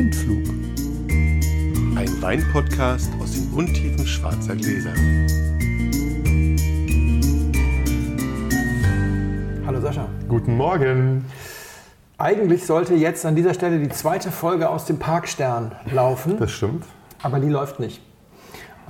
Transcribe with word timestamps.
Blindflug. 0.00 0.48
Ein 1.94 2.22
Weinpodcast 2.22 3.10
aus 3.20 3.32
den 3.32 3.50
Untiefen 3.52 4.06
schwarzer 4.06 4.56
Gläser. 4.56 4.94
Hallo 9.66 9.78
Sascha. 9.82 10.08
Guten 10.26 10.56
Morgen. 10.56 11.26
Eigentlich 12.16 12.64
sollte 12.64 12.94
jetzt 12.94 13.26
an 13.26 13.36
dieser 13.36 13.52
Stelle 13.52 13.78
die 13.78 13.90
zweite 13.90 14.30
Folge 14.30 14.70
aus 14.70 14.86
dem 14.86 14.98
Parkstern 14.98 15.72
laufen, 15.92 16.38
Das 16.38 16.50
stimmt. 16.50 16.86
aber 17.22 17.38
die 17.38 17.50
läuft 17.50 17.78
nicht. 17.78 18.00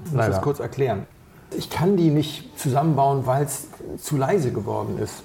Ich 0.04 0.12
muss 0.12 0.27
das 0.27 0.40
kurz 0.42 0.61
erklären. 0.61 1.06
Ich 1.58 1.70
kann 1.70 1.96
die 1.96 2.11
nicht 2.11 2.56
zusammenbauen, 2.56 3.27
weil 3.27 3.42
es 3.46 3.66
zu 3.98 4.16
leise 4.16 4.52
geworden 4.52 4.96
ist. 5.02 5.24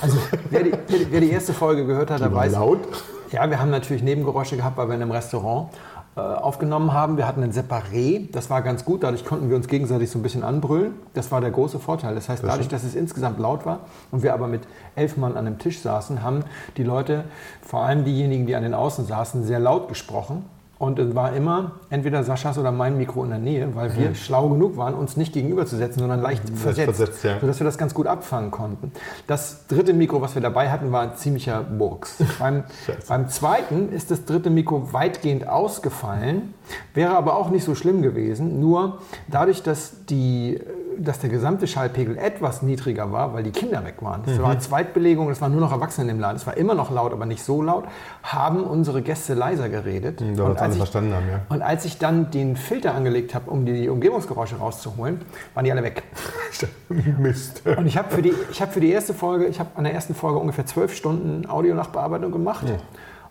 Also 0.00 0.16
wer 0.48 0.62
die, 0.62 0.72
wer 1.10 1.20
die- 1.20 1.30
erste 1.30 1.52
Folge 1.52 1.84
gehört 1.84 2.10
hat, 2.10 2.20
der 2.20 2.32
weiß. 2.32 2.52
laut. 2.52 2.80
Ja, 3.32 3.48
wir 3.48 3.58
haben 3.58 3.70
natürlich 3.70 4.02
Nebengeräusche 4.02 4.56
gehabt, 4.56 4.76
weil 4.76 4.88
wir 4.88 4.94
in 4.94 5.02
einem 5.02 5.10
Restaurant 5.10 5.70
äh, 6.16 6.20
aufgenommen 6.20 6.92
haben. 6.92 7.16
Wir 7.16 7.26
hatten 7.26 7.42
ein 7.42 7.52
Separé, 7.52 8.30
das 8.30 8.50
war 8.50 8.60
ganz 8.60 8.84
gut, 8.84 9.02
dadurch 9.02 9.24
konnten 9.24 9.48
wir 9.48 9.56
uns 9.56 9.68
gegenseitig 9.68 10.10
so 10.10 10.18
ein 10.18 10.22
bisschen 10.22 10.44
anbrüllen. 10.44 10.92
Das 11.14 11.32
war 11.32 11.40
der 11.40 11.50
große 11.50 11.78
Vorteil. 11.78 12.14
Das 12.14 12.28
heißt, 12.28 12.44
dadurch, 12.44 12.68
dass 12.68 12.84
es 12.84 12.94
insgesamt 12.94 13.38
laut 13.38 13.64
war 13.64 13.80
und 14.10 14.22
wir 14.22 14.34
aber 14.34 14.48
mit 14.48 14.62
elf 14.96 15.16
Mann 15.16 15.38
an 15.38 15.46
einem 15.46 15.58
Tisch 15.58 15.80
saßen, 15.80 16.22
haben 16.22 16.44
die 16.76 16.84
Leute, 16.84 17.24
vor 17.62 17.80
allem 17.80 18.04
diejenigen, 18.04 18.46
die 18.46 18.54
an 18.54 18.62
den 18.62 18.74
Außen 18.74 19.06
saßen, 19.06 19.44
sehr 19.44 19.60
laut 19.60 19.88
gesprochen. 19.88 20.44
Und 20.82 20.98
es 20.98 21.14
war 21.14 21.32
immer 21.32 21.76
entweder 21.90 22.24
Saschas 22.24 22.58
oder 22.58 22.72
mein 22.72 22.98
Mikro 22.98 23.22
in 23.22 23.30
der 23.30 23.38
Nähe, 23.38 23.72
weil 23.76 23.96
wir 23.96 24.16
schlau 24.16 24.48
genug 24.48 24.76
waren, 24.76 24.94
uns 24.94 25.16
nicht 25.16 25.32
gegenüberzusetzen, 25.32 26.00
sondern 26.00 26.20
leicht 26.20 26.42
versetzt, 26.58 26.96
versetzt, 26.96 27.22
ja. 27.22 27.38
sodass 27.38 27.60
wir 27.60 27.64
das 27.64 27.78
ganz 27.78 27.94
gut 27.94 28.08
abfangen 28.08 28.50
konnten. 28.50 28.90
Das 29.28 29.68
dritte 29.68 29.92
Mikro, 29.92 30.20
was 30.22 30.34
wir 30.34 30.42
dabei 30.42 30.72
hatten, 30.72 30.90
war 30.90 31.02
ein 31.02 31.14
ziemlicher 31.14 31.62
Burks. 31.62 32.16
beim, 32.40 32.64
beim 33.06 33.28
zweiten 33.28 33.92
ist 33.92 34.10
das 34.10 34.24
dritte 34.24 34.50
Mikro 34.50 34.92
weitgehend 34.92 35.46
ausgefallen, 35.46 36.52
wäre 36.94 37.16
aber 37.16 37.36
auch 37.36 37.50
nicht 37.50 37.62
so 37.62 37.76
schlimm 37.76 38.02
gewesen. 38.02 38.58
Nur 38.58 38.98
dadurch, 39.28 39.62
dass, 39.62 40.04
die, 40.06 40.58
dass 40.98 41.18
der 41.18 41.30
gesamte 41.30 41.66
Schallpegel 41.66 42.16
etwas 42.18 42.62
niedriger 42.62 43.12
war, 43.12 43.34
weil 43.34 43.42
die 43.42 43.50
Kinder 43.50 43.84
weg 43.84 43.96
waren. 44.00 44.22
Es 44.26 44.40
war 44.40 44.58
Zweitbelegung, 44.58 45.30
es 45.30 45.40
waren 45.40 45.52
nur 45.52 45.60
noch 45.60 45.72
Erwachsene 45.72 46.10
im 46.10 46.20
Laden. 46.20 46.36
Es 46.36 46.46
war 46.46 46.56
immer 46.56 46.74
noch 46.74 46.90
laut, 46.90 47.12
aber 47.12 47.26
nicht 47.26 47.42
so 47.42 47.62
laut, 47.62 47.84
haben 48.22 48.64
unsere 48.64 49.02
Gäste 49.02 49.34
leiser 49.34 49.68
geredet. 49.68 50.20
Wir 50.20 50.44
Und 50.44 50.58
als 50.60 50.72
ich- 50.74 50.78
verstanden 50.78 51.14
haben, 51.14 51.28
ja. 51.28 51.40
und 51.48 51.62
als 51.62 51.84
ich 51.84 51.98
dann 51.98 52.30
den 52.30 52.56
Filter 52.56 52.94
angelegt 52.94 53.34
habe, 53.34 53.50
um 53.50 53.64
die 53.66 53.88
Umgebungsgeräusche 53.88 54.56
rauszuholen, 54.56 55.20
waren 55.54 55.64
die 55.64 55.72
alle 55.72 55.82
weg. 55.82 56.02
Mist. 57.18 57.62
Und 57.66 57.86
ich 57.86 57.96
habe 57.96 58.10
für, 58.10 58.22
die- 58.22 58.34
ich 58.50 58.60
hab 58.62 58.72
für 58.72 58.80
die 58.80 58.90
erste 58.90 59.14
Folge, 59.14 59.46
ich 59.46 59.58
habe 59.60 59.70
an 59.76 59.84
der 59.84 59.94
ersten 59.94 60.14
Folge 60.14 60.38
ungefähr 60.38 60.66
zwölf 60.66 60.94
Stunden 60.94 61.48
Audio-Nachbearbeitung 61.48 62.32
gemacht. 62.32 62.64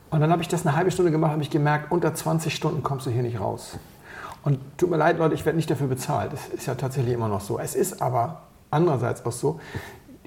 Und 0.09 0.19
dann 0.19 0.31
habe 0.31 0.41
ich 0.41 0.47
das 0.47 0.65
eine 0.65 0.75
halbe 0.75 0.91
Stunde 0.91 1.11
gemacht, 1.11 1.31
habe 1.31 1.41
ich 1.41 1.49
gemerkt, 1.49 1.91
unter 1.91 2.13
20 2.13 2.53
Stunden 2.53 2.83
kommst 2.83 3.05
du 3.05 3.11
hier 3.11 3.23
nicht 3.23 3.39
raus. 3.39 3.77
Und 4.43 4.59
tut 4.77 4.89
mir 4.89 4.97
leid, 4.97 5.19
Leute, 5.19 5.35
ich 5.35 5.45
werde 5.45 5.55
nicht 5.55 5.69
dafür 5.69 5.87
bezahlt. 5.87 6.33
Das 6.33 6.47
ist 6.47 6.65
ja 6.65 6.75
tatsächlich 6.75 7.13
immer 7.13 7.27
noch 7.27 7.41
so. 7.41 7.59
Es 7.59 7.75
ist 7.75 8.01
aber 8.01 8.43
andererseits 8.71 9.25
auch 9.25 9.31
so, 9.31 9.59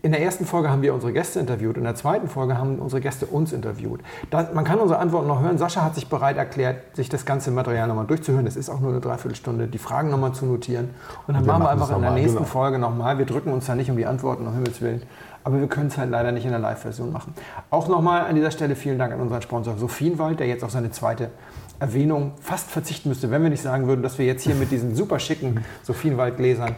in 0.04 0.12
der 0.12 0.20
ersten 0.20 0.44
Folge 0.44 0.68
haben 0.68 0.82
wir 0.82 0.92
unsere 0.92 1.14
Gäste 1.14 1.40
interviewt, 1.40 1.78
in 1.78 1.84
der 1.84 1.94
zweiten 1.94 2.28
Folge 2.28 2.58
haben 2.58 2.78
unsere 2.78 3.00
Gäste 3.00 3.24
uns 3.24 3.54
interviewt. 3.54 4.02
Da, 4.28 4.50
man 4.52 4.62
kann 4.62 4.78
unsere 4.78 5.00
Antworten 5.00 5.26
noch 5.26 5.40
hören. 5.40 5.56
Sascha 5.56 5.82
hat 5.82 5.94
sich 5.94 6.10
bereit 6.10 6.36
erklärt, 6.36 6.94
sich 6.94 7.08
das 7.08 7.24
ganze 7.24 7.50
Material 7.50 7.88
nochmal 7.88 8.04
durchzuhören. 8.04 8.44
Das 8.44 8.54
ist 8.54 8.68
auch 8.68 8.80
nur 8.80 8.90
eine 8.90 9.00
Dreiviertelstunde, 9.00 9.66
die 9.66 9.78
Fragen 9.78 10.10
nochmal 10.10 10.32
zu 10.32 10.44
notieren. 10.44 10.90
Und 11.26 11.32
dann 11.32 11.46
wir 11.46 11.52
machen 11.54 11.62
wir 11.62 11.70
einfach 11.70 11.96
in 11.96 12.02
der 12.02 12.10
nächsten 12.10 12.36
genau. 12.36 12.46
Folge 12.48 12.78
nochmal. 12.78 13.16
Wir 13.16 13.24
drücken 13.24 13.50
uns 13.50 13.64
da 13.64 13.74
nicht 13.74 13.90
um 13.90 13.96
die 13.96 14.04
Antworten, 14.04 14.46
um 14.46 14.52
Himmels 14.52 14.82
Willen. 14.82 15.00
Aber 15.42 15.58
wir 15.58 15.68
können 15.68 15.86
es 15.86 15.96
halt 15.96 16.10
leider 16.10 16.32
nicht 16.32 16.44
in 16.44 16.50
der 16.50 16.60
Live-Version 16.60 17.10
machen. 17.10 17.32
Auch 17.70 17.88
nochmal 17.88 18.26
an 18.26 18.34
dieser 18.34 18.50
Stelle 18.50 18.76
vielen 18.76 18.98
Dank 18.98 19.10
an 19.14 19.20
unseren 19.20 19.40
Sponsor 19.40 19.78
Sophienwald, 19.78 20.38
der 20.38 20.46
jetzt 20.48 20.64
auf 20.64 20.70
seine 20.70 20.90
zweite 20.90 21.30
Erwähnung 21.78 22.32
fast 22.40 22.70
verzichten 22.70 23.08
müsste, 23.08 23.30
wenn 23.30 23.42
wir 23.42 23.50
nicht 23.50 23.62
sagen 23.62 23.86
würden, 23.86 24.02
dass 24.02 24.18
wir 24.18 24.26
jetzt 24.26 24.42
hier 24.42 24.54
mit 24.54 24.70
diesen 24.70 24.94
super 24.94 25.18
schicken 25.18 25.64
Sophienwald-Gläsern 25.82 26.76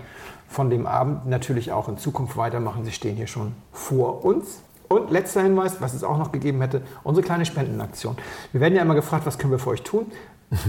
von 0.49 0.71
dem 0.71 0.87
Abend 0.87 1.27
natürlich 1.27 1.73
auch 1.73 1.89
in 1.89 1.99
Zukunft 1.99 2.37
weitermachen. 2.37 2.85
Sie 2.85 2.93
stehen 2.93 3.17
hier 3.17 3.27
schon 3.27 3.53
vor 3.73 4.25
uns. 4.25 4.63
Und 4.89 5.11
letzter 5.11 5.43
Hinweis, 5.43 5.81
was 5.81 5.95
es 5.95 6.05
auch 6.05 6.17
noch 6.17 6.31
gegeben 6.31 6.61
hätte, 6.61 6.83
unsere 7.03 7.25
kleine 7.25 7.45
Spendenaktion. 7.45 8.17
Wir 8.53 8.61
werden 8.61 8.77
ja 8.77 8.83
immer 8.83 8.95
gefragt, 8.95 9.27
was 9.27 9.37
können 9.37 9.51
wir 9.51 9.59
für 9.59 9.71
euch 9.71 9.83
tun? 9.83 10.07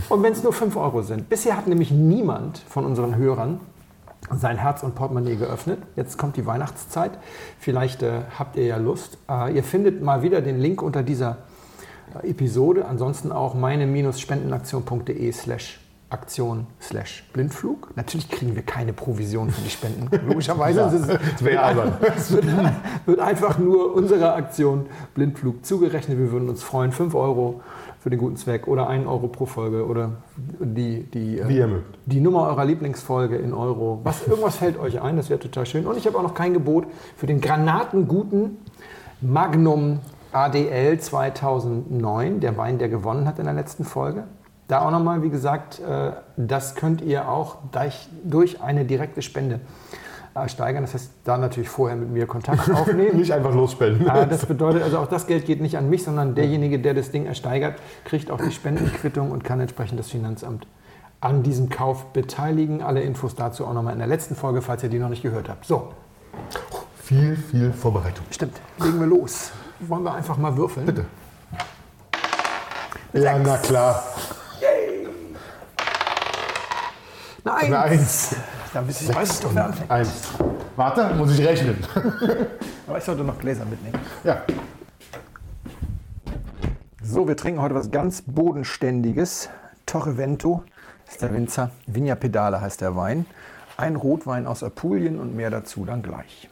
Und 0.09 0.23
wenn 0.23 0.33
es 0.33 0.41
nur 0.41 0.53
5 0.53 0.75
Euro 0.75 1.03
sind. 1.03 1.29
Bisher 1.29 1.55
hat 1.55 1.67
nämlich 1.67 1.91
niemand 1.91 2.57
von 2.67 2.83
unseren 2.83 3.15
Hörern 3.15 3.59
sein 4.31 4.57
Herz 4.57 4.83
und 4.83 4.95
Portemonnaie 4.95 5.35
geöffnet. 5.35 5.79
Jetzt 5.95 6.17
kommt 6.17 6.35
die 6.35 6.45
Weihnachtszeit. 6.45 7.11
Vielleicht 7.59 8.03
äh, 8.03 8.21
habt 8.37 8.55
ihr 8.55 8.65
ja 8.65 8.77
Lust. 8.77 9.17
Äh, 9.29 9.55
ihr 9.55 9.63
findet 9.63 10.01
mal 10.01 10.23
wieder 10.23 10.41
den 10.41 10.59
Link 10.59 10.81
unter 10.81 11.03
dieser 11.03 11.37
Episode. 12.23 12.85
Ansonsten 12.85 13.31
auch 13.31 13.53
meine-spendenaktion.de 13.53 15.31
slash 15.31 15.79
Aktion 16.09 16.67
slash 16.81 17.25
Blindflug. 17.33 17.91
Natürlich 17.97 18.29
kriegen 18.29 18.55
wir 18.55 18.61
keine 18.61 18.93
Provision 18.93 19.51
für 19.51 19.59
die 19.61 19.69
Spenden. 19.69 20.09
Logischerweise. 20.27 20.79
Ja, 20.79 20.87
Es 20.87 21.05
das 21.05 21.43
wäre 21.43 21.61
albern. 21.61 21.93
es 22.15 22.31
wird, 22.31 22.45
wird 23.05 23.19
einfach 23.19 23.57
nur 23.57 23.93
unserer 23.93 24.35
Aktion 24.35 24.85
Blindflug 25.15 25.65
zugerechnet. 25.65 26.17
Wir 26.17 26.31
würden 26.31 26.47
uns 26.47 26.63
freuen. 26.63 26.93
5 26.93 27.13
Euro 27.13 27.59
für 27.99 28.09
den 28.09 28.19
guten 28.19 28.37
Zweck 28.37 28.69
oder 28.69 28.87
1 28.87 29.05
Euro 29.05 29.27
pro 29.27 29.45
Folge 29.45 29.85
oder 29.85 30.11
die, 30.37 31.03
die, 31.03 31.39
äh, 31.39 31.49
Wie 31.49 31.57
ihr 31.57 31.67
mögt. 31.67 31.97
die 32.05 32.21
Nummer 32.21 32.47
eurer 32.47 32.63
Lieblingsfolge 32.63 33.35
in 33.35 33.53
Euro. 33.53 33.99
Was, 34.05 34.25
irgendwas 34.25 34.55
fällt 34.55 34.79
euch 34.79 35.01
ein, 35.01 35.17
das 35.17 35.29
wäre 35.29 35.41
total 35.41 35.65
schön. 35.65 35.85
Und 35.85 35.97
ich 35.97 36.07
habe 36.07 36.17
auch 36.17 36.23
noch 36.23 36.35
kein 36.35 36.53
Gebot 36.53 36.85
für 37.17 37.27
den 37.27 37.41
granatenguten 37.41 38.59
Magnum 39.19 39.99
ADL 40.31 40.99
2009, 40.99 42.39
der 42.39 42.57
Wein, 42.57 42.77
der 42.77 42.89
gewonnen 42.89 43.27
hat 43.27 43.39
in 43.39 43.45
der 43.45 43.53
letzten 43.53 43.83
Folge. 43.85 44.23
Da 44.67 44.81
auch 44.85 44.91
nochmal, 44.91 45.23
wie 45.23 45.29
gesagt, 45.29 45.79
äh, 45.79 46.11
das 46.35 46.75
könnt 46.75 47.01
ihr 47.01 47.29
auch 47.29 47.57
durch- 48.23 48.61
eine 48.61 48.83
direkte 48.83 49.21
Spende 49.21 49.61
äh, 50.35 50.49
steigern. 50.49 50.83
Das 50.83 50.93
heißt, 50.93 51.11
da 51.23 51.37
natürlich 51.37 51.69
vorher 51.69 51.95
mit 51.95 52.09
mir 52.11 52.27
Kontakt 52.27 52.69
aufnehmen. 52.73 53.17
Nicht 53.17 53.31
einfach 53.31 53.53
losspenden. 53.53 54.09
Ah, 54.09 54.25
das 54.25 54.45
bedeutet, 54.45 54.83
also 54.83 54.97
auch 54.99 55.07
das 55.07 55.25
Geld 55.25 55.45
geht 55.45 55.61
nicht 55.61 55.77
an 55.77 55.89
mich, 55.89 56.03
sondern 56.03 56.35
derjenige, 56.35 56.79
der 56.79 56.93
das 56.93 57.11
Ding 57.11 57.25
ersteigert, 57.25 57.75
kriegt 58.03 58.29
auch 58.29 58.41
die 58.41 58.51
Spendenquittung 58.51 59.31
und 59.31 59.43
kann 59.45 59.61
entsprechend 59.61 59.99
das 59.99 60.09
Finanzamt 60.09 60.67
an 61.21 61.43
diesem 61.43 61.69
Kauf 61.69 62.07
beteiligen. 62.07 62.83
Alle 62.83 62.99
Infos 63.01 63.35
dazu 63.35 63.65
auch 63.65 63.73
nochmal 63.73 63.93
in 63.93 63.99
der 63.99 64.07
letzten 64.07 64.35
Folge, 64.35 64.61
falls 64.61 64.83
ihr 64.83 64.89
die 64.89 64.99
noch 64.99 65.09
nicht 65.09 65.23
gehört 65.23 65.47
habt. 65.47 65.65
So, 65.65 65.93
Viel, 67.01 67.37
viel 67.37 67.71
Vorbereitung. 67.71 68.25
stimmt. 68.31 68.59
Legen 68.83 68.99
wir 68.99 69.07
los. 69.07 69.51
Wollen 69.79 70.03
wir 70.03 70.13
einfach 70.13 70.37
mal 70.37 70.55
würfeln? 70.57 70.85
Bitte. 70.85 71.05
Ja, 73.13 73.37
na 73.37 73.57
klar. 73.57 74.03
Nein! 77.43 77.65
Eine 77.65 77.79
Eins. 77.79 78.35
Da 78.73 78.85
weiß 78.85 79.01
ich, 79.01 79.15
weiß 79.15 79.33
ich 79.35 79.39
doch, 79.39 79.55
wer 79.55 79.65
anfängt. 79.65 79.89
Eins. 79.89 80.11
Warte, 80.75 81.15
muss 81.15 81.37
ich 81.37 81.45
rechnen. 81.45 81.77
Aber 82.87 82.97
ich 82.97 83.03
sollte 83.03 83.23
noch 83.23 83.39
Gläser 83.39 83.65
mitnehmen. 83.65 83.97
Ja. 84.23 84.41
So, 87.01 87.27
wir 87.27 87.37
trinken 87.37 87.61
heute 87.61 87.73
was 87.73 87.89
ganz 87.89 88.21
Bodenständiges. 88.21 89.49
Torrevento 89.85 90.63
ist 91.07 91.21
der 91.21 91.33
Winzer. 91.33 91.71
Vigna 91.85 92.15
Pedale 92.15 92.59
heißt 92.59 92.81
der 92.81 92.95
Wein. 92.97 93.25
Ein 93.77 93.95
Rotwein 93.95 94.45
aus 94.45 94.61
Apulien 94.61 95.17
und 95.17 95.35
mehr 95.35 95.49
dazu 95.49 95.85
dann 95.85 96.01
gleich. 96.01 96.49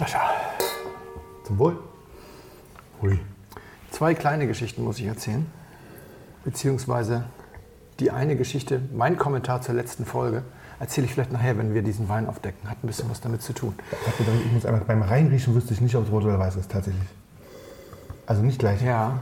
Sascha, 0.00 0.30
Zum 1.44 1.58
Wohl. 1.58 1.76
Hui. 3.02 3.20
zwei 3.90 4.14
kleine 4.14 4.46
Geschichten 4.46 4.82
muss 4.82 4.98
ich 4.98 5.04
erzählen. 5.04 5.44
Beziehungsweise 6.42 7.24
die 7.98 8.10
eine 8.10 8.34
Geschichte, 8.34 8.80
mein 8.94 9.18
Kommentar 9.18 9.60
zur 9.60 9.74
letzten 9.74 10.06
Folge, 10.06 10.42
erzähle 10.78 11.04
ich 11.06 11.12
vielleicht 11.12 11.32
nachher, 11.32 11.58
wenn 11.58 11.74
wir 11.74 11.82
diesen 11.82 12.08
Wein 12.08 12.26
aufdecken. 12.26 12.70
Hat 12.70 12.82
ein 12.82 12.86
bisschen 12.86 13.10
was 13.10 13.20
damit 13.20 13.42
zu 13.42 13.52
tun. 13.52 13.74
Ich 14.46 14.52
muss 14.52 14.64
einfach 14.64 14.86
beim 14.86 15.02
Reinriechen 15.02 15.54
wüsste 15.54 15.74
ich 15.74 15.82
nicht, 15.82 15.94
ob 15.94 16.06
es 16.06 16.10
rot 16.10 16.24
oder 16.24 16.38
weiß 16.38 16.56
ist, 16.56 16.70
tatsächlich. 16.70 17.06
Also 18.24 18.40
nicht 18.40 18.58
gleich. 18.58 18.80
Ja. 18.80 19.20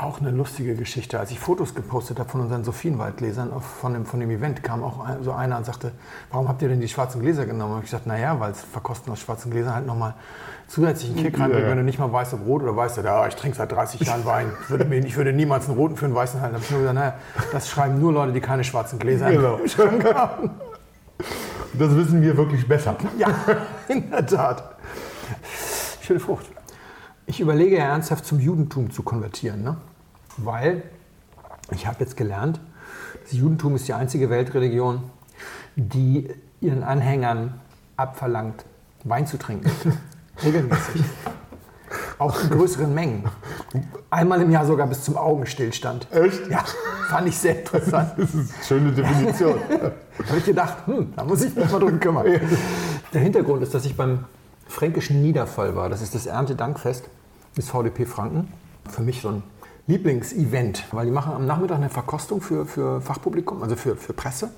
Auch 0.00 0.20
eine 0.20 0.30
lustige 0.30 0.74
Geschichte. 0.76 1.18
Als 1.18 1.30
ich 1.32 1.40
Fotos 1.40 1.74
gepostet 1.74 2.20
habe 2.20 2.28
von 2.28 2.40
unseren 2.40 2.62
Sophienwaldgläsern 2.62 3.50
von 3.60 3.94
dem, 3.94 4.06
von 4.06 4.20
dem 4.20 4.30
Event, 4.30 4.62
kam 4.62 4.84
auch 4.84 5.04
ein, 5.04 5.22
so 5.24 5.32
einer 5.32 5.56
und 5.56 5.64
sagte, 5.66 5.90
warum 6.30 6.46
habt 6.48 6.62
ihr 6.62 6.68
denn 6.68 6.80
die 6.80 6.88
schwarzen 6.88 7.20
Gläser 7.20 7.46
genommen? 7.46 7.72
Und 7.74 7.78
ich 7.80 7.86
gesagt, 7.86 8.06
naja, 8.06 8.38
weil 8.38 8.52
es 8.52 8.60
Verkosten 8.60 9.12
aus 9.12 9.18
schwarzen 9.20 9.50
Gläsern 9.50 9.74
halt 9.74 9.86
nochmal 9.86 10.14
zusätzlichen 10.68 11.16
Kick 11.16 11.38
reinbringt, 11.40 11.64
Ja. 11.64 11.70
wenn 11.70 11.78
du 11.78 11.82
nicht 11.84 11.98
mal 11.98 12.12
weißt, 12.12 12.34
ob 12.34 12.46
rot 12.46 12.62
oder 12.62 12.76
weiß. 12.76 12.96
Ja, 12.96 13.26
ich 13.26 13.34
trinke 13.34 13.56
seit 13.56 13.72
30 13.72 14.02
Jahren 14.02 14.24
Wein. 14.24 14.52
Ich 14.62 14.70
würde, 14.70 14.84
mir, 14.84 14.98
ich 14.98 15.16
würde 15.16 15.32
niemals 15.32 15.66
einen 15.68 15.76
roten 15.76 15.96
für 15.96 16.04
einen 16.04 16.14
weißen 16.14 16.40
halten. 16.40 16.54
Da 16.54 16.56
habe 16.58 16.64
ich 16.64 16.70
nur 16.70 16.80
gesagt, 16.80 16.94
naja, 16.98 17.14
das 17.52 17.68
schreiben 17.68 17.98
nur 17.98 18.12
Leute, 18.12 18.32
die 18.32 18.40
keine 18.40 18.62
schwarzen 18.64 18.98
Gläser 18.98 19.30
Genau. 19.32 19.58
haben. 20.14 20.50
Das 21.74 21.94
wissen 21.96 22.22
wir 22.22 22.36
wirklich 22.36 22.66
besser. 22.68 22.94
Ja, 23.18 23.28
in 23.88 24.08
der 24.10 24.24
Tat. 24.26 24.62
Schöne 26.02 26.20
Frucht. 26.20 26.46
Ich 27.28 27.40
überlege 27.40 27.76
ja 27.76 27.84
ernsthaft 27.84 28.24
zum 28.24 28.40
Judentum 28.40 28.90
zu 28.90 29.02
konvertieren, 29.02 29.62
ne? 29.62 29.76
weil 30.38 30.82
ich 31.70 31.86
habe 31.86 31.98
jetzt 32.00 32.16
gelernt, 32.16 32.58
das 33.22 33.32
Judentum 33.32 33.76
ist 33.76 33.86
die 33.86 33.92
einzige 33.92 34.30
Weltreligion, 34.30 35.02
die 35.76 36.30
ihren 36.62 36.82
Anhängern 36.82 37.60
abverlangt, 37.98 38.64
Wein 39.04 39.26
zu 39.26 39.36
trinken. 39.36 39.70
Regelmäßig. 40.42 41.04
Auch 42.18 42.42
in 42.42 42.48
größeren 42.48 42.94
Mengen. 42.94 43.24
Einmal 44.08 44.40
im 44.40 44.50
Jahr 44.50 44.64
sogar 44.64 44.86
bis 44.86 45.04
zum 45.04 45.18
Augenstillstand. 45.18 46.10
Echt? 46.10 46.48
Ja, 46.48 46.64
fand 47.10 47.28
ich 47.28 47.36
sehr 47.36 47.58
interessant. 47.58 48.14
Das 48.16 48.34
ist 48.34 48.54
eine 48.54 48.64
schöne 48.64 48.92
Definition. 48.92 49.60
Da 50.18 50.30
habe 50.30 50.38
ich 50.38 50.46
gedacht, 50.46 50.78
hm, 50.86 51.12
da 51.14 51.22
muss 51.22 51.42
ich 51.42 51.54
mich 51.54 51.70
mal 51.70 51.78
drum 51.78 52.00
kümmern. 52.00 52.26
Der 53.12 53.20
Hintergrund 53.20 53.62
ist, 53.62 53.72
dass 53.72 53.84
ich 53.84 53.96
beim 53.96 54.24
fränkischen 54.66 55.22
Niederfall 55.22 55.76
war. 55.76 55.88
Das 55.88 56.02
ist 56.02 56.16
das 56.16 56.26
Erntedankfest 56.26 57.08
des 57.58 57.68
VDP 57.68 58.06
Franken. 58.06 58.48
Für 58.88 59.02
mich 59.02 59.20
so 59.20 59.28
ein 59.28 59.42
Lieblingsevent, 59.86 60.84
weil 60.92 61.06
die 61.06 61.12
machen 61.12 61.32
am 61.32 61.46
Nachmittag 61.46 61.76
eine 61.76 61.88
Verkostung 61.88 62.40
für, 62.40 62.66
für 62.66 63.00
Fachpublikum, 63.00 63.62
also 63.62 63.74
für, 63.74 63.96
für 63.96 64.12
Presse, 64.12 64.50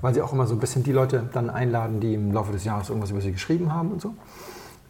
weil 0.00 0.12
sie 0.12 0.22
auch 0.22 0.32
immer 0.32 0.46
so 0.46 0.54
ein 0.54 0.58
bisschen 0.58 0.82
die 0.82 0.92
Leute 0.92 1.28
dann 1.32 1.50
einladen, 1.50 2.00
die 2.00 2.14
im 2.14 2.32
Laufe 2.32 2.52
des 2.52 2.64
Jahres 2.64 2.88
irgendwas 2.88 3.10
über 3.10 3.20
sie 3.20 3.32
geschrieben 3.32 3.72
haben 3.72 3.92
und 3.92 4.02
so. 4.02 4.14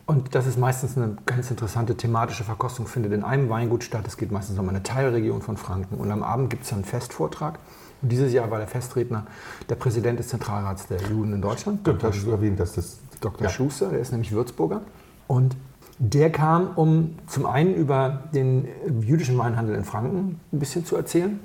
Und 0.07 0.35
das 0.37 0.47
ist 0.47 0.57
meistens 0.57 0.97
eine 0.97 1.17
ganz 1.27 1.51
interessante 1.51 1.97
thematische 1.97 2.45
Verkostung, 2.45 2.87
findet 2.87 3.13
in 3.13 3.25
einem 3.25 3.51
Weingut 3.51 3.83
statt. 3.83 4.05
Es 4.07 4.17
geht 4.17 4.31
meistens 4.31 4.59
um 4.59 4.69
eine 4.69 4.83
Teilregion 4.83 5.43
von 5.43 5.57
Franken. 5.57 5.97
Und 5.97 6.11
am 6.13 6.23
Abend 6.23 6.49
gibt 6.49 6.63
es 6.63 6.71
dann 6.71 6.79
einen 6.79 6.85
Festvortrag. 6.85 7.59
Und 8.03 8.13
dieses 8.13 8.33
Jahr 8.33 8.51
war 8.51 8.59
der 8.59 8.69
Festredner 8.69 9.27
der 9.69 9.75
Präsident 9.75 10.21
des 10.21 10.29
Zentralrats 10.29 10.87
der 10.87 11.03
Juden 11.03 11.33
in 11.33 11.43
Deutschland, 11.43 11.87
Dr. 11.87 12.13
Sch 12.13 12.27
erwähnt, 12.29 12.61
dass 12.61 12.75
das 12.75 12.99
Dr. 13.21 13.43
Ja. 13.43 13.51
Schuster, 13.51 13.89
der 13.89 13.99
ist 13.99 14.13
nämlich 14.13 14.31
Würzburger. 14.31 14.83
Und 15.27 15.57
der 15.99 16.31
kam, 16.31 16.71
um 16.77 17.17
zum 17.27 17.47
einen 17.47 17.75
über 17.75 18.25
den 18.35 18.69
jüdischen 19.01 19.39
Weinhandel 19.39 19.75
in 19.75 19.85
Franken 19.85 20.41
ein 20.53 20.59
bisschen 20.59 20.85
zu 20.85 20.97
erzählen. 20.97 21.41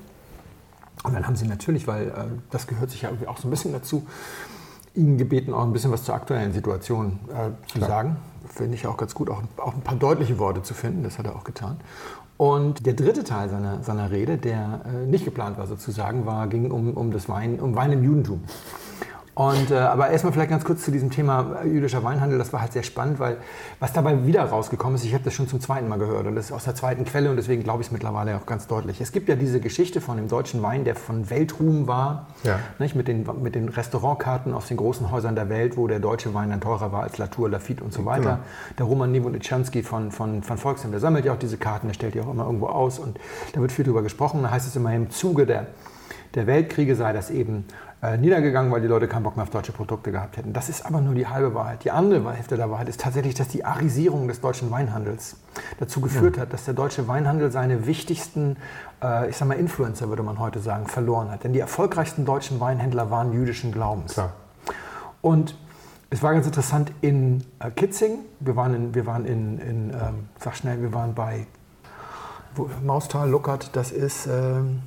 Und 1.03 1.13
dann 1.13 1.25
haben 1.25 1.36
sie 1.36 1.48
natürlich, 1.48 1.88
weil 1.88 2.09
äh, 2.09 2.12
das 2.51 2.68
gehört 2.68 2.92
sich 2.92 3.03
ja 3.03 3.09
irgendwie 3.09 3.27
auch 3.27 3.38
so 3.38 3.48
ein 3.48 3.51
bisschen 3.51 3.71
dazu, 3.71 4.06
ihn 4.94 5.18
gebeten, 5.18 5.53
auch 5.53 5.63
ein 5.63 5.74
bisschen 5.74 5.92
was 5.92 6.03
zur 6.03 6.15
aktuellen 6.15 6.53
Situation 6.53 7.19
äh, 7.30 7.50
zu 7.68 7.77
Klar. 7.77 7.89
sagen. 7.89 8.18
Finde 8.50 8.75
ich 8.75 8.86
auch 8.86 8.98
ganz 8.98 9.15
gut, 9.15 9.30
auch, 9.30 9.42
auch 9.57 9.74
ein 9.74 9.81
paar 9.81 9.95
deutliche 9.95 10.38
Worte 10.38 10.62
zu 10.63 10.74
finden. 10.74 11.03
Das 11.03 11.18
hat 11.18 11.25
er 11.25 11.36
auch 11.36 11.45
getan. 11.45 11.77
Und 12.38 12.86
der 12.86 12.94
dritte 12.94 13.24
Teil 13.24 13.50
seiner, 13.50 13.83
seiner 13.83 14.12
Rede, 14.12 14.38
der 14.38 14.81
äh, 14.86 15.06
nicht 15.06 15.25
geplant 15.25 15.57
war 15.57 15.68
sozusagen, 15.68 16.25
war, 16.25 16.48
ging 16.48 16.71
um, 16.71 16.94
um 16.95 17.12
das 17.12 17.30
Wein, 17.30 17.59
um 17.59 17.75
Wein 17.75 17.92
im 17.92 18.03
Judentum. 18.03 18.44
Und, 19.33 19.71
äh, 19.71 19.75
aber 19.75 20.09
erstmal 20.09 20.33
vielleicht 20.33 20.49
ganz 20.49 20.65
kurz 20.65 20.83
zu 20.83 20.91
diesem 20.91 21.09
Thema 21.09 21.61
äh, 21.63 21.67
jüdischer 21.67 22.03
Weinhandel. 22.03 22.37
Das 22.37 22.51
war 22.51 22.59
halt 22.59 22.73
sehr 22.73 22.83
spannend, 22.83 23.17
weil 23.19 23.37
was 23.79 23.93
dabei 23.93 24.25
wieder 24.25 24.43
rausgekommen 24.43 24.95
ist, 24.95 25.05
ich 25.05 25.13
habe 25.13 25.23
das 25.23 25.33
schon 25.33 25.47
zum 25.47 25.61
zweiten 25.61 25.87
Mal 25.87 25.99
gehört 25.99 26.27
und 26.27 26.35
das 26.35 26.45
ist 26.47 26.51
aus 26.51 26.65
der 26.65 26.75
zweiten 26.75 27.05
Quelle 27.05 27.29
und 27.29 27.37
deswegen 27.37 27.63
glaube 27.63 27.81
ich 27.81 27.87
es 27.87 27.91
mittlerweile 27.93 28.35
auch 28.35 28.45
ganz 28.45 28.67
deutlich. 28.67 28.99
Es 28.99 29.13
gibt 29.13 29.29
ja 29.29 29.35
diese 29.35 29.61
Geschichte 29.61 30.01
von 30.01 30.17
dem 30.17 30.27
deutschen 30.27 30.61
Wein, 30.61 30.83
der 30.83 30.95
von 30.95 31.29
Weltruhm 31.29 31.87
war, 31.87 32.27
Ja. 32.43 32.59
nicht, 32.77 32.93
mit, 32.95 33.07
den, 33.07 33.25
mit 33.41 33.55
den 33.55 33.69
Restaurantkarten 33.69 34.53
aus 34.53 34.67
den 34.67 34.75
großen 34.75 35.11
Häusern 35.11 35.35
der 35.35 35.47
Welt, 35.47 35.77
wo 35.77 35.87
der 35.87 35.99
deutsche 35.99 36.33
Wein 36.33 36.49
dann 36.49 36.59
teurer 36.59 36.91
war 36.91 37.03
als 37.03 37.17
Latour, 37.17 37.49
Lafitte 37.49 37.85
und 37.85 37.93
so 37.93 38.03
weiter. 38.03 38.21
Genau. 38.21 38.37
Der 38.79 38.85
Roman 38.85 39.11
Niewolnichanski 39.13 39.83
von, 39.83 40.11
von, 40.11 40.43
von 40.43 40.57
Volksheim, 40.57 40.91
der 40.91 40.99
sammelt 40.99 41.23
ja 41.23 41.31
auch 41.31 41.39
diese 41.39 41.55
Karten, 41.57 41.87
der 41.87 41.93
stellt 41.93 42.15
die 42.15 42.21
auch 42.21 42.29
immer 42.31 42.45
irgendwo 42.45 42.67
aus 42.67 42.99
und 42.99 43.17
da 43.53 43.61
wird 43.61 43.71
viel 43.71 43.85
drüber 43.85 44.01
gesprochen. 44.03 44.43
Da 44.43 44.51
heißt 44.51 44.67
es 44.67 44.75
immer 44.75 44.93
im 44.93 45.09
Zuge 45.09 45.45
der, 45.45 45.67
der 46.35 46.47
Weltkriege 46.47 46.95
sei 46.95 47.13
das 47.13 47.29
eben 47.29 47.65
äh, 48.01 48.17
niedergegangen, 48.17 48.71
weil 48.71 48.81
die 48.81 48.87
Leute 48.87 49.07
keinen 49.07 49.23
Bock 49.23 49.35
mehr 49.35 49.43
auf 49.43 49.51
deutsche 49.51 49.71
Produkte 49.71 50.11
gehabt 50.11 50.37
hätten. 50.37 50.53
Das 50.53 50.69
ist 50.69 50.85
aber 50.85 51.01
nur 51.01 51.13
die 51.13 51.27
halbe 51.27 51.53
Wahrheit. 51.53 51.83
Die 51.83 51.91
andere 51.91 52.33
Hälfte 52.33 52.57
der 52.57 52.71
Wahrheit 52.71 52.89
ist 52.89 53.01
tatsächlich, 53.01 53.35
dass 53.35 53.47
die 53.47 53.63
Arisierung 53.63 54.27
des 54.27 54.41
deutschen 54.41 54.71
Weinhandels 54.71 55.35
dazu 55.79 56.01
geführt 56.01 56.39
hat, 56.39 56.51
dass 56.51 56.65
der 56.65 56.73
deutsche 56.73 57.07
Weinhandel 57.07 57.51
seine 57.51 57.85
wichtigsten, 57.85 58.57
äh, 59.03 59.29
ich 59.29 59.37
sag 59.37 59.47
mal 59.47 59.53
Influencer, 59.53 60.09
würde 60.09 60.23
man 60.23 60.39
heute 60.39 60.59
sagen, 60.59 60.87
verloren 60.87 61.29
hat. 61.29 61.43
Denn 61.43 61.53
die 61.53 61.59
erfolgreichsten 61.59 62.25
deutschen 62.25 62.59
Weinhändler 62.59 63.11
waren 63.11 63.33
jüdischen 63.33 63.71
Glaubens. 63.71 64.13
Klar. 64.13 64.33
Und 65.21 65.55
es 66.09 66.23
war 66.23 66.33
ganz 66.33 66.45
interessant 66.47 66.91
in 67.01 67.43
äh, 67.59 67.69
Kitzing. 67.69 68.19
Wir 68.39 68.55
waren 68.55 68.73
in, 68.73 68.95
wir 68.95 69.05
waren 69.05 69.25
in, 69.25 69.59
in 69.59 69.89
ähm, 69.91 70.27
sag 70.39 70.55
schnell, 70.55 70.81
wir 70.81 70.93
waren 70.93 71.13
bei 71.13 71.45
wo, 72.55 72.69
Maustal, 72.83 73.29
Luckert, 73.29 73.75
das 73.75 73.91
ist 73.91 74.27
ähm, 74.27 74.81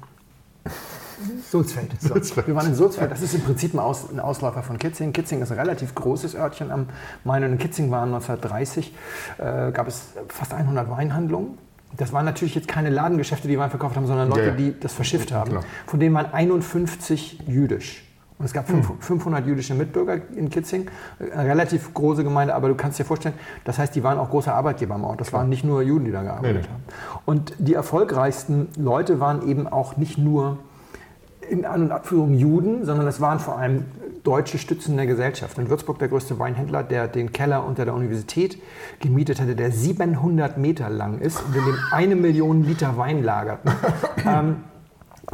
Sulzfeld. 1.51 1.91
So. 2.01 2.09
Sulzfeld. 2.09 2.47
Wir 2.47 2.55
waren 2.57 2.67
in 2.67 2.75
Sulzfeld. 2.75 3.11
Das 3.11 3.23
ist 3.23 3.35
im 3.35 3.43
Prinzip 3.43 3.75
ein, 3.75 3.79
Aus, 3.81 4.11
ein 4.11 4.21
Ausläufer 4.21 4.63
von 4.63 4.79
Kitzing. 4.79 5.13
Kitzing 5.13 5.41
ist 5.43 5.51
ein 5.53 5.59
relativ 5.59 5.95
großes 5.95 6.35
Örtchen 6.35 6.71
am 6.71 6.87
Main. 7.25 7.45
Und 7.45 7.53
in 7.53 7.59
Kitzing 7.59 7.91
waren 7.91 8.13
1930, 8.15 8.95
äh, 9.39 9.73
gab 9.73 9.89
es 9.89 10.09
fast 10.29 10.53
100 10.55 10.91
Weinhandlungen. 10.91 11.59
Das 11.97 12.13
waren 12.13 12.25
natürlich 12.25 12.55
jetzt 12.57 12.67
keine 12.67 12.91
Ladengeschäfte, 12.91 13.47
die 13.47 13.59
Wein 13.59 13.71
verkauft 13.71 13.97
haben, 13.97 14.07
sondern 14.07 14.29
Leute, 14.29 14.41
Ja, 14.43 14.49
ja. 14.49 14.55
die 14.57 14.75
das 14.81 14.93
verschifft 14.93 15.31
haben. 15.33 15.51
Klar. 15.51 15.63
Von 15.87 16.01
denen 16.01 16.15
waren 16.15 16.33
51 16.33 17.41
jüdisch. 17.47 18.01
Und 18.37 18.47
es 18.47 18.53
gab 18.53 18.67
fünf- 18.69 18.91
500 18.99 19.47
jüdische 19.47 19.75
Mitbürger 19.75 20.17
in 20.35 20.51
Kitzing, 20.51 20.91
eine 21.21 21.49
relativ 21.49 21.95
große 21.95 22.25
Gemeinde, 22.25 22.53
aber 22.57 22.67
du 22.67 22.75
kannst 22.75 22.99
dir 22.99 23.05
vorstellen, 23.05 23.37
das 23.63 23.79
heißt, 23.79 23.95
die 23.95 24.03
waren 24.03 24.19
auch 24.19 24.29
große 24.31 24.53
Arbeitgeber 24.53 24.97
am 24.97 25.05
Ort. 25.05 25.21
Das 25.21 25.33
waren 25.33 25.49
nicht 25.49 25.63
nur 25.65 25.83
Juden, 25.83 26.05
die 26.05 26.11
da 26.11 26.25
gearbeitet 26.25 26.63
Nee, 26.63 26.63
nee. 26.63 26.69
haben. 26.69 27.23
Und 27.27 27.55
die 27.59 27.75
erfolgreichsten 27.75 28.69
Leute 28.77 29.21
waren 29.21 29.47
eben 29.47 29.69
auch 29.69 29.97
nicht 29.97 30.19
nur 30.19 30.59
in 31.51 31.65
An- 31.65 31.83
und 31.83 31.93
Abführung 31.93 32.35
Juden, 32.35 32.85
sondern 32.85 33.07
es 33.07 33.21
waren 33.21 33.39
vor 33.39 33.59
allem 33.59 33.85
deutsche 34.23 34.59
Stützen 34.59 34.97
der 34.97 35.07
Gesellschaft. 35.07 35.59
In 35.59 35.69
Würzburg 35.69 35.99
der 35.99 36.09
größte 36.09 36.39
Weinhändler, 36.39 36.83
der 36.83 37.09
den 37.09 37.33
Keller 37.33 37.65
unter 37.67 37.85
der 37.85 37.95
Universität 37.95 38.59
gemietet 39.01 39.41
hatte, 39.41 39.55
der 39.55 39.71
700 39.71 40.57
Meter 40.57 40.89
lang 40.89 41.21
ist 41.21 41.43
und 41.43 41.55
in 41.55 41.65
dem 41.65 41.79
eine 41.93 42.17
Million 42.17 42.65
Liter 42.65 42.97
Wein 42.97 43.23
lagerten. 43.23 43.71
ähm, 44.27 44.57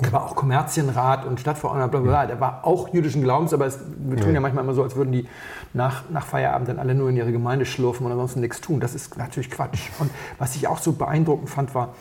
der 0.01 0.13
war 0.13 0.25
auch 0.25 0.37
Kommerzienrat 0.37 1.27
und 1.27 1.41
Stadtverordneter, 1.41 1.89
bla 1.89 2.01
bla 2.01 2.11
bla. 2.11 2.27
Der 2.27 2.41
war 2.41 2.65
auch 2.65 2.89
jüdischen 2.93 3.23
Glaubens, 3.23 3.53
aber 3.53 3.67
es, 3.67 3.81
wir 3.99 4.17
tun 4.17 4.33
ja 4.35 4.41
manchmal 4.41 4.65
immer 4.65 4.75
so, 4.75 4.83
als 4.83 4.97
würden 4.97 5.13
die 5.13 5.27
nach, 5.73 6.05
nach 6.11 6.25
Feierabend 6.25 6.69
dann 6.69 6.79
alle 6.79 6.95
nur 6.95 7.11
in 7.11 7.17
ihre 7.17 7.33
Gemeinde 7.33 7.67
schlurfen 7.67 8.07
und 8.07 8.13
ansonsten 8.13 8.41
nichts 8.41 8.61
tun. 8.61 8.81
Das 8.81 8.95
ist 8.95 9.19
natürlich 9.19 9.51
Quatsch. 9.51 9.91
Und 9.99 10.11
was 10.39 10.55
ich 10.57 10.69
auch 10.69 10.79
so 10.79 10.93
beeindruckend 10.93 11.51
fand, 11.51 11.75
war, 11.75 11.95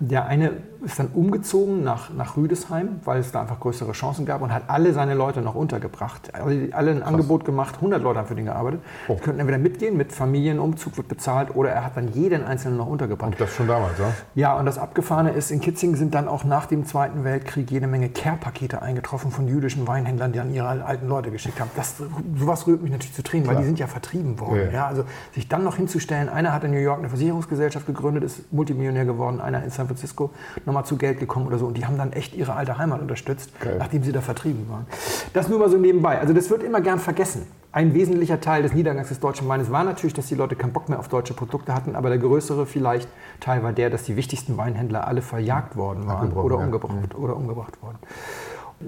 der 0.00 0.26
eine 0.26 0.52
ist 0.84 0.98
dann 0.98 1.08
umgezogen 1.14 1.82
nach, 1.82 2.10
nach 2.12 2.36
Rüdesheim, 2.36 3.00
weil 3.04 3.20
es 3.20 3.32
da 3.32 3.40
einfach 3.42 3.60
größere 3.60 3.92
Chancen 3.92 4.26
gab 4.26 4.42
und 4.42 4.52
hat 4.52 4.64
alle 4.68 4.92
seine 4.92 5.14
Leute 5.14 5.40
noch 5.40 5.54
untergebracht. 5.54 6.34
Also 6.34 6.50
die- 6.50 6.72
alle 6.74 6.90
ein 6.90 7.02
Angebot 7.02 7.44
gemacht, 7.44 7.76
100 7.80 8.02
Leute 8.02 8.18
haben 8.20 8.26
für 8.28 8.34
den 8.34 8.44
gearbeitet. 8.46 8.80
Oh. 9.08 9.14
Die 9.14 9.20
könnten 9.20 9.40
entweder 9.40 9.58
mitgehen, 9.58 9.96
mit 9.96 10.12
Familienumzug 10.12 10.96
wird 10.96 11.08
bezahlt 11.08 11.54
oder 11.54 11.70
er 11.70 11.84
hat 11.84 11.96
dann 11.96 12.08
jeden 12.12 12.44
Einzelnen 12.44 12.76
noch 12.76 12.86
untergebracht. 12.86 13.32
Und 13.32 13.40
das 13.40 13.50
schon 13.54 13.66
damals, 13.66 13.98
ja? 13.98 14.12
Ja, 14.34 14.58
und 14.58 14.66
das 14.66 14.78
Abgefahrene 14.78 15.30
ist, 15.30 15.50
in 15.50 15.60
Kitzing 15.60 15.96
sind 15.96 16.14
dann 16.14 16.28
auch 16.28 16.44
nach 16.44 16.66
dem 16.66 16.84
Zweiten 16.86 17.24
Weltkrieg 17.24 17.70
jede 17.70 17.86
Menge 17.86 18.08
Care-Pakete 18.08 18.82
eingetroffen 18.82 19.30
von 19.30 19.48
jüdischen 19.48 19.86
Weinhändlern, 19.86 20.32
die 20.32 20.38
dann 20.38 20.52
ihre 20.52 20.68
alten 20.84 21.08
Leute 21.08 21.30
geschickt 21.30 21.60
haben. 21.60 21.70
Das, 21.76 21.94
sowas 22.36 22.66
rührt 22.66 22.82
mich 22.82 22.92
natürlich 22.92 23.14
zu 23.14 23.22
Tränen, 23.22 23.46
weil 23.46 23.54
Klar. 23.54 23.62
die 23.62 23.66
sind 23.66 23.78
ja 23.78 23.86
vertrieben 23.86 24.38
worden. 24.40 24.66
Ja, 24.66 24.70
ja. 24.72 24.86
also 24.86 25.04
sich 25.34 25.48
dann 25.48 25.64
noch 25.64 25.76
hinzustellen, 25.76 26.28
einer 26.28 26.52
hat 26.52 26.64
in 26.64 26.72
New 26.72 26.78
York 26.78 26.98
eine 26.98 27.08
Versicherungsgesellschaft 27.08 27.86
gegründet, 27.86 28.24
ist 28.24 28.52
Multimillionär 28.52 29.04
geworden, 29.04 29.40
einer 29.40 29.62
in 29.64 29.70
San 29.70 29.86
Francisco 29.86 30.30
nochmal 30.74 30.84
zu 30.84 30.96
Geld 30.96 31.20
gekommen 31.20 31.46
oder 31.46 31.58
so. 31.58 31.66
Und 31.66 31.76
die 31.76 31.86
haben 31.86 31.96
dann 31.96 32.12
echt 32.12 32.34
ihre 32.34 32.54
alte 32.54 32.76
Heimat 32.78 33.00
unterstützt, 33.00 33.50
Geil. 33.60 33.76
nachdem 33.78 34.02
sie 34.02 34.12
da 34.12 34.20
vertrieben 34.20 34.68
waren. 34.68 34.86
Das 35.32 35.48
nur 35.48 35.60
mal 35.60 35.70
so 35.70 35.78
nebenbei. 35.78 36.18
Also 36.18 36.34
das 36.34 36.50
wird 36.50 36.64
immer 36.64 36.80
gern 36.80 36.98
vergessen. 36.98 37.46
Ein 37.70 37.94
wesentlicher 37.94 38.40
Teil 38.40 38.62
des 38.62 38.72
Niedergangs 38.72 39.08
des 39.08 39.20
deutschen 39.20 39.48
Weines 39.48 39.70
war 39.70 39.84
natürlich, 39.84 40.14
dass 40.14 40.26
die 40.26 40.34
Leute 40.34 40.56
keinen 40.56 40.72
Bock 40.72 40.88
mehr 40.88 40.98
auf 40.98 41.08
deutsche 41.08 41.34
Produkte 41.34 41.74
hatten, 41.74 41.96
aber 41.96 42.08
der 42.08 42.18
größere 42.18 42.66
vielleicht 42.66 43.08
Teil 43.40 43.62
war 43.62 43.72
der, 43.72 43.90
dass 43.90 44.04
die 44.04 44.16
wichtigsten 44.16 44.56
Weinhändler 44.56 45.06
alle 45.06 45.22
verjagt 45.22 45.76
worden 45.76 46.06
waren 46.06 46.32
oder, 46.32 46.58
ja. 46.58 46.64
umgebracht, 46.64 47.14
oder 47.16 47.36
umgebracht 47.36 47.82
worden. 47.82 47.98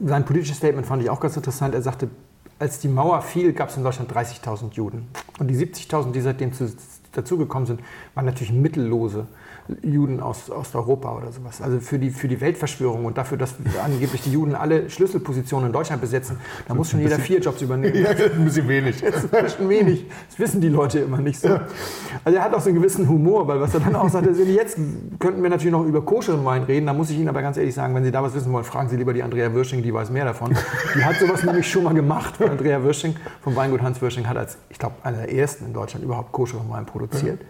Sein 0.04 0.24
politisches 0.24 0.58
Statement 0.58 0.86
fand 0.86 1.02
ich 1.02 1.10
auch 1.10 1.20
ganz 1.20 1.36
interessant. 1.36 1.74
Er 1.74 1.82
sagte, 1.82 2.08
als 2.58 2.78
die 2.78 2.88
Mauer 2.88 3.22
fiel, 3.22 3.52
gab 3.52 3.68
es 3.68 3.76
in 3.76 3.82
Deutschland 3.82 4.12
30.000 4.12 4.72
Juden. 4.72 5.08
Und 5.38 5.48
die 5.48 5.56
70.000, 5.56 6.12
die 6.12 6.20
seitdem 6.20 6.52
zu, 6.52 6.72
dazugekommen 7.12 7.66
sind, 7.66 7.80
waren 8.14 8.24
natürlich 8.24 8.52
mittellose 8.52 9.26
Juden 9.82 10.20
aus 10.20 10.50
Osteuropa 10.50 11.16
oder 11.16 11.32
sowas. 11.32 11.60
Also 11.60 11.80
für 11.80 11.98
die, 11.98 12.10
für 12.10 12.28
die 12.28 12.40
Weltverschwörung 12.40 13.04
und 13.04 13.18
dafür, 13.18 13.38
dass 13.38 13.54
angeblich 13.84 14.22
die 14.22 14.32
Juden 14.32 14.54
alle 14.54 14.88
Schlüsselpositionen 14.90 15.68
in 15.68 15.72
Deutschland 15.72 16.00
besetzen, 16.00 16.38
da 16.68 16.74
muss 16.74 16.90
schon 16.90 17.00
jeder 17.00 17.18
vier 17.18 17.40
Jobs 17.40 17.62
übernehmen. 17.62 17.96
Ja, 18.06 18.10
ein 18.10 18.44
bisschen 18.44 18.68
wenig. 18.68 19.00
Das 19.00 19.24
ist 19.24 19.30
bisschen 19.30 19.68
wenig. 19.68 20.06
Das 20.28 20.38
wissen 20.38 20.60
die 20.60 20.68
Leute 20.68 21.00
immer 21.00 21.18
nicht 21.18 21.40
so. 21.40 21.48
Also 22.24 22.38
er 22.38 22.44
hat 22.44 22.54
auch 22.54 22.60
so 22.60 22.68
einen 22.68 22.78
gewissen 22.78 23.08
Humor, 23.08 23.48
weil 23.48 23.60
was 23.60 23.74
er 23.74 23.80
dann 23.80 23.96
auch 23.96 24.08
sagt, 24.08 24.26
ist, 24.26 24.38
jetzt 24.38 24.76
könnten 25.18 25.42
wir 25.42 25.50
natürlich 25.50 25.72
noch 25.72 25.84
über 25.84 26.02
koscheren 26.02 26.44
Wein 26.44 26.64
reden. 26.64 26.86
Da 26.86 26.92
muss 26.92 27.10
ich 27.10 27.18
Ihnen 27.18 27.28
aber 27.28 27.42
ganz 27.42 27.56
ehrlich 27.56 27.74
sagen, 27.74 27.94
wenn 27.94 28.04
Sie 28.04 28.12
da 28.12 28.22
was 28.22 28.34
wissen 28.34 28.52
wollen, 28.52 28.64
fragen 28.64 28.88
Sie 28.88 28.96
lieber 28.96 29.12
die 29.12 29.22
Andrea 29.22 29.52
Wirsching, 29.54 29.82
die 29.82 29.92
weiß 29.92 30.10
mehr 30.10 30.24
davon. 30.24 30.54
Die 30.94 31.04
hat 31.04 31.16
sowas 31.16 31.42
nämlich 31.42 31.68
schon 31.68 31.84
mal 31.84 31.94
gemacht. 31.94 32.34
Weil 32.38 32.50
Andrea 32.50 32.82
Wirsching 32.82 33.16
vom 33.42 33.56
Weingut 33.56 33.82
Hans 33.82 34.00
Wirsching 34.00 34.28
hat 34.28 34.36
als, 34.36 34.58
ich 34.68 34.78
glaube, 34.78 34.96
einer 35.02 35.18
der 35.18 35.32
ersten 35.32 35.66
in 35.66 35.72
Deutschland 35.72 36.04
überhaupt 36.04 36.32
koscheren 36.32 36.68
Wein 36.70 36.86
produziert. 36.86 37.40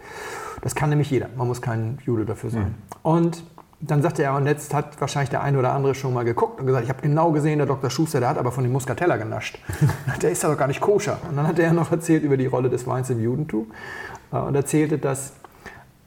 Das 0.67 0.75
kann 0.75 0.89
nämlich 0.89 1.09
jeder. 1.09 1.29
Man 1.37 1.47
muss 1.47 1.61
kein 1.61 1.97
Jude 2.05 2.25
dafür 2.25 2.49
sein. 2.49 2.75
Und 3.01 3.41
dann 3.79 4.01
sagte 4.01 4.23
er, 4.23 4.35
und 4.35 4.47
jetzt 4.47 4.73
hat 4.73 4.99
wahrscheinlich 4.99 5.29
der 5.29 5.41
eine 5.41 5.57
oder 5.57 5.71
andere 5.71 5.95
schon 5.95 6.13
mal 6.13 6.25
geguckt 6.25 6.59
und 6.59 6.65
gesagt, 6.65 6.83
ich 6.83 6.89
habe 6.89 7.01
genau 7.01 7.31
gesehen, 7.31 7.59
der 7.59 7.67
Dr. 7.67 7.89
Schuster, 7.89 8.19
der 8.19 8.27
hat 8.27 8.37
aber 8.37 8.51
von 8.51 8.65
dem 8.65 8.73
Muscatella 8.73 9.15
genascht. 9.15 9.59
der 10.21 10.29
ist 10.29 10.43
ja 10.43 10.49
doch 10.49 10.57
gar 10.57 10.67
nicht 10.67 10.81
koscher. 10.81 11.19
Und 11.29 11.37
dann 11.37 11.47
hat 11.47 11.57
er 11.57 11.71
noch 11.71 11.89
erzählt 11.89 12.21
über 12.21 12.35
die 12.35 12.47
Rolle 12.47 12.69
des 12.69 12.85
Weins 12.85 13.09
im 13.09 13.21
Judentum 13.21 13.67
äh, 14.33 14.39
und 14.39 14.55
erzählte, 14.55 14.97
dass 14.97 15.35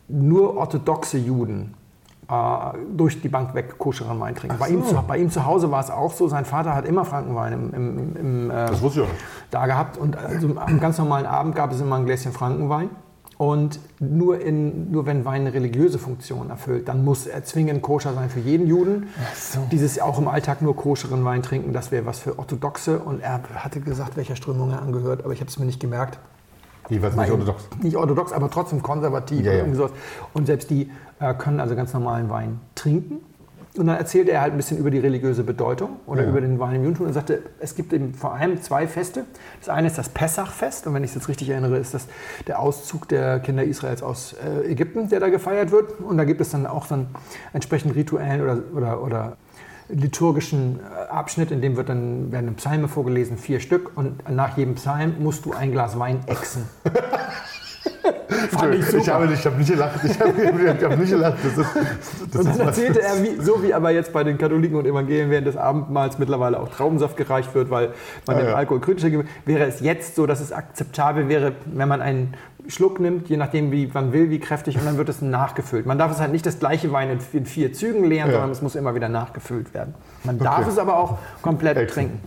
nur 0.08 0.58
orthodoxe 0.58 1.16
Juden 1.16 1.72
äh, 2.28 2.34
durch 2.94 3.22
die 3.22 3.30
Bank 3.30 3.54
weg 3.54 3.78
koscheren 3.78 4.20
Wein 4.20 4.34
trinken. 4.34 4.58
Bei, 4.58 4.68
ihm 4.68 4.84
zu, 4.84 5.02
bei 5.08 5.16
ihm 5.16 5.30
zu 5.30 5.46
Hause 5.46 5.70
war 5.70 5.80
es 5.80 5.88
auch 5.88 6.12
so, 6.12 6.28
sein 6.28 6.44
Vater 6.44 6.74
hat 6.74 6.84
immer 6.84 7.06
Frankenwein 7.06 7.54
im, 7.54 7.72
im, 7.72 8.16
im, 8.16 8.50
äh, 8.50 8.66
da 9.50 9.64
gehabt 9.64 9.96
und 9.96 10.18
also 10.18 10.54
am 10.58 10.80
ganz 10.80 10.98
normalen 10.98 11.24
Abend 11.24 11.54
gab 11.54 11.72
es 11.72 11.80
immer 11.80 11.96
ein 11.96 12.04
Gläschen 12.04 12.32
Frankenwein 12.32 12.90
Und 13.40 13.80
nur, 14.00 14.38
in, 14.38 14.90
nur 14.90 15.06
wenn 15.06 15.24
Wein 15.24 15.40
eine 15.40 15.54
religiöse 15.54 15.98
Funktion 15.98 16.50
erfüllt, 16.50 16.88
dann 16.88 17.06
muss 17.06 17.26
er 17.26 17.42
zwingend 17.42 17.80
koscher 17.80 18.12
sein 18.12 18.28
für 18.28 18.40
jeden 18.40 18.66
Juden. 18.66 19.08
so. 19.34 19.60
Dieses 19.72 19.98
auch 19.98 20.18
im 20.18 20.28
Alltag 20.28 20.60
nur 20.60 20.76
koscheren 20.76 21.24
Wein 21.24 21.42
trinken, 21.42 21.72
das 21.72 21.90
wäre 21.90 22.04
was 22.04 22.18
für 22.18 22.38
Orthodoxe. 22.38 22.98
Und 22.98 23.20
er 23.20 23.40
hatte 23.54 23.80
gesagt, 23.80 24.18
welcher 24.18 24.36
Strömung 24.36 24.72
er 24.72 24.82
angehört, 24.82 25.24
aber 25.24 25.32
ich 25.32 25.40
habe 25.40 25.48
es 25.48 25.58
mir 25.58 25.64
nicht 25.64 25.80
gemerkt. 25.80 26.18
Jeweils 26.90 27.16
nicht 27.16 27.30
orthodox. 27.30 27.66
Nicht 27.82 27.96
orthodox, 27.96 28.32
aber 28.32 28.50
trotzdem 28.50 28.82
konservativ. 28.82 29.46
Ja, 29.46 29.54
ja. 29.54 29.64
Und 30.34 30.44
selbst 30.44 30.68
die 30.68 30.90
äh, 31.18 31.32
können 31.32 31.60
also 31.60 31.74
ganz 31.74 31.94
normalen 31.94 32.28
Wein 32.28 32.60
trinken. 32.74 33.20
Und 33.76 33.86
dann 33.86 33.96
erzählte 33.96 34.32
er 34.32 34.40
halt 34.40 34.52
ein 34.52 34.56
bisschen 34.56 34.78
über 34.78 34.90
die 34.90 34.98
religiöse 34.98 35.44
Bedeutung 35.44 36.00
oder 36.06 36.22
Ja. 36.24 36.28
über 36.28 36.40
den 36.40 36.58
Wein 36.58 36.74
im 36.76 36.82
Judentum 36.82 37.06
und 37.06 37.12
sagte, 37.12 37.40
es 37.60 37.76
gibt 37.76 37.92
eben 37.92 38.14
vor 38.14 38.34
allem 38.34 38.60
zwei 38.60 38.88
Feste. 38.88 39.24
Das 39.60 39.68
eine 39.68 39.86
ist 39.86 39.96
das 39.96 40.08
Pessachfest 40.08 40.88
und 40.88 40.94
wenn 40.94 41.04
ich 41.04 41.10
es 41.10 41.14
jetzt 41.14 41.28
richtig 41.28 41.50
erinnere, 41.50 41.76
ist 41.78 41.94
das 41.94 42.06
der 42.48 42.58
Auszug 42.58 43.06
der 43.08 43.38
Kinder 43.38 43.62
Israels 43.62 44.02
aus 44.02 44.34
äh, 44.44 44.68
Ägypten, 44.70 45.08
der 45.08 45.20
da 45.20 45.28
gefeiert 45.28 45.70
wird. 45.70 46.00
Und 46.00 46.16
da 46.18 46.24
gibt 46.24 46.40
es 46.40 46.50
dann 46.50 46.66
auch 46.66 46.90
einen 46.90 47.08
entsprechend 47.52 47.94
rituellen 47.94 48.42
oder, 48.42 48.58
oder, 48.74 49.02
oder 49.04 49.36
liturgischen 49.88 50.80
äh, 50.80 51.08
Abschnitt, 51.08 51.52
in 51.52 51.60
dem 51.60 51.76
wird 51.76 51.88
dann, 51.88 52.32
werden 52.32 52.54
Psalme 52.56 52.88
vorgelesen, 52.88 53.38
vier 53.38 53.60
Stück 53.60 53.96
und 53.96 54.28
nach 54.28 54.56
jedem 54.56 54.74
Psalm 54.76 55.14
musst 55.20 55.44
du 55.46 55.52
ein 55.52 55.70
Glas 55.72 55.96
Wein 55.98 56.20
exen. 56.26 56.68
Fand 58.50 58.74
ich. 58.74 58.88
Ich 58.94 59.08
habe 59.08 59.26
nicht, 59.26 59.40
ich 59.40 59.46
habe 59.46 59.56
nicht 59.56 59.70
gelacht. 59.70 60.00
Ich 60.04 60.20
habe, 60.20 60.30
ich 60.30 60.84
habe 60.84 60.96
nicht 60.96 61.10
gelacht. 61.10 61.36
Das 61.42 61.58
ist, 61.58 61.70
das 62.32 62.46
Und 62.46 62.58
dann 62.58 62.66
erzählte 62.68 63.02
er, 63.02 63.22
wie, 63.22 63.40
so 63.42 63.62
wie 63.62 63.74
aber 63.74 63.90
jetzt 63.90 64.12
bei 64.12 64.24
den 64.24 64.38
Katholiken 64.38 64.76
und 64.76 64.86
Evangelien 64.86 65.30
während 65.30 65.46
des 65.46 65.56
Abendmahls 65.56 66.18
mittlerweile 66.18 66.58
auch 66.60 66.68
Traubensaft 66.68 67.16
gereicht 67.16 67.54
wird, 67.54 67.70
weil 67.70 67.90
man 68.26 68.36
Ah, 68.36 68.40
den 68.40 68.48
ja. 68.48 68.54
Alkohol 68.54 68.80
kritischer 68.80 69.10
gibt, 69.10 69.28
wäre 69.46 69.64
es 69.66 69.80
jetzt 69.80 70.14
so, 70.16 70.26
dass 70.26 70.40
es 70.40 70.52
akzeptabel 70.52 71.28
wäre, 71.28 71.52
wenn 71.66 71.88
man 71.88 72.00
einen 72.02 72.34
Schluck 72.68 73.00
nimmt, 73.00 73.28
je 73.28 73.36
nachdem, 73.38 73.72
wie 73.72 73.90
man 73.92 74.12
will, 74.12 74.30
wie 74.30 74.38
kräftig, 74.38 74.76
und 74.78 74.84
dann 74.84 74.98
wird 74.98 75.08
es 75.08 75.22
nachgefüllt. 75.22 75.86
Man 75.86 75.98
darf 75.98 76.12
es 76.12 76.20
halt 76.20 76.30
nicht 76.30 76.44
das 76.44 76.58
gleiche 76.58 76.92
Wein 76.92 77.18
in, 77.32 77.46
vier 77.46 77.72
Zügen 77.72 78.04
leeren, 78.04 78.28
Ja. 78.28 78.34
sondern 78.34 78.50
es 78.50 78.60
muss 78.62 78.74
immer 78.76 78.94
wieder 78.94 79.08
nachgefüllt 79.08 79.72
werden. 79.74 79.94
Man 80.24 80.38
darf 80.38 80.60
Okay. 80.60 80.68
es 80.70 80.78
aber 80.78 80.96
auch 80.96 81.18
komplett 81.42 81.76
Exen. 81.78 81.94
trinken. 81.94 82.20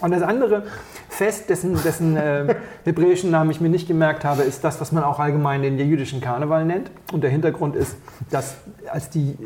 Und 0.00 0.12
das 0.12 0.22
andere 0.22 0.64
Fest, 1.08 1.50
dessen, 1.50 1.82
dessen 1.82 2.16
äh, 2.16 2.54
hebräischen 2.84 3.30
Namen 3.30 3.50
ich 3.50 3.60
mir 3.60 3.68
nicht 3.68 3.88
gemerkt 3.88 4.24
habe, 4.24 4.42
ist 4.42 4.62
das, 4.64 4.80
was 4.80 4.92
man 4.92 5.02
auch 5.02 5.18
allgemein 5.18 5.62
den 5.62 5.78
jüdischen 5.78 6.20
Karneval 6.20 6.64
nennt. 6.64 6.90
Und 7.12 7.22
der 7.22 7.30
Hintergrund 7.30 7.76
ist, 7.76 7.96
dass 8.30 8.56
als 8.90 9.10
die 9.10 9.36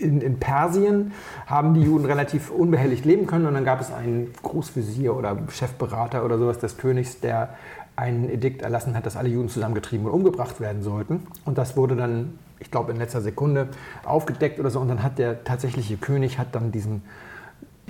in, 0.00 0.20
in 0.20 0.38
Persien 0.38 1.12
haben 1.46 1.74
die 1.74 1.82
Juden 1.82 2.04
relativ 2.04 2.50
unbehelligt 2.50 3.04
leben 3.04 3.26
können 3.26 3.46
und 3.46 3.54
dann 3.54 3.64
gab 3.64 3.80
es 3.80 3.92
einen 3.92 4.32
Großvezier 4.42 5.14
oder 5.14 5.36
Chefberater 5.50 6.24
oder 6.24 6.38
sowas 6.38 6.58
des 6.58 6.76
Königs, 6.76 7.20
der 7.20 7.50
einen 7.96 8.30
Edikt 8.30 8.62
erlassen 8.62 8.96
hat, 8.96 9.04
dass 9.04 9.16
alle 9.16 9.28
Juden 9.28 9.48
zusammengetrieben 9.48 10.06
und 10.06 10.12
umgebracht 10.12 10.60
werden 10.60 10.82
sollten. 10.82 11.26
Und 11.44 11.58
das 11.58 11.76
wurde 11.76 11.96
dann, 11.96 12.38
ich 12.58 12.70
glaube, 12.70 12.92
in 12.92 12.98
letzter 12.98 13.20
Sekunde 13.20 13.68
aufgedeckt 14.04 14.58
oder 14.58 14.70
so. 14.70 14.80
Und 14.80 14.88
dann 14.88 15.02
hat 15.02 15.18
der 15.18 15.44
tatsächliche 15.44 15.98
König 15.98 16.38
hat 16.38 16.54
dann 16.54 16.72
diesen 16.72 17.02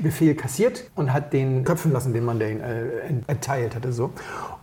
Befehl 0.01 0.35
kassiert 0.35 0.85
und 0.95 1.13
hat 1.13 1.33
den 1.33 1.65
köpfen 1.65 1.93
lassen, 1.93 2.13
den 2.13 2.25
man 2.25 2.39
den 2.39 2.61
äh, 2.61 2.85
erteilt 3.27 3.75
hatte. 3.75 3.93
So. 3.93 4.11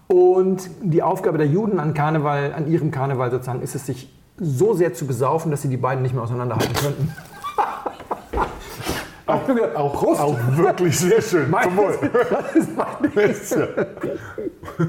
Und 0.07 0.69
die 0.81 1.03
Aufgabe 1.03 1.37
der 1.37 1.47
Juden 1.47 1.79
an 1.79 1.93
Karneval, 1.93 2.53
an 2.53 2.71
ihrem 2.71 2.91
Karneval 2.91 3.31
sozusagen, 3.31 3.61
ist 3.61 3.75
es, 3.75 3.85
sich 3.85 4.13
so 4.39 4.73
sehr 4.73 4.93
zu 4.93 5.07
besaufen, 5.07 5.51
dass 5.51 5.63
sie 5.63 5.69
die 5.69 5.77
beiden 5.77 6.03
nicht 6.03 6.13
mehr 6.13 6.23
auseinanderhalten 6.23 6.75
könnten. 6.75 7.11
auch, 9.27 9.75
auch, 9.75 9.93
Prost. 9.93 10.21
Auch 10.21 10.37
wirklich 10.57 10.97
sehr 10.97 11.21
schön. 11.21 11.49
Mein- 11.51 11.63
Zum 11.69 11.77
Wohl. 11.77 11.97
Das 12.29 12.55
ist 12.55 12.69
mein 12.75 13.11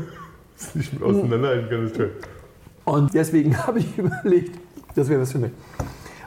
Das 0.59 0.67
ist 0.67 0.76
nicht 0.76 0.93
mit 0.93 1.02
auseinanderhalten 1.02 1.87
ist 1.87 1.97
schön. 1.97 2.11
Und 2.85 3.14
deswegen 3.14 3.57
habe 3.67 3.78
ich 3.78 3.99
überlegt, 3.99 4.59
das 4.95 5.09
wäre 5.09 5.21
was 5.21 5.33
für 5.33 5.38
mich. 5.38 5.52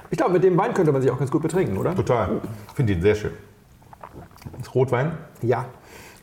Ich 0.10 0.18
glaube, 0.18 0.34
mit 0.34 0.44
dem 0.44 0.58
Wein 0.58 0.74
könnte 0.74 0.92
man 0.92 1.02
sich 1.02 1.12
auch 1.12 1.18
ganz 1.18 1.32
gut 1.32 1.42
betrinken, 1.42 1.78
oder? 1.78 1.96
Total. 1.96 2.42
Ich 2.68 2.74
finde 2.74 2.94
ihn 2.94 3.02
sehr 3.02 3.16
schön. 3.16 3.32
Das 4.58 4.74
Rotwein 4.74 5.18
Ja. 5.42 5.66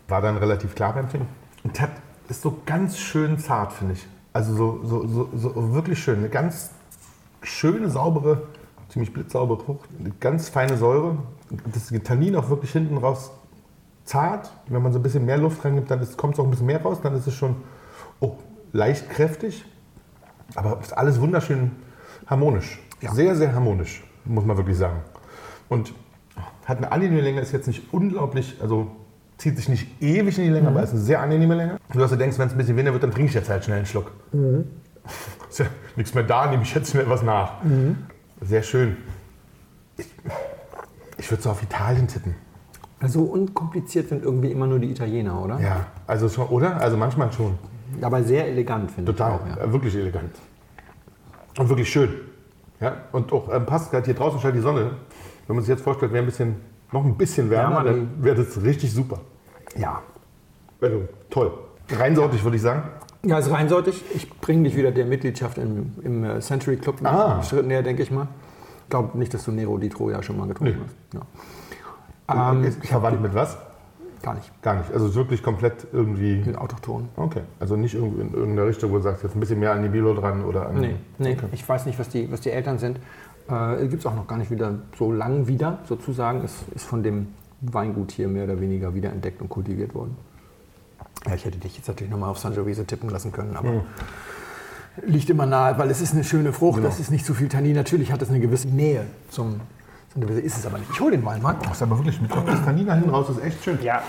war 0.09 0.21
dann 0.21 0.37
relativ 0.37 0.75
klar 0.75 0.95
beim 0.95 1.09
Trinken. 1.09 1.29
Und 1.65 1.81
hat, 1.81 1.91
ist 2.29 2.43
so 2.43 2.61
ganz 2.67 2.99
schön 2.99 3.39
zart, 3.39 3.73
finde 3.73 3.95
ich. 3.95 4.07
Also 4.33 4.55
so, 4.55 4.81
so, 4.85 5.07
so, 5.07 5.29
so 5.35 5.75
wirklich 5.75 5.99
schön. 5.99 6.19
Eine 6.19 6.29
ganz 6.29 6.71
schöne, 7.43 7.91
saubere, 7.91 8.43
ziemlich 8.89 9.13
blitzsaubere 9.13 9.63
Frucht. 9.63 9.89
Eine 9.99 10.11
ganz 10.21 10.49
feine 10.49 10.77
Säure. 10.77 11.19
Das 11.73 11.93
Tannin 12.05 12.37
auch 12.37 12.49
wirklich 12.51 12.73
hinten 12.73 12.99
raus 12.99 13.31
zart. 14.05 14.53
Wenn 14.69 14.83
man 14.83 14.93
so 14.93 14.99
ein 14.99 15.03
bisschen 15.03 15.25
mehr 15.25 15.39
Luft 15.39 15.65
reingibt, 15.65 15.91
dann 15.91 16.07
kommt 16.17 16.35
es 16.35 16.41
auch 16.41 16.45
ein 16.45 16.51
bisschen 16.51 16.67
mehr 16.67 16.83
raus. 16.83 16.99
Dann 17.03 17.15
ist 17.15 17.27
es 17.27 17.35
schon 17.35 17.57
oh, 18.21 18.37
leicht 18.73 19.11
kräftig. 19.11 19.65
Aber 20.55 20.81
ist 20.81 20.97
alles 20.97 21.21
wunderschön 21.21 21.73
harmonisch. 22.27 22.81
Ja. 23.01 23.13
Sehr, 23.13 23.37
sehr 23.37 23.55
harmonisch, 23.55 24.03
muss 24.25 24.45
man 24.45 24.57
wirklich 24.57 24.77
sagen. 24.77 25.01
Und 25.69 25.93
hat 26.69 26.77
eine 26.77 26.93
angenehme 26.93 27.23
Länge, 27.23 27.41
ist 27.41 27.53
jetzt 27.53 27.67
nicht 27.67 27.83
unglaublich, 27.93 28.57
also 28.61 28.89
zieht 29.39 29.57
sich 29.57 29.69
nicht 29.71 30.03
ewig 30.03 30.37
in 30.39 30.45
die 30.45 30.51
Länge, 30.51 30.69
aber 30.69 30.83
ist 30.83 30.91
eine 30.91 31.01
sehr 31.01 31.21
angenehme 31.21 31.55
Länge. 31.55 31.79
Du 31.93 32.03
hast 32.03 32.11
du 32.11 32.17
denkst, 32.17 32.39
wenn 32.39 32.49
es 32.49 32.53
ein 32.53 32.59
bisschen 32.59 32.77
weniger 32.77 32.93
wird, 32.93 33.03
dann 33.03 33.11
trinke 33.11 33.31
ich 33.31 33.35
jetzt 33.35 33.49
halt 33.49 33.65
schnell 33.65 33.79
einen 33.79 33.87
Schluck. 33.87 34.13
Ist 35.49 35.61
ja 35.61 35.67
nichts 35.97 36.13
mehr 36.13 36.25
da, 36.25 36.51
nehme 36.51 36.63
ich 36.63 36.75
jetzt 36.75 36.91
schnell 36.91 37.09
was 37.09 37.23
nach. 37.23 37.63
Sehr 38.43 38.63
schön. 38.63 38.99
Ich, 39.97 40.07
ich 41.17 41.31
würde 41.31 41.43
so 41.43 41.51
auf 41.51 41.63
Italien 41.63 42.07
tippen. 42.07 42.35
So 43.07 43.23
unkompliziert 43.23 44.11
sind 44.11 44.23
irgendwie 44.23 44.51
immer 44.51 44.67
nur 44.67 44.79
die 44.79 44.91
Italiener, 44.91 45.43
oder? 45.43 45.59
Ja, 45.61 45.87
also 46.07 46.29
schon, 46.29 46.49
oder? 46.49 46.79
Also 46.79 46.99
manchmal 46.99 47.33
schon. 47.33 47.59
Aber 48.03 48.23
sehr 48.23 48.47
elegant, 48.47 48.91
finde 48.91 49.13
ich. 49.13 49.17
Total, 49.17 49.41
ja. 49.49 49.65
äh, 49.65 49.73
wirklich 49.73 49.95
elegant. 49.95 50.35
Und 51.57 51.69
wirklich 51.71 51.89
schön. 51.89 52.11
Ja? 52.81 52.97
Und 53.13 53.33
auch 53.33 53.53
ähm, 53.53 53.65
passt 53.65 53.91
gerade 53.91 54.05
hier 54.05 54.15
draußen 54.15 54.41
scheint 54.41 54.57
die 54.57 54.61
Sonne. 54.61 54.91
Wenn 55.49 55.57
man 55.57 55.65
sich 55.65 55.71
jetzt 55.71 55.83
vorstellt, 55.83 56.13
wäre 56.13 56.23
ein 56.23 56.27
bisschen, 56.27 56.57
noch 56.93 57.05
ein 57.05 57.17
bisschen 57.17 57.51
wärmer, 57.51 57.85
Wärmer, 57.85 57.91
dann 57.91 58.09
wäre 58.23 58.37
das 58.37 58.63
richtig 58.63 58.93
super. 58.93 59.19
ja. 59.77 60.01
Also 60.81 61.09
toll. 61.31 61.51
Reinsortig 61.91 62.45
würde 62.45 62.55
ich 62.57 62.63
sagen. 62.63 62.83
Ja, 63.25 63.39
ist 63.41 63.51
reinsortig. 63.51 64.05
Ich 64.15 64.31
bringe 64.41 64.63
dich 64.63 64.77
wieder 64.77 64.93
der 64.93 65.07
Mitgliedschaft 65.07 65.59
im, 65.59 65.93
im 66.05 66.23
äh, 66.23 66.39
Century 66.41 66.77
Club 66.77 67.01
Ah. 67.03 67.33
einen 67.35 67.43
Schritt 67.43 67.67
näher, 67.67 67.83
denke 67.83 68.05
ich 68.05 68.13
mal. 68.13 68.29
Ich 68.85 68.91
glaube 68.91 69.19
nicht, 69.19 69.35
dass 69.35 69.45
du 69.45 69.51
Nero 69.51 69.77
di 69.77 69.89
Troja 69.89 70.23
schon 70.23 70.37
mal 70.39 70.47
getrunken 70.47 70.77
Nee. 71.13 71.19
hast. 71.19 71.27
Ja. 72.39 72.53
Ähm, 72.53 72.63
Ist 72.63 72.87
verwandt 72.87 73.21
mit 73.21 73.35
was? 73.35 73.59
gar 74.23 74.35
nicht. 74.35 74.63
Gar 74.63 74.75
nicht. 74.75 74.93
Also 74.93 75.07
ist 75.09 75.15
wirklich 75.15 75.43
komplett 75.43 75.87
irgendwie. 75.93 76.43
Mit 76.45 76.57
Autochtonen. 76.59 77.09
Okay. 77.17 77.43
Also 77.61 77.77
nicht 77.77 77.95
in 77.95 78.03
irgendeiner 78.19 78.67
Richtung, 78.67 78.91
wo 78.93 78.97
du 78.97 79.03
sagst, 79.03 79.23
jetzt 79.25 79.35
ein 79.37 79.41
bisschen 79.41 79.59
mehr 79.61 79.73
an 79.73 79.83
die 79.83 79.89
Bilo 79.89 80.13
dran 80.15 80.45
oder 80.45 80.69
an. 80.69 80.81
Nee, 80.81 80.97
nee. 81.19 81.33
Okay. 81.33 81.47
ich 81.53 81.69
weiß 81.69 81.87
nicht, 81.87 81.99
was 81.99 82.09
die, 82.09 82.31
was 82.31 82.41
die 82.41 82.51
Eltern 82.51 82.79
sind. 82.79 83.01
Äh, 83.49 83.87
Gibt 83.87 84.01
es 84.01 84.07
auch 84.07 84.15
noch 84.15 84.27
gar 84.27 84.37
nicht 84.37 84.51
wieder 84.51 84.75
so 84.99 85.11
lang 85.11 85.47
wieder, 85.47 85.79
sozusagen. 85.85 86.43
Es 86.45 86.65
ist 86.75 86.85
von 86.85 87.03
dem 87.03 87.29
Weingut 87.61 88.13
hier 88.13 88.29
mehr 88.29 88.45
oder 88.45 88.61
weniger 88.61 88.95
wiederentdeckt 88.95 89.41
und 89.41 89.49
kultiviert 89.49 89.95
worden. 89.95 90.17
Ja, 91.27 91.35
ich 91.35 91.45
hätte 91.45 91.59
dich 91.59 91.77
jetzt 91.77 91.89
natürlich 91.89 92.11
nochmal 92.11 92.31
auf 92.31 92.39
Sangiovese 92.39 92.85
tippen 92.85 93.09
lassen 93.09 93.33
können, 93.33 93.57
aber 93.57 93.71
mhm. 93.71 93.81
liegt 95.07 95.31
immer 95.31 95.47
nahe, 95.47 95.79
weil 95.79 95.91
es 95.91 96.01
ist 96.01 96.13
eine 96.13 96.25
schöne 96.25 96.53
Frucht, 96.53 96.77
genau. 96.77 96.89
das 96.89 97.01
ist 97.01 97.11
nicht 97.11 97.25
zu 97.25 97.35
viel 97.35 97.49
Tannin. 97.49 97.75
Natürlich 97.75 98.13
hat 98.13 98.23
es 98.23 98.29
eine 98.29 98.39
gewisse 98.39 98.69
Nähe 98.69 99.05
zum 99.31 99.61
Sangiovese, 100.13 100.41
ist 100.41 100.59
es 100.59 100.67
aber 100.67 100.79
nicht. 100.79 100.91
Ich 100.93 101.01
hole 101.01 101.17
den 101.17 101.25
Wein 101.25 101.43
mal. 101.43 101.57
Das 101.63 101.73
ist 101.73 101.83
aber 101.83 101.99
wirklich 101.99 102.21
mit 102.21 102.31
das 102.31 102.65
Tannin 102.65 102.87
da 102.87 102.95
hinten 102.95 103.11
raus, 103.11 103.29
ist 103.31 103.43
echt 103.43 103.65
schön. 103.65 103.79
Ja. 103.83 104.03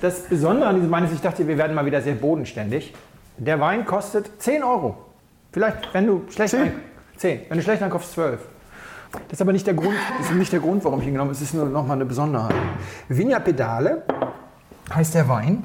Das 0.00 0.22
Besondere 0.24 0.68
an 0.68 0.76
diesem 0.76 0.90
Wein 0.90 1.04
ist, 1.04 1.12
ich 1.12 1.20
dachte, 1.20 1.48
wir 1.48 1.58
werden 1.58 1.74
mal 1.74 1.86
wieder 1.86 2.02
sehr 2.02 2.14
bodenständig. 2.14 2.94
Der 3.38 3.58
Wein 3.60 3.86
kostet 3.86 4.30
10 4.40 4.62
Euro. 4.62 4.96
Vielleicht, 5.52 5.92
wenn 5.94 6.06
du 6.06 6.22
schlecht... 6.28 6.50
10? 6.50 6.91
10. 7.16 7.40
Wenn 7.48 7.56
du 7.58 7.62
schlecht 7.62 7.82
einkaufst, 7.82 8.12
12. 8.12 8.40
Das 9.12 9.32
ist 9.32 9.42
aber 9.42 9.52
nicht 9.52 9.66
der 9.66 9.74
Grund, 9.74 9.94
das 10.18 10.30
ist 10.30 10.36
nicht 10.36 10.52
der 10.52 10.60
Grund, 10.60 10.84
warum 10.84 11.00
ich 11.00 11.06
ihn 11.06 11.12
genommen 11.12 11.28
habe. 11.30 11.36
Es 11.36 11.42
ist 11.42 11.52
nur 11.54 11.66
nochmal 11.66 11.96
eine 11.96 12.06
Besonderheit. 12.06 12.54
Vigna 13.08 13.38
Pedale 13.40 14.02
heißt 14.94 15.14
der 15.14 15.28
Wein. 15.28 15.64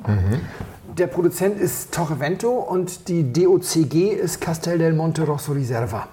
Der 0.98 1.08
Produzent 1.08 1.58
ist 1.60 1.94
Torrevento 1.94 2.50
und 2.50 3.08
die 3.08 3.32
DOCG 3.32 4.10
ist 4.12 4.42
Castel 4.42 4.78
del 4.78 4.94
Monte 4.94 5.24
Rosso 5.24 5.54
Riserva. 5.54 6.08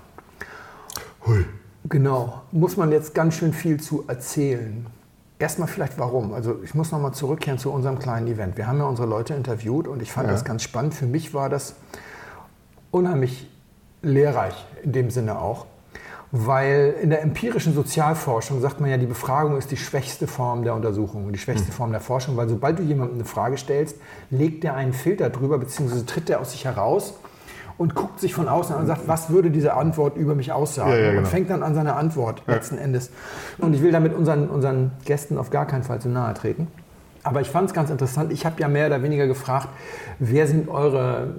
Hui. 1.26 1.44
Genau, 1.88 2.42
muss 2.52 2.76
man 2.76 2.92
jetzt 2.92 3.14
ganz 3.14 3.34
schön 3.34 3.52
viel 3.52 3.80
zu 3.80 4.04
erzählen. 4.06 4.86
Erstmal 5.38 5.68
vielleicht 5.68 5.98
warum. 5.98 6.32
Also 6.34 6.60
ich 6.62 6.74
muss 6.74 6.92
nochmal 6.92 7.12
zurückkehren 7.12 7.58
zu 7.58 7.70
unserem 7.72 7.98
kleinen 7.98 8.26
Event. 8.28 8.56
Wir 8.56 8.66
haben 8.68 8.78
ja 8.78 8.84
unsere 8.84 9.08
Leute 9.08 9.34
interviewt 9.34 9.88
und 9.88 10.00
ich 10.00 10.12
fand 10.12 10.28
Ja. 10.28 10.32
das 10.32 10.44
ganz 10.44 10.62
spannend. 10.62 10.94
Für 10.94 11.06
mich 11.06 11.34
war 11.34 11.48
das 11.50 11.74
unheimlich 12.90 13.50
lehrreich 14.04 14.66
in 14.82 14.92
dem 14.92 15.10
Sinne 15.10 15.38
auch, 15.38 15.66
weil 16.30 16.94
in 17.00 17.10
der 17.10 17.22
empirischen 17.22 17.74
Sozialforschung 17.74 18.60
sagt 18.60 18.80
man 18.80 18.90
ja, 18.90 18.96
die 18.96 19.06
Befragung 19.06 19.56
ist 19.56 19.70
die 19.70 19.76
schwächste 19.76 20.26
Form 20.26 20.64
der 20.64 20.74
Untersuchung 20.74 21.26
und 21.26 21.32
die 21.32 21.38
schwächste 21.38 21.70
Form 21.70 21.92
der 21.92 22.00
Forschung, 22.00 22.36
weil 22.36 22.48
sobald 22.48 22.78
du 22.78 22.82
jemandem 22.82 23.18
eine 23.18 23.24
Frage 23.24 23.56
stellst, 23.56 23.96
legt 24.30 24.64
er 24.64 24.74
einen 24.74 24.92
Filter 24.92 25.30
drüber, 25.30 25.58
beziehungsweise 25.58 26.04
tritt 26.06 26.28
er 26.28 26.40
aus 26.40 26.52
sich 26.52 26.64
heraus 26.64 27.14
und 27.78 27.94
guckt 27.94 28.20
sich 28.20 28.34
von 28.34 28.48
außen 28.48 28.74
an 28.74 28.82
und 28.82 28.86
sagt, 28.86 29.06
was 29.06 29.30
würde 29.30 29.50
diese 29.50 29.74
Antwort 29.74 30.16
über 30.16 30.34
mich 30.34 30.52
aussagen? 30.52 30.90
Ja, 30.90 30.96
ja, 30.96 31.08
Und 31.10 31.16
genau. 31.16 31.28
fängt 31.28 31.50
dann 31.50 31.62
an 31.62 31.74
seine 31.74 31.94
Antwort 31.94 32.42
letzten 32.46 32.78
Endes. 32.78 33.10
Und 33.58 33.74
ich 33.74 33.82
will 33.82 33.92
damit 33.92 34.14
unseren, 34.14 34.48
unseren 34.48 34.92
Gästen 35.04 35.38
auf 35.38 35.50
gar 35.50 35.66
keinen 35.66 35.82
Fall 35.82 36.00
zu 36.00 36.08
nahe 36.08 36.34
treten. 36.34 36.68
Aber 37.24 37.40
ich 37.40 37.48
fand 37.48 37.68
es 37.68 37.74
ganz 37.74 37.90
interessant. 37.90 38.32
Ich 38.32 38.44
habe 38.44 38.60
ja 38.60 38.68
mehr 38.68 38.86
oder 38.86 39.02
weniger 39.02 39.26
gefragt, 39.26 39.68
wer 40.18 40.46
sind 40.46 40.68
eure 40.68 41.34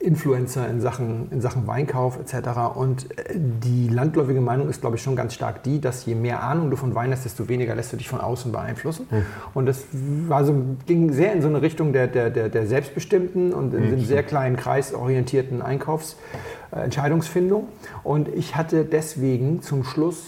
Influencer 0.00 0.66
in 0.68 0.80
Sachen, 0.80 1.30
in 1.30 1.42
Sachen 1.42 1.66
Weinkauf 1.66 2.18
etc. 2.18 2.74
Und 2.74 3.10
äh, 3.18 3.34
die 3.36 3.88
landläufige 3.88 4.40
Meinung 4.40 4.70
ist, 4.70 4.80
glaube 4.80 4.96
ich, 4.96 5.02
schon 5.02 5.14
ganz 5.14 5.34
stark 5.34 5.62
die, 5.62 5.80
dass 5.80 6.06
je 6.06 6.14
mehr 6.14 6.42
Ahnung 6.42 6.70
du 6.70 6.76
von 6.76 6.94
Wein 6.94 7.12
hast, 7.12 7.26
desto 7.26 7.48
weniger 7.48 7.74
lässt 7.74 7.92
du 7.92 7.98
dich 7.98 8.08
von 8.08 8.20
außen 8.20 8.50
beeinflussen. 8.50 9.06
Mhm. 9.10 9.26
Und 9.52 9.66
das 9.66 9.84
war 9.92 10.44
so, 10.44 10.54
ging 10.86 11.12
sehr 11.12 11.34
in 11.34 11.42
so 11.42 11.48
eine 11.48 11.60
Richtung 11.60 11.92
der, 11.92 12.06
der, 12.06 12.30
der, 12.30 12.48
der 12.48 12.66
selbstbestimmten 12.66 13.52
und 13.52 13.74
in 13.74 13.80
mhm. 13.80 13.86
einem 13.88 14.04
sehr 14.04 14.22
kleinen 14.22 14.56
Kreis 14.56 14.94
orientierten 14.94 15.60
Einkaufsentscheidungsfindung. 15.60 17.64
Äh, 17.64 18.08
und 18.08 18.28
ich 18.28 18.56
hatte 18.56 18.86
deswegen 18.86 19.60
zum 19.60 19.84
Schluss 19.84 20.22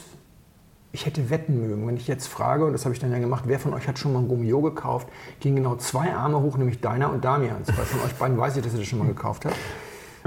ich 0.93 1.07
hätte 1.07 1.31
wetten 1.31 1.59
mögen, 1.67 1.87
wenn 1.87 1.97
ich 1.97 2.07
jetzt 2.07 2.27
frage, 2.27 2.67
und 2.67 2.73
das 2.73 2.85
habe 2.85 2.95
ich 2.95 3.01
dann 3.01 3.11
ja 3.11 3.19
gemacht, 3.19 3.45
wer 3.47 3.59
von 3.59 3.73
euch 3.73 3.89
hat 3.89 3.99
schon 3.99 4.13
mal 4.13 4.21
ein 4.21 4.29
Gummio 4.29 4.61
gekauft, 4.61 5.09
gingen 5.41 5.57
genau 5.57 5.77
zwei 5.77 6.13
Arme 6.15 6.41
hoch, 6.41 6.59
nämlich 6.59 6.81
deiner 6.81 7.11
und 7.11 7.25
Damians. 7.25 7.69
Weil 7.69 7.87
von 7.87 8.01
euch 8.01 8.15
beiden 8.15 8.37
weiß 8.37 8.57
ich, 8.57 8.63
dass 8.63 8.75
ihr 8.75 8.81
das 8.81 8.89
schon 8.89 8.99
mal 8.99 9.09
gekauft 9.09 9.47
habt. 9.47 9.57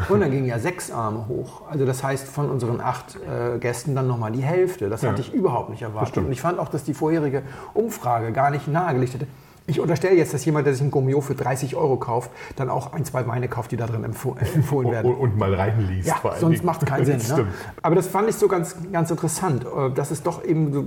Und 0.09 0.19
dann 0.19 0.31
gingen 0.31 0.45
ja 0.45 0.59
sechs 0.59 0.91
Arme 0.91 1.27
hoch. 1.27 1.61
Also 1.69 1.85
das 1.85 2.03
heißt 2.03 2.27
von 2.27 2.49
unseren 2.49 2.81
acht 2.81 3.15
äh, 3.15 3.59
Gästen 3.59 3.95
dann 3.95 4.07
nochmal 4.07 4.31
die 4.31 4.41
Hälfte. 4.41 4.89
Das 4.89 5.03
ja. 5.03 5.11
hatte 5.11 5.21
ich 5.21 5.33
überhaupt 5.33 5.69
nicht 5.69 5.83
erwartet. 5.83 6.17
Und 6.17 6.31
ich 6.31 6.41
fand 6.41 6.59
auch, 6.59 6.67
dass 6.67 6.83
die 6.83 6.93
vorherige 6.93 7.43
Umfrage 7.73 8.33
gar 8.33 8.49
nicht 8.49 8.67
nahegelegt 8.67 9.13
hätte. 9.13 9.27
Ich 9.67 9.79
unterstelle 9.79 10.15
jetzt, 10.15 10.33
dass 10.33 10.45
jemand, 10.45 10.67
der 10.67 10.73
sich 10.73 10.83
ein 10.83 10.91
Gummio 10.91 11.21
für 11.21 11.33
30 11.33 11.75
Euro 11.75 11.97
kauft, 11.97 12.29
dann 12.55 12.69
auch 12.69 12.93
ein, 12.93 13.03
zwei 13.03 13.25
Weine 13.27 13.47
kauft, 13.47 13.71
die 13.71 13.77
da 13.77 13.87
drin 13.87 14.03
empfohlen 14.03 14.91
werden. 14.91 15.11
Und, 15.11 15.19
und 15.19 15.37
mal 15.37 15.53
reinliest. 15.53 16.07
Ja, 16.07 16.21
sonst 16.39 16.63
macht 16.63 16.83
es 16.83 16.89
keinen 16.89 17.05
Sinn. 17.19 17.37
Ne? 17.37 17.47
Aber 17.81 17.95
das 17.95 18.07
fand 18.07 18.29
ich 18.29 18.35
so 18.35 18.47
ganz, 18.47 18.75
ganz 18.91 19.09
interessant, 19.09 19.65
äh, 19.65 19.91
dass 19.91 20.11
es 20.11 20.21
doch 20.21 20.43
eben 20.43 20.71
so 20.71 20.85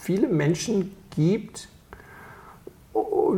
viele 0.00 0.28
Menschen 0.28 0.96
gibt, 1.14 1.68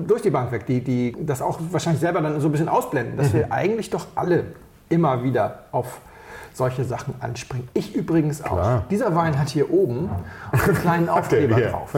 durch 0.07 0.23
die 0.23 0.31
Bank 0.31 0.53
weg, 0.53 0.67
die, 0.67 0.83
die 0.83 1.17
das 1.21 1.43
auch 1.43 1.59
wahrscheinlich 1.71 2.01
selber 2.01 2.21
dann 2.21 2.41
so 2.41 2.49
ein 2.49 2.53
bisschen 2.53 2.69
ausblenden, 2.69 3.17
dass 3.17 3.33
mhm. 3.33 3.39
wir 3.39 3.53
eigentlich 3.53 3.91
doch 3.91 4.07
alle 4.15 4.45
immer 4.89 5.23
wieder 5.23 5.65
auf 5.73 6.01
solche 6.53 6.85
Sachen 6.85 7.15
anspringen. 7.21 7.69
Ich 7.75 7.95
übrigens 7.95 8.43
auch. 8.43 8.53
Klar. 8.53 8.85
Dieser 8.91 9.15
Wein 9.15 9.39
hat 9.39 9.49
hier 9.49 9.71
oben 9.71 10.11
einen 10.51 10.75
kleinen 10.75 11.09
Aufkleber 11.09 11.61
drauf. 11.61 11.95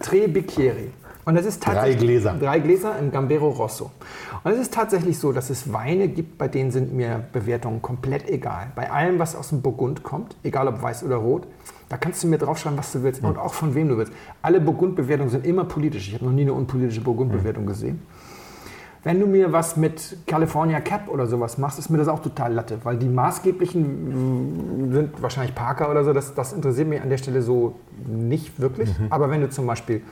Tre 0.00 0.28
Bicchieri. 0.28 0.92
Und 1.24 1.36
das 1.36 1.46
ist 1.46 1.62
tatsächlich 1.62 1.98
drei 1.98 2.04
Gläser. 2.04 2.34
Drei 2.38 2.58
Gläser 2.58 2.98
im 2.98 3.12
Gambero 3.12 3.48
Rosso. 3.50 3.90
Und 4.42 4.52
es 4.52 4.58
ist 4.58 4.74
tatsächlich 4.74 5.18
so, 5.18 5.32
dass 5.32 5.50
es 5.50 5.72
Weine 5.72 6.08
gibt, 6.08 6.36
bei 6.36 6.48
denen 6.48 6.72
sind 6.72 6.92
mir 6.92 7.24
Bewertungen 7.32 7.80
komplett 7.80 8.28
egal. 8.28 8.72
Bei 8.74 8.90
allem, 8.90 9.18
was 9.18 9.36
aus 9.36 9.50
dem 9.50 9.62
Burgund 9.62 10.02
kommt, 10.02 10.36
egal 10.42 10.66
ob 10.66 10.82
weiß 10.82 11.04
oder 11.04 11.16
rot, 11.16 11.46
da 11.88 11.96
kannst 11.96 12.24
du 12.24 12.26
mir 12.26 12.38
draufschreiben, 12.38 12.78
was 12.78 12.90
du 12.92 13.02
willst 13.02 13.22
mhm. 13.22 13.28
und 13.28 13.38
auch 13.38 13.54
von 13.54 13.74
wem 13.74 13.88
du 13.88 13.98
willst. 13.98 14.12
Alle 14.40 14.60
Burgundbewertungen 14.60 15.30
sind 15.30 15.46
immer 15.46 15.64
politisch. 15.64 16.08
Ich 16.08 16.14
habe 16.14 16.24
noch 16.24 16.32
nie 16.32 16.42
eine 16.42 16.54
unpolitische 16.54 17.02
Burgundbewertung 17.02 17.64
mhm. 17.64 17.68
gesehen. 17.68 18.02
Wenn 19.04 19.18
du 19.18 19.26
mir 19.26 19.52
was 19.52 19.76
mit 19.76 20.16
California 20.26 20.80
Cap 20.80 21.08
oder 21.08 21.26
sowas 21.26 21.58
machst, 21.58 21.78
ist 21.78 21.90
mir 21.90 21.98
das 21.98 22.06
auch 22.06 22.20
total 22.20 22.52
Latte, 22.52 22.78
weil 22.84 22.96
die 22.96 23.08
maßgeblichen 23.08 24.92
sind 24.92 25.20
wahrscheinlich 25.20 25.56
Parker 25.56 25.90
oder 25.90 26.04
so, 26.04 26.12
das, 26.12 26.34
das 26.34 26.52
interessiert 26.52 26.88
mich 26.88 27.02
an 27.02 27.10
der 27.10 27.18
Stelle 27.18 27.42
so 27.42 27.74
nicht 28.06 28.60
wirklich. 28.60 28.96
Mhm. 28.96 29.06
Aber 29.10 29.28
wenn 29.28 29.40
du 29.40 29.50
zum 29.50 29.66
Beispiel 29.66 30.02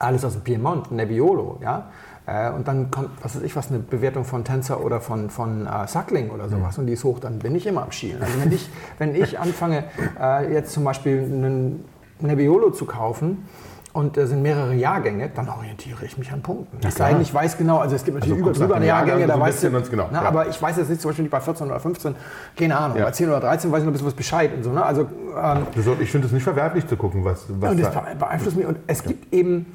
alles 0.00 0.24
aus 0.24 0.32
dem 0.32 0.42
Piemont, 0.42 0.90
Nebbiolo, 0.90 1.58
ja. 1.62 1.90
Äh, 2.26 2.50
und 2.50 2.68
dann 2.68 2.90
kommt, 2.90 3.10
was 3.22 3.36
weiß 3.36 3.42
ich, 3.42 3.56
was 3.56 3.70
eine 3.70 3.78
Bewertung 3.78 4.24
von 4.24 4.44
Tänzer 4.44 4.84
oder 4.84 5.00
von, 5.00 5.30
von 5.30 5.66
äh, 5.66 5.86
Suckling 5.86 6.30
oder 6.30 6.48
sowas 6.48 6.76
mhm. 6.76 6.82
und 6.82 6.86
die 6.86 6.92
ist 6.94 7.04
hoch, 7.04 7.18
dann 7.18 7.38
bin 7.38 7.54
ich 7.54 7.66
immer 7.66 7.82
am 7.82 7.92
Schielen. 7.92 8.22
Also 8.22 8.40
wenn 8.40 8.52
ich, 8.52 8.68
wenn 8.98 9.14
ich 9.14 9.38
anfange, 9.38 9.84
äh, 10.20 10.52
jetzt 10.52 10.72
zum 10.72 10.84
Beispiel 10.84 11.18
einen 11.18 11.84
Nebbiolo 12.20 12.70
zu 12.70 12.84
kaufen, 12.84 13.46
und 13.92 14.16
da 14.16 14.24
sind 14.26 14.42
mehrere 14.42 14.74
Jahrgänge, 14.74 15.30
dann 15.34 15.48
orientiere 15.48 16.04
ich 16.04 16.16
mich 16.16 16.30
an 16.30 16.42
Punkten. 16.42 16.78
Ja, 16.80 16.90
ich 16.90 17.02
eigentlich 17.02 17.34
weiß 17.34 17.58
genau, 17.58 17.78
also 17.78 17.96
es 17.96 18.04
gibt 18.04 18.18
natürlich 18.18 18.38
also 18.40 18.50
über 18.50 18.74
drüber 18.74 18.84
Jahrgänge, 18.84 19.26
da 19.26 19.38
weißt 19.38 19.64
du, 19.64 19.70
genau, 19.90 20.08
na, 20.12 20.22
ja. 20.22 20.28
aber 20.28 20.48
ich 20.48 20.62
weiß 20.62 20.76
jetzt 20.76 20.90
nicht 20.90 21.00
zum 21.00 21.08
Beispiel 21.08 21.24
nicht 21.24 21.32
bei 21.32 21.40
14 21.40 21.66
oder 21.66 21.80
15, 21.80 22.14
keine 22.56 22.78
Ahnung, 22.78 22.98
ja. 22.98 23.06
bei 23.06 23.10
10 23.10 23.28
oder 23.28 23.40
13 23.40 23.72
weiß 23.72 23.80
ich 23.80 23.84
noch 23.84 23.90
ein 23.90 23.92
bisschen 23.92 24.06
was 24.06 24.14
Bescheid 24.14 24.52
und 24.54 24.62
so. 24.62 24.70
Ne? 24.70 24.84
Also, 24.84 25.08
ähm, 25.36 25.66
ich 26.00 26.10
finde 26.10 26.28
es 26.28 26.32
nicht 26.32 26.44
verwerflich 26.44 26.86
zu 26.86 26.96
gucken, 26.96 27.24
was, 27.24 27.46
was 27.48 27.72
und 27.72 27.80
das 27.80 27.92
beeinflusst 28.16 28.56
mich 28.56 28.66
und 28.66 28.78
es 28.86 29.02
gibt 29.02 29.34
eben 29.34 29.66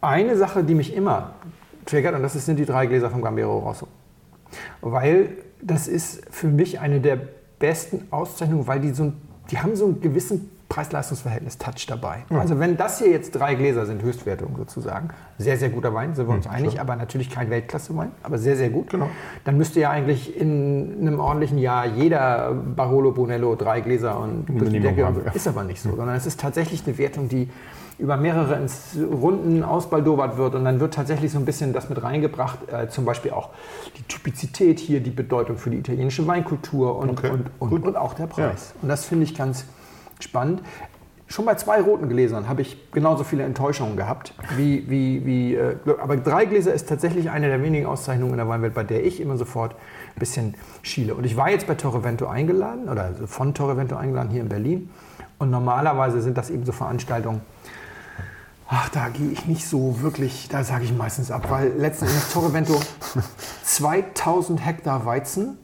eine 0.00 0.36
Sache, 0.36 0.64
die 0.64 0.74
mich 0.74 0.94
immer 0.94 1.32
triggert, 1.84 2.14
und 2.14 2.22
das 2.22 2.32
sind 2.32 2.58
die 2.58 2.66
drei 2.66 2.86
Gläser 2.86 3.10
von 3.10 3.22
Gambero 3.22 3.58
Rosso. 3.58 3.88
Weil 4.80 5.30
das 5.62 5.88
ist 5.88 6.22
für 6.30 6.48
mich 6.48 6.80
eine 6.80 7.00
der 7.00 7.18
besten 7.58 8.06
Auszeichnungen, 8.10 8.66
weil 8.66 8.80
die, 8.80 8.90
so, 8.90 9.12
die 9.50 9.58
haben 9.58 9.76
so 9.76 9.86
einen 9.86 10.00
gewissen 10.00 10.50
Preis-Leistungs-Verhältnis-Touch 10.68 11.86
dabei. 11.86 12.24
Mhm. 12.28 12.38
Also 12.38 12.58
wenn 12.58 12.76
das 12.76 12.98
hier 12.98 13.10
jetzt 13.10 13.32
drei 13.32 13.54
Gläser 13.54 13.86
sind, 13.86 14.02
Höchstwertung 14.02 14.56
sozusagen, 14.56 15.10
sehr, 15.38 15.56
sehr 15.56 15.70
guter 15.70 15.94
Wein, 15.94 16.14
sind 16.14 16.28
wir 16.28 16.34
uns 16.34 16.46
mhm, 16.46 16.54
einig, 16.54 16.72
klar. 16.72 16.82
aber 16.82 16.96
natürlich 16.96 17.30
kein 17.30 17.50
Weltklasse-Wein, 17.50 18.10
aber 18.22 18.38
sehr, 18.38 18.56
sehr 18.56 18.70
gut. 18.70 18.90
Genau. 18.90 19.08
Dann 19.44 19.56
müsste 19.56 19.80
ja 19.80 19.90
eigentlich 19.90 20.38
in 20.38 20.96
einem 21.00 21.20
ordentlichen 21.20 21.58
Jahr 21.58 21.86
jeder 21.86 22.52
Barolo 22.52 23.12
Brunello 23.12 23.54
drei 23.54 23.80
Gläser 23.80 24.18
und 24.18 24.46
Decke, 24.48 25.06
haben, 25.06 25.22
ja. 25.24 25.32
ist 25.32 25.46
aber 25.46 25.62
nicht 25.62 25.80
so, 25.80 25.94
sondern 25.94 26.16
es 26.16 26.26
ist 26.26 26.40
tatsächlich 26.40 26.84
eine 26.86 26.98
Wertung, 26.98 27.28
die 27.28 27.48
über 27.98 28.16
mehrere 28.16 28.60
Runden 29.10 29.62
ausbaldobert 29.62 30.36
wird 30.36 30.54
und 30.54 30.64
dann 30.64 30.80
wird 30.80 30.94
tatsächlich 30.94 31.32
so 31.32 31.38
ein 31.38 31.46
bisschen 31.46 31.72
das 31.72 31.88
mit 31.88 32.02
reingebracht, 32.02 32.58
äh, 32.70 32.88
zum 32.88 33.04
Beispiel 33.04 33.30
auch 33.30 33.50
die 33.96 34.02
Typizität 34.02 34.78
hier, 34.78 35.00
die 35.00 35.10
Bedeutung 35.10 35.56
für 35.56 35.70
die 35.70 35.78
italienische 35.78 36.26
Weinkultur 36.26 36.96
und, 36.96 37.10
okay. 37.10 37.30
und, 37.30 37.50
und, 37.58 37.84
und, 37.84 37.96
auch 37.96 38.14
der 38.14 38.26
Preis. 38.26 38.72
Ja. 38.74 38.82
Und 38.82 38.88
das 38.88 39.06
finde 39.06 39.24
ich 39.24 39.34
ganz 39.34 39.64
spannend. 40.20 40.60
Schon 41.28 41.44
bei 41.44 41.56
zwei 41.56 41.80
roten 41.80 42.08
Gläsern 42.08 42.48
habe 42.48 42.62
ich 42.62 42.92
genauso 42.92 43.24
viele 43.24 43.42
Enttäuschungen 43.42 43.96
gehabt. 43.96 44.32
Wie, 44.56 44.88
wie, 44.88 45.26
wie, 45.26 45.54
äh, 45.54 45.76
aber 45.98 46.18
drei 46.18 46.44
Gläser 46.44 46.72
ist 46.72 46.88
tatsächlich 46.88 47.30
eine 47.30 47.48
der 47.48 47.62
wenigen 47.62 47.86
Auszeichnungen 47.86 48.32
in 48.32 48.38
der 48.38 48.48
Weinwelt, 48.48 48.74
bei 48.74 48.84
der 48.84 49.04
ich 49.04 49.20
immer 49.20 49.36
sofort 49.36 49.72
ein 49.72 50.20
bisschen 50.20 50.54
schiele. 50.82 51.14
Und 51.14 51.24
ich 51.24 51.36
war 51.36 51.50
jetzt 51.50 51.66
bei 51.66 51.74
Torrevento 51.74 52.26
eingeladen, 52.26 52.88
oder 52.88 53.10
von 53.26 53.54
Torrevento 53.54 53.96
eingeladen 53.96 54.30
hier 54.30 54.42
in 54.42 54.48
Berlin. 54.48 54.90
Und 55.38 55.50
normalerweise 55.50 56.20
sind 56.20 56.38
das 56.38 56.50
eben 56.50 56.64
so 56.64 56.72
Veranstaltungen, 56.72 57.40
Ach, 58.68 58.88
da 58.88 59.08
gehe 59.08 59.30
ich 59.30 59.46
nicht 59.46 59.66
so 59.66 60.00
wirklich, 60.02 60.48
da 60.48 60.64
sage 60.64 60.84
ich 60.84 60.92
meistens 60.92 61.30
ab, 61.30 61.46
weil 61.50 61.72
letzten 61.76 62.06
Endes 62.06 62.32
Torrevento 62.32 62.80
2000 63.64 64.64
Hektar 64.64 65.06
Weizen, 65.06 65.58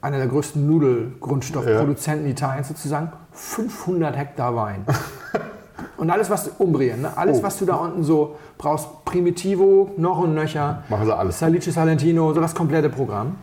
einer 0.00 0.18
der 0.18 0.26
größten 0.26 0.66
Nudelgrundstoffproduzenten 0.66 2.26
ja. 2.26 2.32
Italiens 2.32 2.68
sozusagen, 2.68 3.12
500 3.32 4.16
Hektar 4.16 4.56
Wein. 4.56 4.84
Und 5.96 6.10
alles, 6.10 6.30
was 6.30 6.48
Umbrien, 6.58 7.02
ne? 7.02 7.16
alles, 7.16 7.38
oh. 7.38 7.42
was 7.44 7.58
du 7.58 7.64
da 7.64 7.76
unten 7.76 8.02
so 8.02 8.36
brauchst, 8.56 9.04
Primitivo, 9.04 9.92
noch 9.96 10.18
und 10.18 10.34
nöcher, 10.34 10.82
machen 10.88 11.06
sie 11.06 11.16
alles. 11.16 11.38
Salice 11.38 11.72
Salentino, 11.72 12.32
so 12.34 12.40
das 12.40 12.54
komplette 12.54 12.88
Programm. 12.88 13.36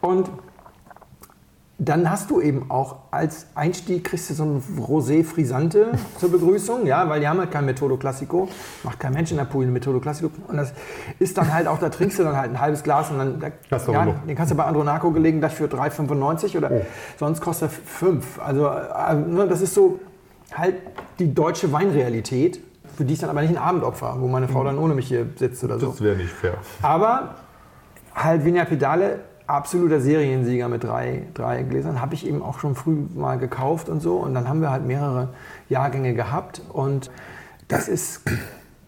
Und 0.00 0.28
dann 1.78 2.10
hast 2.10 2.30
du 2.30 2.40
eben 2.40 2.70
auch 2.70 2.96
als 3.10 3.48
Einstieg, 3.54 4.04
kriegst 4.04 4.30
du 4.30 4.34
so 4.34 4.44
ein 4.44 4.62
Rosé 4.78 5.24
Frisante 5.24 5.88
zur 6.18 6.30
Begrüßung, 6.30 6.86
ja, 6.86 7.06
weil 7.08 7.20
die 7.20 7.28
haben 7.28 7.38
halt 7.38 7.50
kein 7.50 7.66
Metodo 7.66 7.98
Classico, 7.98 8.48
macht 8.82 8.98
kein 8.98 9.12
Mensch 9.12 9.30
in 9.30 9.36
der 9.36 9.44
Pugil 9.44 9.68
ein 9.68 9.72
Metodo 9.74 10.00
Classico. 10.00 10.30
Und 10.48 10.56
das 10.56 10.72
ist 11.18 11.36
dann 11.36 11.52
halt 11.52 11.66
auch, 11.66 11.78
da 11.78 11.90
trinkst 11.90 12.18
du 12.18 12.22
dann 12.22 12.36
halt 12.36 12.50
ein 12.50 12.60
halbes 12.60 12.82
Glas 12.82 13.10
und 13.10 13.18
dann, 13.18 13.40
da, 13.40 13.92
ja, 13.92 14.06
den 14.06 14.36
kannst 14.36 14.52
du 14.52 14.56
bei 14.56 14.64
Andronaco 14.64 15.10
gelegen, 15.10 15.42
das 15.42 15.52
für 15.52 15.66
3,95 15.66 16.56
oder 16.56 16.70
oh. 16.70 16.80
sonst 17.18 17.42
kostet 17.42 17.68
er 17.68 17.72
5. 17.72 18.40
Also, 18.40 18.68
also, 18.68 19.46
das 19.46 19.60
ist 19.60 19.74
so 19.74 20.00
halt 20.54 20.76
die 21.18 21.34
deutsche 21.34 21.72
Weinrealität, 21.72 22.60
für 22.96 23.04
die 23.04 23.12
ist 23.12 23.22
dann 23.22 23.28
aber 23.28 23.42
nicht 23.42 23.50
ein 23.50 23.62
Abendopfer, 23.62 24.16
wo 24.18 24.28
meine 24.28 24.48
Frau 24.48 24.62
mhm. 24.62 24.66
dann 24.66 24.78
ohne 24.78 24.94
mich 24.94 25.08
hier 25.08 25.26
sitzt 25.36 25.62
oder 25.62 25.78
so. 25.78 25.88
Das 25.88 26.00
wäre 26.00 26.16
nicht 26.16 26.30
fair. 26.30 26.54
Aber 26.80 27.34
halt 28.14 28.44
Vigna 28.46 28.64
Pedale 28.64 29.20
absoluter 29.46 30.00
Seriensieger 30.00 30.68
mit 30.68 30.84
drei, 30.84 31.26
drei 31.34 31.62
Gläsern. 31.62 32.00
Habe 32.00 32.14
ich 32.14 32.26
eben 32.26 32.42
auch 32.42 32.58
schon 32.58 32.74
früh 32.74 32.96
mal 33.14 33.38
gekauft 33.38 33.88
und 33.88 34.00
so. 34.00 34.16
Und 34.16 34.34
dann 34.34 34.48
haben 34.48 34.60
wir 34.60 34.70
halt 34.70 34.84
mehrere 34.84 35.28
Jahrgänge 35.68 36.14
gehabt. 36.14 36.62
Und 36.72 37.10
das 37.68 37.88
ist 37.88 38.22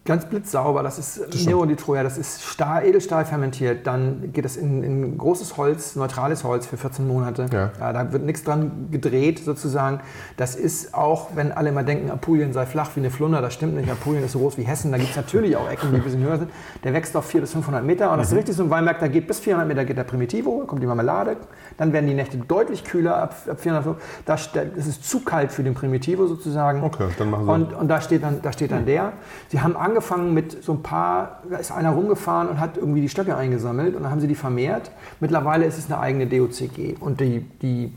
ganz 0.05 0.25
blitzsauber. 0.25 0.81
Das 0.81 0.97
ist 0.97 1.21
das 1.31 1.45
Troja, 1.77 2.03
das 2.03 2.17
ist 2.17 2.43
Stahl, 2.43 2.85
Edelstahl 2.85 3.25
fermentiert. 3.25 3.85
Dann 3.85 4.31
geht 4.33 4.45
es 4.45 4.57
in, 4.57 4.83
in, 4.83 5.17
großes 5.17 5.57
Holz, 5.57 5.95
neutrales 5.95 6.43
Holz 6.43 6.65
für 6.65 6.77
14 6.77 7.07
Monate. 7.07 7.45
Ja. 7.51 7.71
Ja, 7.79 7.93
da 7.93 8.11
wird 8.11 8.23
nichts 8.23 8.43
dran 8.43 8.87
gedreht 8.91 9.39
sozusagen. 9.43 9.99
Das 10.37 10.55
ist 10.55 10.93
auch, 10.93 11.29
wenn 11.35 11.51
alle 11.51 11.69
immer 11.69 11.83
denken, 11.83 12.09
Apulien 12.09 12.53
sei 12.53 12.65
flach 12.65 12.89
wie 12.95 13.01
eine 13.01 13.11
Flunder, 13.11 13.41
das 13.41 13.53
stimmt 13.53 13.75
nicht. 13.75 13.89
Apulien 13.89 14.23
ist 14.23 14.31
so 14.31 14.39
groß 14.39 14.57
wie 14.57 14.63
Hessen. 14.63 14.91
Da 14.91 14.97
gibt 14.97 15.11
es 15.11 15.15
natürlich 15.15 15.55
auch 15.55 15.69
Ecken, 15.69 15.91
die 15.91 15.97
ein 15.97 16.03
bisschen 16.03 16.23
höher 16.23 16.39
sind. 16.39 16.49
Der 16.83 16.93
wächst 16.93 17.15
auf 17.15 17.25
400 17.25 17.47
bis 17.47 17.53
500 17.53 17.83
Meter. 17.83 18.11
Und 18.11 18.17
das 18.17 18.27
ist 18.27 18.33
mhm. 18.33 18.37
richtig 18.37 18.55
so 18.55 18.63
ein 18.63 18.69
Weinberg, 18.69 18.99
da 18.99 19.07
geht 19.07 19.27
bis 19.27 19.39
400 19.39 19.67
Meter 19.67 19.85
geht 19.85 19.97
der 19.97 20.03
Primitivo, 20.05 20.63
kommt 20.65 20.81
die 20.81 20.87
Marmelade. 20.87 21.37
Dann 21.77 21.93
werden 21.93 22.07
die 22.07 22.15
Nächte 22.15 22.37
deutlich 22.37 22.83
kühler 22.83 23.17
ab, 23.17 23.35
ab 23.47 23.59
400 23.59 23.95
Das, 24.25 24.49
das 24.51 24.87
ist 24.87 25.07
zu 25.07 25.19
kalt 25.21 25.51
für 25.51 25.63
den 25.63 25.75
Primitivo 25.75 26.25
sozusagen. 26.25 26.83
Okay, 26.83 27.07
dann 27.17 27.29
machen 27.29 27.45
Sie. 27.45 27.51
Und, 27.51 27.73
und 27.73 27.87
da 27.87 28.01
steht 28.01 28.23
dann, 28.23 28.41
da 28.41 28.51
steht 28.51 28.71
dann 28.71 28.85
der. 28.85 29.13
Sie 29.49 29.61
haben 29.61 29.75
angefangen 29.75 29.88
angefangen 29.89 30.33
mit 30.33 30.63
so 30.63 30.73
ein 30.73 30.83
paar, 30.83 31.43
da 31.49 31.57
ist 31.57 31.71
einer 31.71 31.91
rumgefahren 31.91 32.49
und 32.49 32.59
hat 32.59 32.77
irgendwie 32.77 33.01
die 33.01 33.09
Stöcke 33.09 33.35
eingesammelt 33.35 33.95
und 33.95 34.03
dann 34.03 34.11
haben 34.11 34.21
sie 34.21 34.27
die 34.27 34.35
vermehrt. 34.35 34.91
Mittlerweile 35.19 35.65
ist 35.65 35.77
es 35.77 35.91
eine 35.91 35.99
eigene 35.99 36.27
DOCG 36.27 36.95
und 36.99 37.19
die, 37.19 37.41
die, 37.61 37.93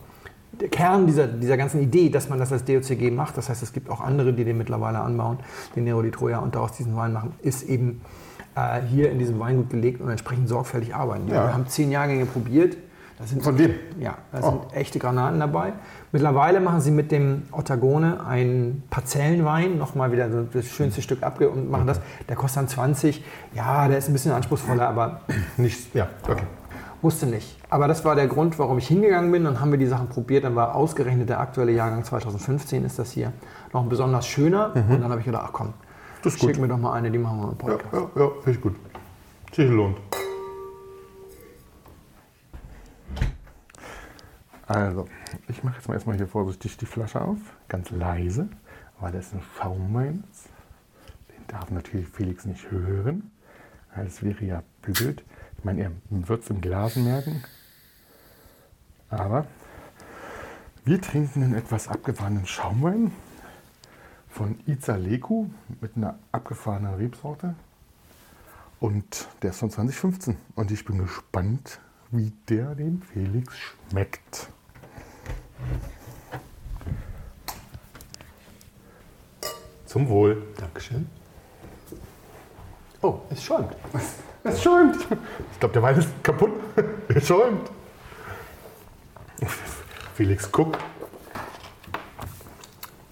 der 0.53 0.69
Kern 0.69 1.07
dieser, 1.07 1.27
dieser 1.27 1.57
ganzen 1.57 1.81
Idee, 1.81 2.09
dass 2.09 2.29
man 2.29 2.39
das 2.39 2.53
als 2.53 2.65
DOCG 2.65 3.11
macht, 3.11 3.37
das 3.37 3.49
heißt, 3.49 3.63
es 3.63 3.73
gibt 3.73 3.91
auch 3.91 4.01
andere, 4.01 4.33
die 4.33 4.45
den 4.45 4.59
mittlerweile 4.59 5.01
anbauen, 5.01 5.39
den 5.77 5.85
Nero 5.85 6.03
di 6.03 6.11
Troja 6.11 6.39
und 6.39 6.55
daraus 6.55 6.73
diesen 6.73 6.97
Wein 6.97 7.13
machen, 7.13 7.35
ist 7.43 7.63
eben 7.63 8.01
äh, 8.55 8.81
hier 8.83 9.11
in 9.11 9.19
diesem 9.19 9.39
Weingut 9.39 9.71
gelegt 9.71 10.01
und 10.01 10.11
entsprechend 10.11 10.49
sorgfältig 10.49 10.95
arbeiten. 10.95 11.29
Ja. 11.29 11.47
Wir 11.47 11.55
haben 11.55 11.67
zehn 11.67 11.91
Jahrgänge 11.91 12.27
probiert, 12.27 12.77
sind 13.25 13.43
Von 13.43 13.59
wem? 13.59 13.75
Ja, 14.01 14.19
da 14.33 14.39
Oh. 14.43 14.51
sind 14.51 14.75
echte 14.77 14.99
Granaten 14.99 15.39
dabei. 15.41 15.73
Mittlerweile 16.13 16.61
machen 16.61 16.81
sie 16.81 16.91
mit 16.91 17.13
dem 17.13 17.43
Ottagone 17.53 18.25
einen 18.27 18.83
Parzellenwein, 18.91 19.79
nochmal 19.79 20.11
wieder 20.13 20.31
so 20.31 20.43
das 20.53 20.67
schönste 20.67 21.03
Stück 21.03 21.23
abge 21.23 21.49
und 21.51 21.71
machen 21.71 21.87
das. 21.87 22.01
Der 22.29 22.37
kostet 22.37 22.59
dann 22.63 22.69
20. 22.69 23.25
Ja, 23.55 23.87
der 23.89 23.99
ist 23.99 24.09
ein 24.09 24.13
bisschen 24.13 24.33
anspruchsvoller, 24.33 24.89
aber 24.89 25.21
Nicht, 25.57 25.95
ja, 25.95 26.09
okay. 26.29 26.43
Wusste 27.01 27.27
nicht. 27.27 27.59
Aber 27.69 27.89
das 27.89 28.05
war 28.05 28.15
der 28.15 28.29
Grund, 28.29 28.61
warum 28.61 28.79
ich 28.79 28.87
hingegangen 28.87 29.33
bin. 29.33 29.43
Dann 29.43 29.61
haben 29.61 29.73
wir 29.73 29.79
die 29.79 29.87
Sachen 29.89 30.07
probiert. 30.09 30.45
Dann 30.45 30.55
war 30.55 30.77
ausgerechnet 30.77 31.29
der 31.29 31.41
aktuelle 31.41 31.73
Jahrgang 31.73 32.05
2015 32.05 32.85
ist 32.85 32.97
das 32.99 33.11
hier 33.11 33.33
noch 33.73 33.83
ein 33.83 33.89
besonders 33.89 34.25
schöner. 34.27 34.71
Und 34.75 35.01
dann 35.03 35.11
habe 35.11 35.19
ich 35.19 35.27
gedacht, 35.27 35.45
ach 35.49 35.53
komm, 35.53 35.67
Mhm. 35.69 35.73
Das 36.23 36.35
ist 36.35 36.41
gut. 36.41 36.51
schick 36.51 36.61
mir 36.61 36.69
doch 36.69 36.79
mal 36.79 36.93
eine, 36.93 37.11
die 37.11 37.19
machen 37.19 37.39
wir 37.41 37.45
im 37.47 37.51
Ja, 37.51 37.77
Podcast. 37.77 37.93
ja, 38.15 38.23
ja 38.23 38.29
finde 38.45 38.51
ich 38.59 38.61
gut. 38.61 38.77
Sich 39.53 39.69
lohnt. 39.69 39.97
Also, 44.67 45.09
ich 45.49 45.65
mache 45.65 45.77
jetzt 45.77 45.89
mal 45.89 45.95
erstmal 45.95 46.17
hier 46.17 46.29
vorsichtig 46.29 46.77
die 46.77 46.87
Flasche 46.87 47.21
auf. 47.21 47.39
Ganz 47.69 47.91
leise, 47.91 48.49
weil 49.01 49.13
das 49.13 49.33
ein 49.33 49.43
Schaumwein 49.57 50.25
ist. 50.31 50.49
Den 51.31 51.47
darf 51.49 51.71
natürlich 51.71 52.09
Felix 52.09 52.45
nicht 52.45 52.71
hören. 52.71 53.31
Das 53.97 54.23
wäre 54.23 54.45
ja 54.45 54.63
blöd. 54.81 55.25
Ich 55.59 55.65
meine, 55.65 55.83
er 55.83 55.93
wird 56.09 56.45
es 56.45 56.51
im 56.51 56.61
Glas 56.61 56.97
merken. 56.97 57.43
Aber 59.11 59.47
wir 60.85 61.01
trinken 61.01 61.43
einen 61.43 61.55
etwas 61.55 61.89
abgefahrenen 61.89 62.47
Schaumwein 62.47 63.13
von 64.29 64.59
Izaleku 64.67 65.47
mit 65.81 65.97
einer 65.97 66.19
abgefahrenen 66.33 66.95
Rebsorte. 66.95 67.55
Und 68.81 69.29
der 69.43 69.51
ist 69.51 69.59
von 69.59 69.71
2015. 69.71 70.37
Und 70.55 70.71
ich 70.71 70.85
bin 70.85 70.99
gespannt, 70.99 71.81
wie 72.13 72.31
der 72.49 72.75
dem 72.75 73.01
Felix 73.03 73.55
schmeckt. 73.91 74.49
Zum 79.87 80.09
Wohl. 80.09 80.43
Dankeschön. 80.59 81.09
Oh, 83.01 83.19
es 83.31 83.43
schäumt. 83.43 83.75
Es 84.45 84.61
schäumt. 84.61 84.97
Ich 85.53 85.61
glaube, 85.61 85.73
der 85.73 85.83
Wein 85.85 85.97
ist 85.97 86.09
kaputt. 86.21 86.51
Er 87.09 87.21
schäumt. 87.21 87.71
Felix 90.17 90.51
guckt 90.51 90.81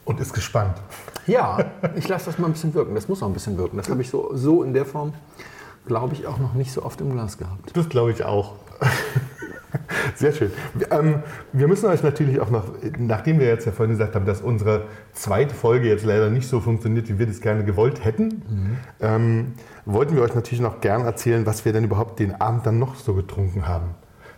und 0.05 0.19
ist 0.19 0.33
gespannt. 0.33 0.77
Ja, 1.29 1.71
ich 1.95 2.09
lasse 2.09 2.27
das 2.27 2.39
mal 2.39 2.49
ein 2.49 2.53
bisschen 2.53 2.75
wirken. 2.75 2.97
Das 2.97 3.07
muss 3.07 3.23
auch 3.23 3.29
ein 3.29 3.33
bisschen 3.33 3.57
wirken. 3.57 3.77
Das 3.77 3.89
habe 3.89 4.03
ich 4.03 4.11
so, 4.11 4.35
so 4.35 4.65
in 4.65 4.75
der 4.75 4.85
Form, 4.85 5.15
glaube 5.87 6.15
ich, 6.15 6.27
auch 6.27 6.39
noch 6.39 6.55
nicht 6.55 6.73
so 6.73 6.83
oft 6.83 7.01
im 7.01 7.13
Glas 7.13 7.39
gehabt. 7.39 7.77
Das 7.77 7.89
glaube 7.89 8.13
ich 8.13 8.25
auch. 8.25 8.55
Sehr 10.15 10.33
schön. 10.33 10.51
Wir, 10.75 10.91
ähm, 10.93 11.23
wir 11.53 11.69
müssen 11.69 11.87
euch 11.87 12.03
natürlich 12.03 12.41
auch 12.41 12.51
noch, 12.51 12.65
nachdem 12.99 13.39
wir 13.39 13.47
jetzt 13.47 13.67
ja 13.67 13.73
vorhin 13.73 13.97
gesagt 13.97 14.15
haben, 14.15 14.27
dass 14.27 14.41
unsere 14.41 14.85
zweite 15.13 15.55
Folge 15.55 15.89
jetzt 15.89 16.05
leider 16.05 16.31
nicht 16.31 16.49
so 16.49 16.61
funktioniert, 16.61 17.09
wie 17.09 17.19
wir 17.19 17.27
das 17.27 17.41
gerne 17.41 17.65
gewollt 17.65 18.05
hätten, 18.05 18.43
ähm, 19.01 19.55
wollten 19.85 20.17
wir 20.17 20.23
euch 20.23 20.35
natürlich 20.35 20.61
noch 20.61 20.81
gern 20.81 21.05
erzählen, 21.05 21.47
was 21.47 21.65
wir 21.65 21.73
denn 21.73 21.85
überhaupt 21.85 22.19
den 22.19 22.41
Abend 22.41 22.67
dann 22.67 22.79
noch 22.79 22.97
so 22.97 23.15
getrunken 23.15 23.69
haben. 23.69 23.95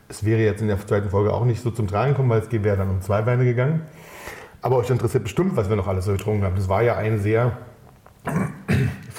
Es 0.09 0.25
wäre 0.25 0.43
jetzt 0.43 0.61
in 0.61 0.69
der 0.69 0.79
zweiten 0.87 1.09
Folge 1.11 1.33
auch 1.33 1.45
nicht 1.45 1.63
so 1.63 1.71
zum 1.71 1.89
Tragen 1.89 2.13
gekommen, 2.13 2.29
weil 2.29 2.41
es 2.41 2.53
wäre 2.53 2.77
dann 2.77 2.91
um 2.91 3.01
zwei 3.01 3.25
Weine 3.25 3.45
gegangen. 3.45 3.83
Aber 4.61 4.77
euch 4.77 4.91
interessiert 4.91 5.25
bestimmt, 5.25 5.57
was 5.57 5.69
wir 5.69 5.77
noch 5.77 5.89
alles 5.89 6.05
so 6.05 6.13
getrunken 6.13 6.45
haben. 6.45 6.55
Das 6.55 6.69
war 6.69 6.83
ja 6.83 6.97
ein 6.97 7.19
sehr 7.19 7.59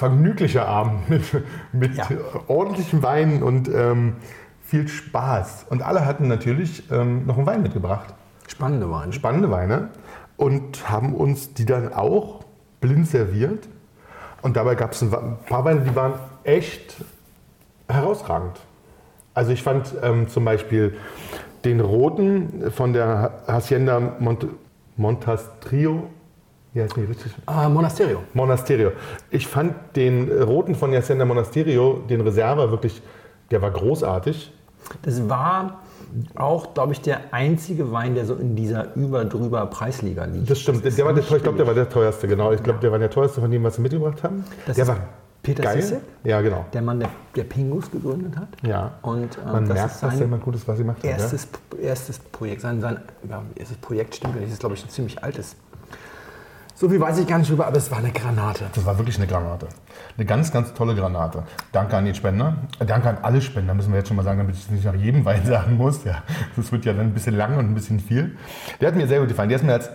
vergnüglicher 0.04 0.68
Abend 0.68 1.08
mit, 1.08 1.22
mit 1.72 1.96
Ja. 1.96 2.06
ordentlichen 2.46 3.02
Weinen 3.02 3.42
und 3.42 3.68
ähm, 3.68 4.16
viel 4.62 4.86
Spaß. 4.86 5.66
Und 5.70 5.82
alle 5.82 6.04
hatten 6.04 6.28
natürlich 6.28 6.90
ähm, 6.90 7.24
noch 7.26 7.38
einen 7.38 7.46
Wein 7.46 7.62
mitgebracht. 7.62 8.12
Spannende 8.46 8.90
Weine. 8.90 9.12
Spannende 9.14 9.50
Weine. 9.50 9.88
Und 10.36 10.90
haben 10.90 11.14
uns 11.14 11.54
die 11.54 11.64
dann 11.64 11.92
auch 11.92 12.44
blind 12.82 13.08
serviert. 13.08 13.68
Und 14.42 14.56
dabei 14.56 14.74
gab 14.74 14.92
es 14.92 15.00
ein 15.00 15.10
paar 15.46 15.64
Weine, 15.64 15.80
die 15.80 15.96
waren 15.96 16.14
echt 16.42 16.96
herausragend. 17.88 18.60
Also 19.32 19.52
ich 19.52 19.62
fand 19.62 19.94
ähm, 20.02 20.28
zum 20.28 20.44
Beispiel 20.44 20.96
den 21.64 21.80
roten 21.80 22.70
von 22.72 22.92
der 22.92 23.32
Hacienda 23.46 24.00
Mont 24.18 24.46
Montastrio. 24.98 26.10
Ja, 26.74 26.84
ist 26.84 26.96
nicht 26.96 27.08
richtig. 27.08 27.32
Ah, 27.46 27.68
Monasterio. 27.68 28.22
Monasterio. 28.34 28.92
Ich 29.30 29.46
fand 29.46 29.74
den 29.94 30.30
roten 30.42 30.74
von 30.74 30.92
Hacienda 30.92 31.24
Monasterio, 31.24 32.02
den 32.08 32.20
Reserva, 32.20 32.70
wirklich, 32.70 33.00
der 33.50 33.62
war 33.62 33.70
großartig. 33.70 34.52
Das 35.02 35.28
war 35.28 35.80
auch, 36.34 36.74
glaube 36.74 36.92
ich, 36.92 37.00
der 37.00 37.32
einzige 37.32 37.90
Wein, 37.92 38.14
der 38.14 38.26
so 38.26 38.34
in 38.34 38.56
dieser 38.56 38.94
über-drüber 38.96 39.66
Preisliga 39.66 40.24
liegt. 40.24 40.50
Das 40.50 40.60
stimmt. 40.60 40.84
ist 40.84 40.98
der 40.98 41.04
war 41.04 41.12
der, 41.14 41.22
ich 41.22 41.42
glaube, 41.42 41.56
der 41.56 41.66
war 41.66 41.74
der 41.74 41.88
teuerste, 41.88 42.26
genau. 42.28 42.52
Ich 42.52 42.62
glaube, 42.62 42.80
der 42.80 42.90
war 42.92 42.98
der 42.98 43.10
teuerste 43.10 43.40
von 43.40 43.50
dem, 43.50 43.62
was 43.62 43.76
sie 43.76 43.82
mitgebracht 43.82 44.22
haben. 44.22 44.44
Das 44.66 44.76
der 44.76 44.86
war 44.88 44.98
Peter 45.42 45.62
geil. 45.62 45.80
Sissek? 45.80 46.00
Ja, 46.24 46.40
genau. 46.40 46.64
Der 46.72 46.82
Mann, 46.82 47.00
der, 47.00 47.08
der 47.36 47.44
Pingus 47.44 47.90
gegründet 47.90 48.36
hat. 48.36 48.48
Ja. 48.62 48.94
Und 49.02 49.38
ähm, 49.38 49.52
Man 49.52 49.64
das 49.68 49.74
merkt, 49.74 49.94
ist 49.94 50.02
dass 50.02 50.18
der 50.18 50.26
mal 50.26 50.38
gutes 50.40 50.66
was 50.66 50.78
gemacht 50.78 50.98
hat. 50.98 51.04
erstes, 51.04 51.48
erstes 51.80 52.18
Projekt. 52.18 52.62
Sein, 52.62 52.80
sein 52.80 52.98
ja, 53.28 53.42
erstes 53.54 53.76
Projekt 53.78 54.16
stimmt 54.16 54.34
nicht. 54.34 54.46
Das 54.46 54.52
ist, 54.54 54.60
glaube 54.60 54.74
ich, 54.74 54.84
ein 54.84 54.88
ziemlich 54.90 55.22
altes. 55.22 55.56
So 56.76 56.88
viel 56.88 57.00
weiß 57.00 57.18
ich 57.18 57.26
gar 57.28 57.38
nicht 57.38 57.48
drüber, 57.50 57.66
aber 57.68 57.76
es 57.76 57.90
war 57.90 57.98
eine 57.98 58.10
Granate. 58.10 58.64
Das 58.74 58.84
war 58.84 58.98
wirklich 58.98 59.16
eine 59.16 59.28
Granate. 59.28 59.68
Eine 60.16 60.26
ganz, 60.26 60.50
ganz 60.50 60.74
tolle 60.74 60.96
Granate. 60.96 61.44
Danke 61.70 61.96
an 61.96 62.04
den 62.04 62.14
Spender. 62.16 62.56
Äh, 62.80 62.84
Danke 62.86 63.08
an 63.10 63.18
alle 63.22 63.40
Spender, 63.40 63.74
müssen 63.74 63.92
wir 63.92 63.98
jetzt 63.98 64.08
schon 64.08 64.16
mal 64.16 64.24
sagen, 64.24 64.38
damit 64.38 64.56
ich 64.56 64.62
es 64.62 64.70
nicht 64.70 64.84
nach 64.84 64.94
jedem 64.94 65.24
Wein 65.24 65.46
sagen 65.46 65.76
muss. 65.76 66.02
Ja, 66.04 66.22
das 66.56 66.72
wird 66.72 66.84
ja 66.84 66.92
dann 66.92 67.06
ein 67.06 67.14
bisschen 67.14 67.36
lang 67.36 67.56
und 67.58 67.66
ein 67.70 67.74
bisschen 67.74 68.00
viel. 68.00 68.36
Der 68.80 68.88
hat 68.88 68.96
mir 68.96 69.06
sehr 69.06 69.20
gut 69.20 69.28
gefallen. 69.28 69.48
Der 69.50 69.56
ist 69.58 69.64
mir 69.64 69.72
als, 69.72 69.90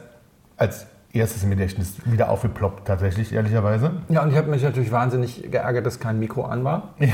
als 0.55 0.87
erstes 1.11 1.43
im 1.43 1.49
Gedächtnis 1.49 1.95
wieder 2.05 2.29
aufgeploppt, 2.29 2.87
tatsächlich, 2.87 3.33
ehrlicherweise. 3.33 3.91
Ja, 4.07 4.21
und 4.23 4.31
ich 4.31 4.37
habe 4.37 4.49
mich 4.49 4.63
natürlich 4.63 4.91
wahnsinnig 4.91 5.51
geärgert, 5.51 5.85
dass 5.85 5.99
kein 5.99 6.17
Mikro 6.19 6.45
an 6.45 6.63
war, 6.63 6.93
Ja. 6.99 7.07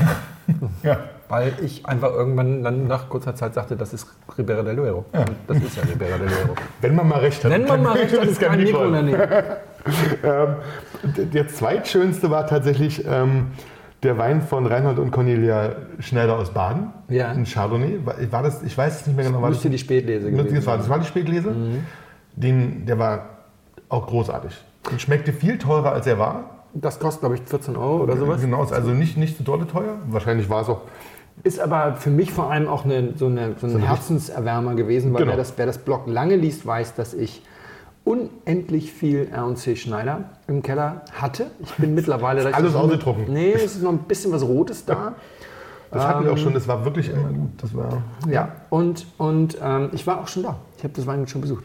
ja. 0.82 0.98
Weil 1.28 1.52
ich 1.62 1.86
einfach 1.86 2.12
irgendwann 2.12 2.62
dann 2.62 2.86
nach 2.86 3.08
kurzer 3.08 3.34
Zeit 3.34 3.54
sagte, 3.54 3.76
das 3.76 3.92
ist 3.92 4.06
Ribera 4.36 4.62
del 4.62 4.76
Duero. 4.76 5.04
Und 5.12 5.30
das 5.46 5.58
ist 5.58 5.76
ja 5.76 5.82
Ribera 5.82 6.18
del 6.18 6.28
Duero. 6.28 6.54
Wenn 6.80 6.94
man 6.94 7.08
mal 7.08 7.20
recht 7.20 7.44
hat. 7.44 7.50
Nenn 7.50 7.66
man 7.66 7.82
mal 7.82 7.92
recht, 7.98 8.16
dann 8.16 8.28
ist 8.28 8.40
kein 8.40 8.58
Mikro. 8.58 8.84
Ähm, 10.24 10.56
der 11.32 11.46
zweitschönste 11.46 12.28
war 12.28 12.48
tatsächlich 12.48 13.04
ähm, 13.06 13.52
der 14.02 14.18
Wein 14.18 14.42
von 14.42 14.66
Reinhold 14.66 14.98
und 14.98 15.10
Cornelia 15.10 15.76
Schneider 16.00 16.36
aus 16.38 16.50
Baden. 16.50 16.92
Ja. 17.08 17.28
Ein 17.30 17.44
Chardonnay. 17.44 18.00
War, 18.04 18.42
das, 18.42 18.64
ich 18.64 18.76
weiß 18.76 19.00
es 19.00 19.06
nicht 19.06 19.16
mehr 19.16 19.26
genau. 19.26 19.42
War 19.42 19.50
Müsste 19.50 19.70
die 19.70 19.78
Spätlese 19.78 20.30
gewesen 20.30 20.54
das, 20.56 20.66
war, 20.66 20.78
das 20.78 20.88
war 20.88 20.98
die 20.98 21.06
Spätlese. 21.06 21.54
Den, 22.34 22.84
der 22.84 22.98
war 22.98 23.26
auch 23.88 24.06
großartig. 24.06 24.52
Und 24.90 25.00
schmeckte 25.00 25.32
viel 25.32 25.58
teurer, 25.58 25.92
als 25.92 26.06
er 26.06 26.18
war. 26.18 26.50
Das 26.74 26.98
kostet, 26.98 27.20
glaube 27.20 27.36
ich, 27.36 27.42
14 27.42 27.76
Euro 27.76 28.02
oder 28.02 28.16
sowas. 28.16 28.40
Genau, 28.40 28.62
also 28.62 28.90
nicht, 28.90 29.16
nicht 29.16 29.38
so 29.38 29.44
dolle 29.44 29.66
teuer. 29.66 29.96
Wahrscheinlich 30.08 30.50
war 30.50 30.62
es 30.62 30.68
auch. 30.68 30.82
Ist 31.42 31.60
aber 31.60 31.96
für 31.96 32.10
mich 32.10 32.32
vor 32.32 32.50
allem 32.50 32.66
auch 32.66 32.84
eine, 32.84 33.12
so, 33.16 33.26
eine, 33.26 33.54
so 33.60 33.66
ein 33.66 33.78
Herzenserwärmer 33.80 34.74
gewesen, 34.74 35.12
weil 35.12 35.20
Genau. 35.20 35.32
wer, 35.32 35.36
das, 35.36 35.52
wer 35.56 35.66
das 35.66 35.78
Blog 35.78 36.06
lange 36.06 36.36
liest, 36.36 36.66
weiß, 36.66 36.94
dass 36.94 37.14
ich 37.14 37.42
unendlich 38.04 38.92
viel 38.92 39.28
R&C 39.32 39.76
Schneider 39.76 40.30
im 40.48 40.62
Keller 40.62 41.02
hatte. 41.12 41.50
Ich 41.60 41.74
bin 41.74 41.94
mittlerweile... 41.94 42.48
ich 42.48 42.54
alles 42.54 42.74
ausgetrunken. 42.74 43.32
Nee, 43.32 43.52
es 43.52 43.76
ist 43.76 43.82
noch 43.82 43.90
ein 43.92 43.98
bisschen 43.98 44.32
was 44.32 44.42
Rotes 44.42 44.84
da. 44.84 45.14
Das 45.90 46.04
hatten 46.04 46.20
Ähm. 46.20 46.24
wir 46.26 46.32
auch 46.32 46.38
schon, 46.38 46.54
das 46.54 46.66
war 46.66 46.84
wirklich 46.84 47.08
immer 47.10 47.28
gut. 47.28 47.50
Das 47.58 47.74
war, 47.74 48.02
Ja, 48.28 48.48
und, 48.70 49.06
und 49.18 49.56
ähm, 49.62 49.90
ich 49.92 50.06
war 50.06 50.20
auch 50.20 50.28
schon 50.28 50.42
da. 50.42 50.56
Ich 50.78 50.84
habe 50.84 50.94
das 50.94 51.06
Weingut 51.06 51.30
schon 51.30 51.40
besucht. 51.42 51.64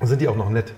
Sind 0.00 0.20
die 0.20 0.28
auch 0.28 0.36
noch 0.36 0.48
nett? 0.50 0.72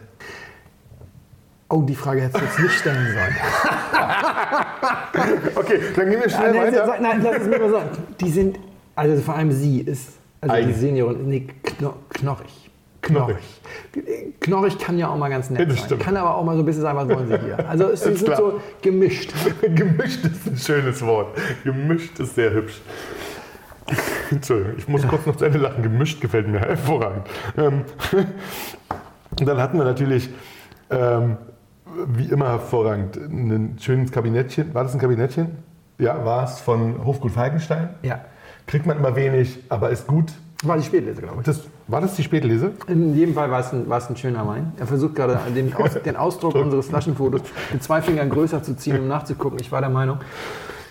Oh, 1.70 1.82
die 1.82 1.94
Frage 1.94 2.20
hättest 2.22 2.40
du 2.40 2.44
jetzt 2.46 2.58
nicht 2.60 2.72
stellen 2.74 3.06
sollen. 3.12 3.36
Okay, 5.54 5.80
dann 5.96 6.10
gehen 6.10 6.20
wir 6.20 6.28
schnell 6.30 6.52
nein, 6.52 6.66
weiter. 6.72 6.86
sag- 6.86 7.00
nein, 7.00 7.20
lass 7.22 7.36
es 7.42 7.46
mir 7.48 7.58
mal 7.58 7.70
sagen. 7.70 7.88
Die 8.20 8.30
sind, 8.30 8.58
also 8.94 9.22
vor 9.22 9.34
allem 9.36 9.52
sie 9.52 9.80
ist, 9.80 10.10
also 10.40 10.54
Eigen. 10.54 10.68
die 10.68 10.74
Seniorin, 10.74 11.28
nee, 11.28 11.46
kno, 11.62 11.94
knorrig. 12.10 12.70
Knorrig. 13.02 13.36
Knorrig 14.40 14.78
kann 14.78 14.96
ja 14.98 15.08
auch 15.08 15.16
mal 15.18 15.28
ganz 15.28 15.50
nett 15.50 15.70
Das 15.70 15.88
sein. 15.88 15.98
Kann 15.98 16.16
aber 16.16 16.34
auch 16.36 16.42
mal 16.44 16.54
so 16.56 16.62
ein 16.62 16.66
bisschen 16.66 16.82
sagen, 16.82 16.96
was 16.96 17.08
wollen 17.08 17.28
sie 17.28 17.38
hier. 17.38 17.68
Also 17.68 17.90
es 17.90 18.00
Ist 18.06 18.18
sind 18.24 18.34
so 18.36 18.60
gemischt. 18.80 19.30
Gemischt 19.60 20.24
ist 20.24 20.46
ein 20.46 20.56
schönes 20.56 21.04
Wort. 21.04 21.36
Gemischt 21.64 22.18
ist 22.18 22.34
sehr 22.34 22.50
hübsch. 22.52 22.80
Entschuldigung, 24.30 24.74
ich 24.78 24.88
muss 24.88 25.06
kurz 25.06 25.26
noch 25.26 25.36
zu 25.36 25.44
Ende 25.44 25.58
lachen. 25.58 25.82
Gemischt 25.82 26.20
gefällt 26.22 26.48
mir 26.48 26.60
hervorragend. 26.60 27.26
Ähm, 27.58 27.82
dann 29.36 29.58
hatten 29.60 29.76
wir 29.76 29.84
natürlich, 29.84 30.30
ähm, 30.90 31.36
wie 32.06 32.26
immer 32.26 32.48
hervorragend, 32.48 33.16
ein 33.16 33.76
schönes 33.80 34.10
Kabinettchen. 34.10 34.74
War 34.74 34.84
das 34.84 34.94
ein 34.94 35.00
Kabinettchen? 35.00 35.48
Ja, 35.98 36.24
war 36.24 36.44
es 36.44 36.60
von 36.60 37.04
Hofgut 37.04 37.32
Falkenstein. 37.32 37.90
Ja. 38.02 38.20
Kriegt 38.66 38.86
man 38.86 38.96
immer 38.98 39.14
wenig, 39.16 39.58
aber 39.68 39.90
ist 39.90 40.06
gut. 40.06 40.32
War 40.62 40.76
die 40.76 40.82
Spätlese, 40.82 41.20
glaube 41.20 41.40
ich. 41.40 41.46
Das, 41.46 41.62
war 41.88 42.00
das 42.00 42.16
die 42.16 42.22
Spätlese? 42.22 42.72
In 42.86 43.14
jedem 43.14 43.34
Fall 43.34 43.50
war 43.50 43.60
es 43.60 43.72
ein, 43.72 43.88
war 43.88 43.98
es 43.98 44.08
ein 44.08 44.16
schöner 44.16 44.46
Wein. 44.46 44.72
Er 44.78 44.86
versucht 44.86 45.14
gerade 45.14 45.38
den, 45.54 45.74
Aus, 45.74 45.92
den 45.94 46.16
Ausdruck 46.16 46.54
unseres 46.54 46.86
Flaschenfotos 46.86 47.42
mit 47.72 47.82
zwei 47.82 48.00
Fingern 48.00 48.30
größer 48.30 48.62
zu 48.62 48.74
ziehen, 48.76 48.98
um 48.98 49.08
nachzugucken. 49.08 49.58
Ich 49.60 49.70
war 49.70 49.80
der 49.80 49.90
Meinung, 49.90 50.18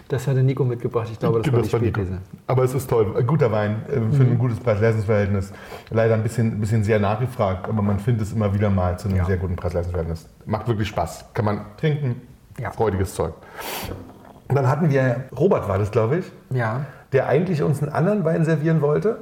Das 0.09 0.27
hatte 0.27 0.43
Nico 0.43 0.63
mitgebracht. 0.65 1.07
Ich 1.11 1.17
glaube, 1.19 1.41
das 1.41 1.51
war 1.51 1.61
die 1.61 1.71
war 1.73 1.79
Nico. 1.79 2.01
Spätlese. 2.01 2.21
Aber 2.47 2.63
es 2.63 2.73
ist 2.75 2.89
toll. 2.89 3.23
Guter 3.25 3.51
Wein 3.51 3.81
äh, 3.87 4.15
für 4.15 4.23
ein 4.23 4.37
gutes 4.37 4.59
Preis-Leistungs-Verhältnis. 4.59 5.51
Leider 5.89 6.13
ein 6.13 6.23
bisschen, 6.23 6.59
bisschen 6.59 6.83
sehr 6.83 6.99
nachgefragt, 6.99 7.67
aber 7.69 7.81
man 7.81 7.99
findet 7.99 8.27
es 8.27 8.33
immer 8.33 8.53
wieder 8.53 8.69
mal 8.69 8.99
zu 8.99 9.07
einem 9.07 9.17
Ja. 9.17 9.25
sehr 9.25 9.37
guten 9.37 9.55
Preis-Leistungs-Verhältnis. 9.55 10.27
Macht 10.45 10.67
wirklich 10.67 10.87
Spaß. 10.89 11.25
Kann 11.33 11.45
man 11.45 11.61
trinken. 11.77 12.21
Ja. 12.59 12.71
Freudiges 12.71 13.15
Zeug. 13.15 13.33
Und 14.49 14.55
dann 14.55 14.67
hatten 14.67 14.89
wir, 14.91 15.23
Robert 15.35 15.67
war 15.67 15.79
das, 15.79 15.89
glaube 15.89 16.17
ich, 16.17 16.25
Ja. 16.51 16.81
der 17.13 17.27
eigentlich 17.27 17.63
uns 17.63 17.81
einen 17.81 17.91
anderen 17.91 18.23
Wein 18.25 18.45
servieren 18.45 18.81
wollte. 18.81 19.19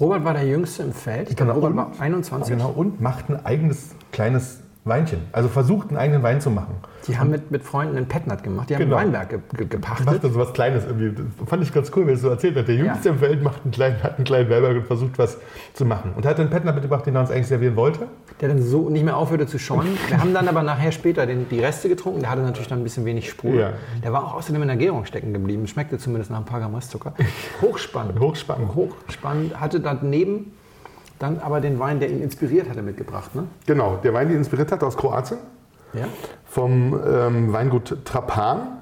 Robert 0.00 0.24
war 0.24 0.34
der 0.34 0.44
Jüngste 0.46 0.82
im 0.82 0.92
Feld. 0.92 1.30
Ich 1.30 1.36
glaube, 1.36 1.52
Genau. 1.52 1.66
Robert 1.66 1.76
war 1.76 2.00
21. 2.00 2.52
Genau, 2.56 2.70
und 2.70 3.00
macht 3.00 3.30
ein 3.30 3.46
eigenes 3.46 3.94
kleines 4.12 4.60
Weinchen. 4.86 5.20
Also 5.32 5.48
versucht 5.48 5.88
einen 5.88 5.96
eigenen 5.96 6.22
Wein 6.22 6.42
zu 6.42 6.50
machen. 6.50 6.74
Die 7.08 7.18
haben 7.18 7.30
mit, 7.30 7.50
mit 7.50 7.62
Freunden 7.62 7.96
einen 7.96 8.06
Petnat 8.06 8.42
gemacht. 8.42 8.68
Die 8.68 8.74
haben 8.74 8.82
Genau. 8.82 8.96
ein 8.96 9.04
Weinberg 9.12 9.30
ge 9.30 9.38
ge 9.56 9.66
gepachtet. 9.66 10.22
dann 10.22 10.32
so 10.32 10.38
was 10.38 10.52
Kleines 10.52 10.84
irgendwie. 10.84 11.12
Das 11.38 11.48
fand 11.48 11.62
ich 11.62 11.72
ganz 11.72 11.90
cool, 11.96 12.06
weil 12.06 12.14
es 12.14 12.20
so 12.20 12.28
erzählt 12.28 12.54
hat. 12.56 12.68
Der 12.68 12.74
Jüngste 12.74 13.08
im 13.08 13.18
Feld 13.18 13.42
macht 13.42 13.62
einen 13.64 13.70
kleinen, 13.72 14.02
hat 14.02 14.16
einen 14.16 14.24
kleinen 14.24 14.50
Weinberg 14.50 14.76
und 14.76 14.86
versucht 14.86 15.18
was 15.18 15.38
zu 15.72 15.86
machen. 15.86 16.12
Und 16.14 16.26
er 16.26 16.32
hat 16.32 16.40
einen 16.40 16.50
Petner 16.50 16.72
mitgebracht, 16.74 17.06
den 17.06 17.14
er 17.14 17.22
uns 17.22 17.30
eigentlich 17.30 17.46
servieren 17.46 17.76
wollte. 17.76 18.08
Der 18.42 18.48
dann 18.48 18.60
so 18.62 18.90
nicht 18.90 19.04
mehr 19.04 19.16
aufhörte 19.16 19.46
zu 19.46 19.58
schäumen. 19.58 19.96
Wir 20.08 20.20
haben 20.20 20.34
dann 20.34 20.48
aber 20.48 20.62
nachher 20.62 20.92
später 20.92 21.24
den, 21.24 21.48
die 21.48 21.60
Reste 21.60 21.88
getrunken. 21.88 22.20
Der 22.20 22.30
hatte 22.30 22.42
natürlich 22.42 22.68
dann 22.68 22.80
ein 22.80 22.84
bisschen 22.84 23.06
wenig 23.06 23.30
Spur. 23.30 23.54
Ja. 23.54 23.70
Der 24.02 24.12
war 24.12 24.24
auch 24.24 24.34
außerdem 24.34 24.60
in 24.60 24.68
der 24.68 24.76
Gärung 24.76 25.06
stecken 25.06 25.32
geblieben. 25.32 25.66
Schmeckte 25.66 25.96
zumindest 25.96 26.30
nach 26.30 26.38
ein 26.40 26.44
paar 26.44 26.60
Gramm 26.60 26.74
Restzucker. 26.74 27.14
Hochspannend. 27.62 28.20
Hochspannend. 28.20 28.74
Hochspannend. 28.74 29.60
Hatte 29.60 29.80
daneben 29.80 30.52
dann 31.24 31.38
aber 31.40 31.60
den 31.60 31.78
Wein, 31.78 32.00
der 32.00 32.10
ihn 32.10 32.20
inspiriert 32.22 32.68
hatte, 32.68 32.82
mitgebracht. 32.82 33.34
Ne? 33.34 33.44
Genau, 33.66 33.96
der 33.96 34.12
Wein, 34.14 34.28
den 34.28 34.36
inspiriert 34.38 34.70
hat 34.70 34.82
aus 34.84 34.96
Kroatien, 34.96 35.38
Ja. 35.94 36.04
vom 36.44 36.98
ähm, 37.06 37.52
Weingut 37.52 38.04
Trapan 38.04 38.78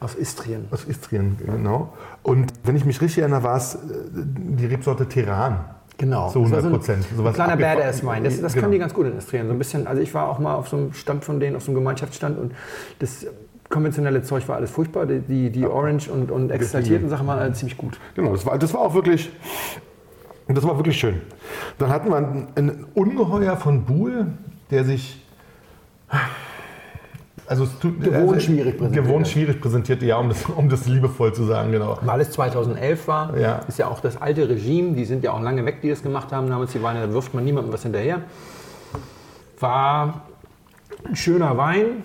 Aus 0.00 0.14
Istrien. 0.14 0.66
aus 0.70 0.84
Istrien, 0.84 1.36
genau. 1.44 1.92
Und 2.22 2.52
wenn 2.64 2.74
ich 2.76 2.84
mich 2.84 3.00
richtig 3.00 3.18
erinnere, 3.20 3.42
war 3.44 3.56
es 3.56 3.74
äh, 3.76 3.78
die 4.14 4.66
Rebsorte 4.66 5.06
Teran. 5.06 5.64
Genau. 5.98 6.30
Zu 6.30 6.40
Das 6.44 6.52
war 6.52 6.58
100 6.58 6.72
Prozent. 6.78 7.04
So 7.14 7.22
ein, 7.22 7.28
ein 7.28 7.34
kleiner 7.34 7.56
Badass-Wein. 7.58 8.24
Das, 8.24 8.40
das 8.40 8.52
Genau. 8.54 8.62
können 8.62 8.72
die 8.72 8.78
ganz 8.78 8.94
gut 8.94 9.06
in 9.06 9.18
Istrien. 9.18 9.46
So 9.46 9.52
ein 9.52 9.58
bisschen, 9.58 9.86
also 9.86 10.00
ich 10.00 10.12
war 10.14 10.28
auch 10.30 10.38
mal 10.38 10.54
auf 10.54 10.68
so 10.68 10.76
einem 10.78 10.92
Stand 10.94 11.24
von 11.26 11.38
denen, 11.40 11.56
auf 11.56 11.62
so 11.62 11.70
einem 11.70 11.76
Gemeinschaftsstand 11.76 12.38
und 12.38 12.52
das 13.00 13.26
konventionelle 13.68 14.22
Zeug 14.22 14.48
war 14.48 14.56
alles 14.56 14.70
furchtbar. 14.70 15.04
Die, 15.06 15.20
die, 15.20 15.50
die 15.50 15.66
Orange 15.66 16.08
und, 16.10 16.30
und 16.30 16.50
exaltierten 16.50 17.08
Sachen 17.10 17.26
waren 17.26 17.38
alle 17.38 17.52
ziemlich 17.52 17.76
gut. 17.76 18.00
Genau, 18.16 18.32
das 18.32 18.44
war, 18.46 18.58
das 18.58 18.72
war 18.72 18.80
auch 18.80 18.94
wirklich, 18.94 19.30
das 20.56 20.64
war 20.64 20.76
wirklich 20.76 20.98
schön. 20.98 21.20
Dann 21.78 21.90
hatten 21.90 22.08
wir 22.10 22.16
ein, 22.16 22.48
ein 22.56 22.86
Ungeheuer 22.94 23.56
von 23.56 23.84
Buhl, 23.84 24.26
der 24.70 24.84
sich 24.84 25.24
also 27.46 27.64
es 27.64 27.78
tut, 27.80 28.00
Gewohnt 28.00 28.40
schwierig 28.42 28.78
präsentiert. 28.78 29.04
Gewohnt 29.06 29.26
schwierig 29.28 29.60
präsentiert, 29.60 30.02
ja, 30.02 30.16
um 30.18 30.28
das, 30.28 30.44
um 30.44 30.68
das 30.68 30.86
liebevoll 30.86 31.32
zu 31.34 31.44
sagen, 31.44 31.72
genau. 31.72 31.98
Weil 32.02 32.20
es 32.20 32.30
2011 32.30 33.08
war, 33.08 33.36
Ja. 33.36 33.60
ist 33.66 33.78
ja 33.78 33.88
auch 33.88 33.98
das 34.00 34.20
alte 34.20 34.48
Regime, 34.48 34.92
die 34.92 35.04
sind 35.04 35.24
ja 35.24 35.32
auch 35.32 35.40
lange 35.40 35.64
weg, 35.66 35.80
die 35.82 35.90
das 35.90 36.02
gemacht 36.02 36.30
haben, 36.32 36.48
damals 36.48 36.70
die 36.72 36.82
Weine, 36.82 37.00
da 37.06 37.12
wirft 37.12 37.34
man 37.34 37.44
niemandem 37.44 37.72
was 37.72 37.82
hinterher. 37.82 38.20
War 39.58 40.22
ein 41.04 41.16
schöner 41.16 41.56
Wein, 41.56 42.04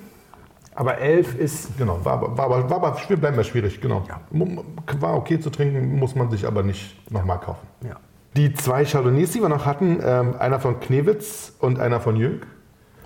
aber 0.74 0.98
11 0.98 1.36
ist 1.38 1.78
Genau, 1.78 2.00
war, 2.04 2.14
aber- 2.14 2.36
war, 2.38 2.46
aber- 2.46 2.70
war 2.70 2.78
aber 2.78 2.98
wir 3.08 3.18
bleiben 3.18 3.38
bei 3.38 3.44
schwierig, 3.44 3.80
genau. 3.80 4.04
Mu- 4.32 4.64
War 5.00 5.16
okay 5.16 5.40
zu 5.40 5.52
trinken, 5.52 5.96
muss 6.00 6.16
man 6.16 6.30
sich 6.32 6.46
aber 6.48 6.64
nicht 6.64 7.12
nochmal 7.12 7.40
kaufen. 7.40 7.66
ja, 7.88 7.96
Die 8.36 8.54
zwei 8.54 8.84
Chardonnays, 8.84 9.32
die 9.32 9.42
wir 9.42 9.50
noch 9.50 9.66
hatten, 9.66 10.00
ähm, 10.04 10.36
einer 10.38 10.60
von 10.60 10.80
Knewitz 10.80 11.54
und 11.60 11.80
einer 11.80 12.02
von 12.02 12.18
Jülk, 12.18 12.48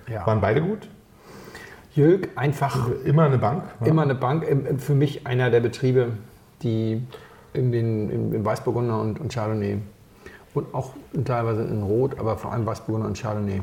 ja. 0.08 0.26
waren 0.26 0.42
beide 0.42 0.62
gut. 0.62 0.90
Jülk 1.94 2.30
einfach 2.36 2.90
Immer 3.06 3.26
eine 3.26 3.38
Bank. 3.38 3.64
ja. 3.82 3.88
immer 3.88 4.02
eine 4.02 4.16
Bank, 4.16 4.46
ähm, 4.48 4.80
für 4.80 4.96
mich 4.96 5.28
einer 5.28 5.52
der 5.52 5.60
Betriebe, 5.60 6.14
die 6.64 7.06
in 7.54 7.72
den, 7.72 8.10
im, 8.10 8.34
im 8.34 8.46
Weißburgunder 8.46 9.00
und, 9.00 9.20
und 9.20 9.32
Chardonnay 9.32 9.78
und 10.54 10.74
auch 10.74 10.94
teilweise 11.26 11.64
in 11.64 11.84
Rot, 11.84 12.20
aber 12.20 12.38
vor 12.38 12.52
allem 12.52 12.66
Weißburgunder 12.66 13.08
und 13.08 13.20
Chardonnay 13.20 13.62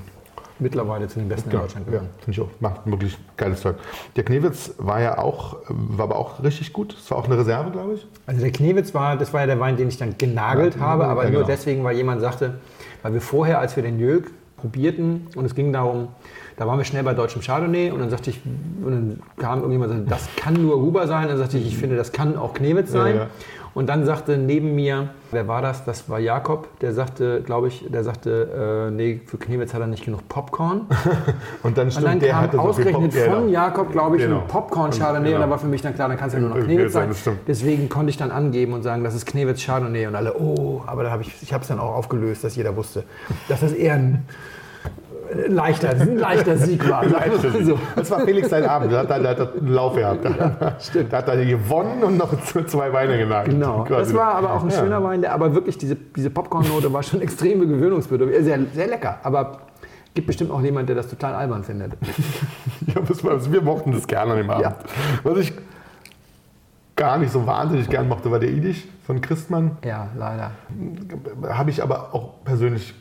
mittlerweile 0.59 1.09
zu 1.09 1.19
den 1.19 1.29
besten 1.29 1.49
in 1.49 1.51
Genau, 1.53 1.63
Deutschland 1.65 1.87
ja, 1.87 1.93
gehören. 1.93 2.09
finde 2.19 2.31
ich 2.31 2.41
auch. 2.41 2.49
Macht 2.61 2.81
wirklich 2.87 3.19
geiles 3.37 3.61
Zeug. 3.61 3.77
Der 4.17 4.25
Knewitz 4.25 4.75
war 4.79 5.01
ja 5.01 5.19
auch, 5.19 5.57
war 5.69 6.05
aber 6.05 6.17
auch 6.17 6.43
richtig 6.43 6.73
gut. 6.73 6.95
Das 6.99 7.11
war 7.11 7.19
auch 7.19 7.27
eine 7.27 7.39
Reserve, 7.39 7.71
glaube 7.71 7.95
ich. 7.95 8.07
Also 8.27 8.41
der 8.41 8.51
Knewitz 8.53 8.95
war, 8.95 9.17
das 9.17 9.33
war 9.33 9.41
ja 9.41 9.47
der 9.47 9.61
Wein, 9.61 9.77
den 9.77 9.89
ich 9.89 9.99
dann 9.99 10.17
genagelt 10.19 10.75
Ja, 10.77 10.81
habe, 10.81 11.07
aber 11.07 11.25
ja, 11.25 11.31
nur 11.31 11.41
genau. 11.43 11.47
deswegen, 11.53 11.85
weil 11.85 11.97
jemand 11.97 12.21
sagte, 12.21 12.55
weil 13.03 13.13
wir 13.15 13.21
vorher, 13.21 13.59
als 13.61 13.77
wir 13.77 13.83
den 13.83 13.99
Jölk 13.99 14.31
probierten 14.57 15.27
und 15.37 15.45
es 15.45 15.55
ging 15.55 15.73
darum, 15.73 16.09
da 16.57 16.67
waren 16.67 16.79
wir 16.79 16.85
schnell 16.85 17.03
bei 17.03 17.13
deutschem 17.13 17.43
Chardonnay 17.43 17.91
und 17.91 18.01
dann 18.01 18.09
sagte 18.09 18.31
ich, 18.31 18.41
und 18.47 18.91
dann 18.91 19.21
kam 19.37 19.59
irgendjemand 19.59 19.91
und 19.93 20.09
sagte, 20.09 20.11
das 20.11 20.29
kann 20.43 20.55
nur 20.55 20.81
Huber 20.81 21.07
sein, 21.07 21.29
dann 21.29 21.37
sagte 21.37 21.59
ich, 21.59 21.67
ich 21.67 21.77
finde, 21.77 21.97
das 21.97 22.13
kann 22.13 22.39
auch 22.39 22.55
Knewitz 22.55 22.93
Ja, 22.95 23.03
sein. 23.03 23.17
ja. 23.17 23.27
Und 23.77 23.91
dann 23.91 24.07
sagte 24.07 24.39
neben 24.39 24.75
mir, 24.75 25.11
wer 25.33 25.49
war 25.49 25.61
das? 25.61 25.85
Das 25.85 26.09
war 26.09 26.19
Jakob, 26.19 26.67
der 26.81 26.95
sagte, 26.95 27.43
glaube 27.43 27.69
ich, 27.69 27.85
der 27.91 28.05
sagte, 28.05 28.87
äh, 28.89 28.91
nee, 28.91 29.21
für 29.27 29.37
Knewitz 29.37 29.75
hat 29.75 29.83
er 29.83 29.87
nicht 29.87 30.03
genug 30.03 30.27
Popcorn. 30.31 30.87
Und 31.63 31.77
dann 31.77 31.85
Und 31.89 31.91
stimmt, 31.91 32.07
dann 32.07 32.21
der 32.21 32.31
kam 32.31 32.51
so 32.53 32.59
ausgerechnet 32.59 33.13
Pop- 33.13 33.23
von 33.35 33.49
ja, 33.51 33.67
Jakob, 33.67 33.93
glaube 33.93 34.17
ich, 34.17 34.23
Genau. 34.23 34.41
ein 34.41 34.47
Popcorn 34.47 34.91
Chardonnay. 34.93 35.25
Genau. 35.29 35.37
Und 35.37 35.43
da 35.43 35.51
war 35.51 35.59
für 35.59 35.67
mich 35.67 35.83
dann 35.83 35.95
klar, 35.95 36.09
dann 36.09 36.17
kann 36.17 36.29
es 36.29 36.33
ja 36.33 36.41
nur 36.41 36.49
noch 36.49 36.65
Knewitz 36.65 36.95
sein. 36.95 37.11
Deswegen 37.47 37.91
konnte 37.91 38.09
ich 38.09 38.17
dann 38.17 38.31
angeben 38.31 38.73
und 38.73 38.83
sagen, 38.83 39.05
das 39.05 39.15
ist 39.15 39.27
Knewitz 39.27 39.63
Chardonnay. 39.67 40.07
Und 40.07 40.15
alle, 40.17 40.35
oh, 40.41 40.81
aber 40.87 41.03
da 41.03 41.11
habe 41.11 41.21
ich, 41.21 41.35
ich 41.43 41.53
habe 41.53 41.61
es 41.61 41.69
dann 41.69 41.79
auch 41.79 41.97
aufgelöst, 41.97 42.45
dass 42.45 42.57
jeder 42.57 42.75
wusste, 42.77 43.05
dass 43.51 43.61
das 43.61 43.73
eher 43.73 43.93
ein 43.93 44.25
leichter, 45.49 45.91
ein 45.91 46.17
leichter 46.17 46.57
Sieg 46.57 46.89
war. 46.91 47.05
so. 47.63 47.79
Das 47.95 48.11
war 48.11 48.21
Felix 48.21 48.49
sein 48.51 48.65
Abend. 48.65 48.93
Da 48.93 48.99
hat 49.01 49.11
er, 49.11 49.21
da 49.21 49.29
hat 49.31 49.39
er 49.39 49.53
einen 49.59 49.69
Lauf 49.69 49.95
gehabt. 49.95 50.25
Da, 50.25 50.77
stimmt. 50.81 51.13
da 51.13 51.19
hat 51.19 51.29
er 51.29 51.45
gewonnen 51.45 52.03
und 52.03 52.17
noch 52.17 52.33
zwei 52.67 52.93
Weine 52.93 53.19
genagt. 53.19 53.49
Genau. 53.49 53.85
Das 53.89 54.13
war 54.15 54.35
aber 54.37 54.53
auch 54.55 54.63
ein 54.63 54.71
Ja. 54.71 54.79
schöner 54.79 55.03
Wein, 55.03 55.21
der 55.23 55.33
aber 55.33 55.55
wirklich 55.55 55.79
diese, 55.79 55.97
diese 55.97 56.31
Popcorn-Note 56.31 56.93
war 56.93 57.03
schon 57.03 57.21
extrem 57.23 57.61
gewöhnungsbedürftig. 57.61 58.45
Sehr, 58.45 58.59
sehr 58.75 58.87
lecker, 58.87 59.19
aber 59.23 59.59
gibt 60.15 60.27
bestimmt 60.27 60.51
auch 60.51 60.63
jemand, 60.63 60.89
der 60.89 60.97
das 60.97 61.09
total 61.09 61.35
albern 61.35 61.65
findet. 61.65 61.93
Ja, 62.87 63.03
also 63.31 63.53
wir 63.53 63.61
mochten 63.63 63.93
das 63.93 64.07
gerne 64.07 64.33
an 64.33 64.39
dem 64.39 64.49
Abend. 64.51 64.65
Ja. 64.65 64.77
Was 65.25 65.39
ich 65.39 65.53
gar 66.95 67.19
nicht 67.19 67.33
so 67.33 67.47
wahnsinnig 67.47 67.89
gern 67.91 68.09
mochte, 68.09 68.31
war 68.31 68.39
der 68.39 68.51
Idisch 68.51 68.85
von 69.05 69.21
Christmann. 69.21 69.73
Ja, 69.85 70.09
leider. 70.17 70.53
Habe 71.49 71.71
ich 71.71 71.83
aber 71.83 72.15
auch 72.15 72.43
persönlich 72.45 72.95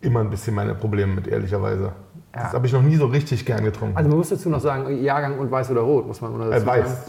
immer 0.00 0.20
ein 0.20 0.30
bisschen 0.30 0.54
meine 0.54 0.74
Probleme 0.74 1.14
mit, 1.14 1.26
ehrlicherweise. 1.26 1.92
Ja. 2.34 2.42
Das 2.42 2.52
habe 2.52 2.66
ich 2.66 2.72
noch 2.72 2.82
nie 2.82 2.96
so 2.96 3.06
richtig 3.06 3.46
gern 3.46 3.64
getrunken. 3.64 3.96
Also 3.96 4.08
man 4.08 4.18
muss 4.18 4.28
dazu 4.28 4.48
noch 4.50 4.60
sagen, 4.60 5.02
Jahrgang 5.02 5.38
und 5.38 5.50
Weiß 5.50 5.70
oder 5.70 5.80
Rot, 5.80 6.06
muss 6.06 6.20
man 6.20 6.38
dazu 6.38 6.52
äh, 6.52 6.66
weiß. 6.66 6.88
sagen. 6.88 7.00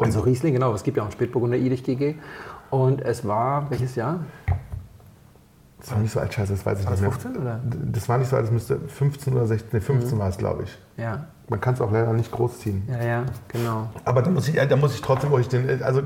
Also 0.00 0.20
Riesling, 0.20 0.54
genau, 0.54 0.72
es 0.74 0.82
gibt 0.82 0.96
ja 0.96 1.02
auch 1.02 1.06
einen 1.08 1.12
Spätburgunder 1.12 1.56
Idich 1.56 1.82
GG. 1.84 2.14
Und 2.70 3.00
es 3.02 3.26
war, 3.26 3.70
welches 3.70 3.94
Jahr? 3.96 4.20
Das 5.80 5.92
war 5.92 5.98
nicht 5.98 6.12
so 6.12 6.18
alt, 6.20 6.34
scheiße, 6.34 6.52
das 6.52 6.66
weiß 6.66 6.80
ich 6.80 6.84
War 6.86 6.92
nicht 6.92 7.02
mehr. 7.02 7.10
15 7.12 7.36
oder? 7.40 7.60
Das 7.92 8.08
war 8.08 8.18
nicht 8.18 8.28
so 8.28 8.36
alt, 8.36 8.44
das 8.46 8.50
müsste 8.52 8.78
15 8.80 9.32
oder 9.34 9.46
16, 9.46 9.68
nee, 9.72 9.80
15 9.80 10.16
Mhm. 10.16 10.20
war 10.20 10.28
es, 10.28 10.36
glaube 10.38 10.64
ich. 10.64 10.78
Ja, 10.96 11.26
Man 11.48 11.60
kann 11.60 11.74
es 11.74 11.80
auch 11.80 11.90
leider 11.92 12.12
nicht 12.12 12.32
großziehen. 12.32 12.82
ja, 12.90 13.02
ja, 13.06 13.24
genau. 13.48 13.88
Aber 14.04 14.22
da 14.22 14.30
muss 14.30 14.48
ich, 14.48 14.56
da 14.56 14.76
muss 14.76 14.94
ich 14.94 15.00
trotzdem 15.02 15.32
euch 15.32 15.48
den, 15.48 15.82
also 15.82 16.02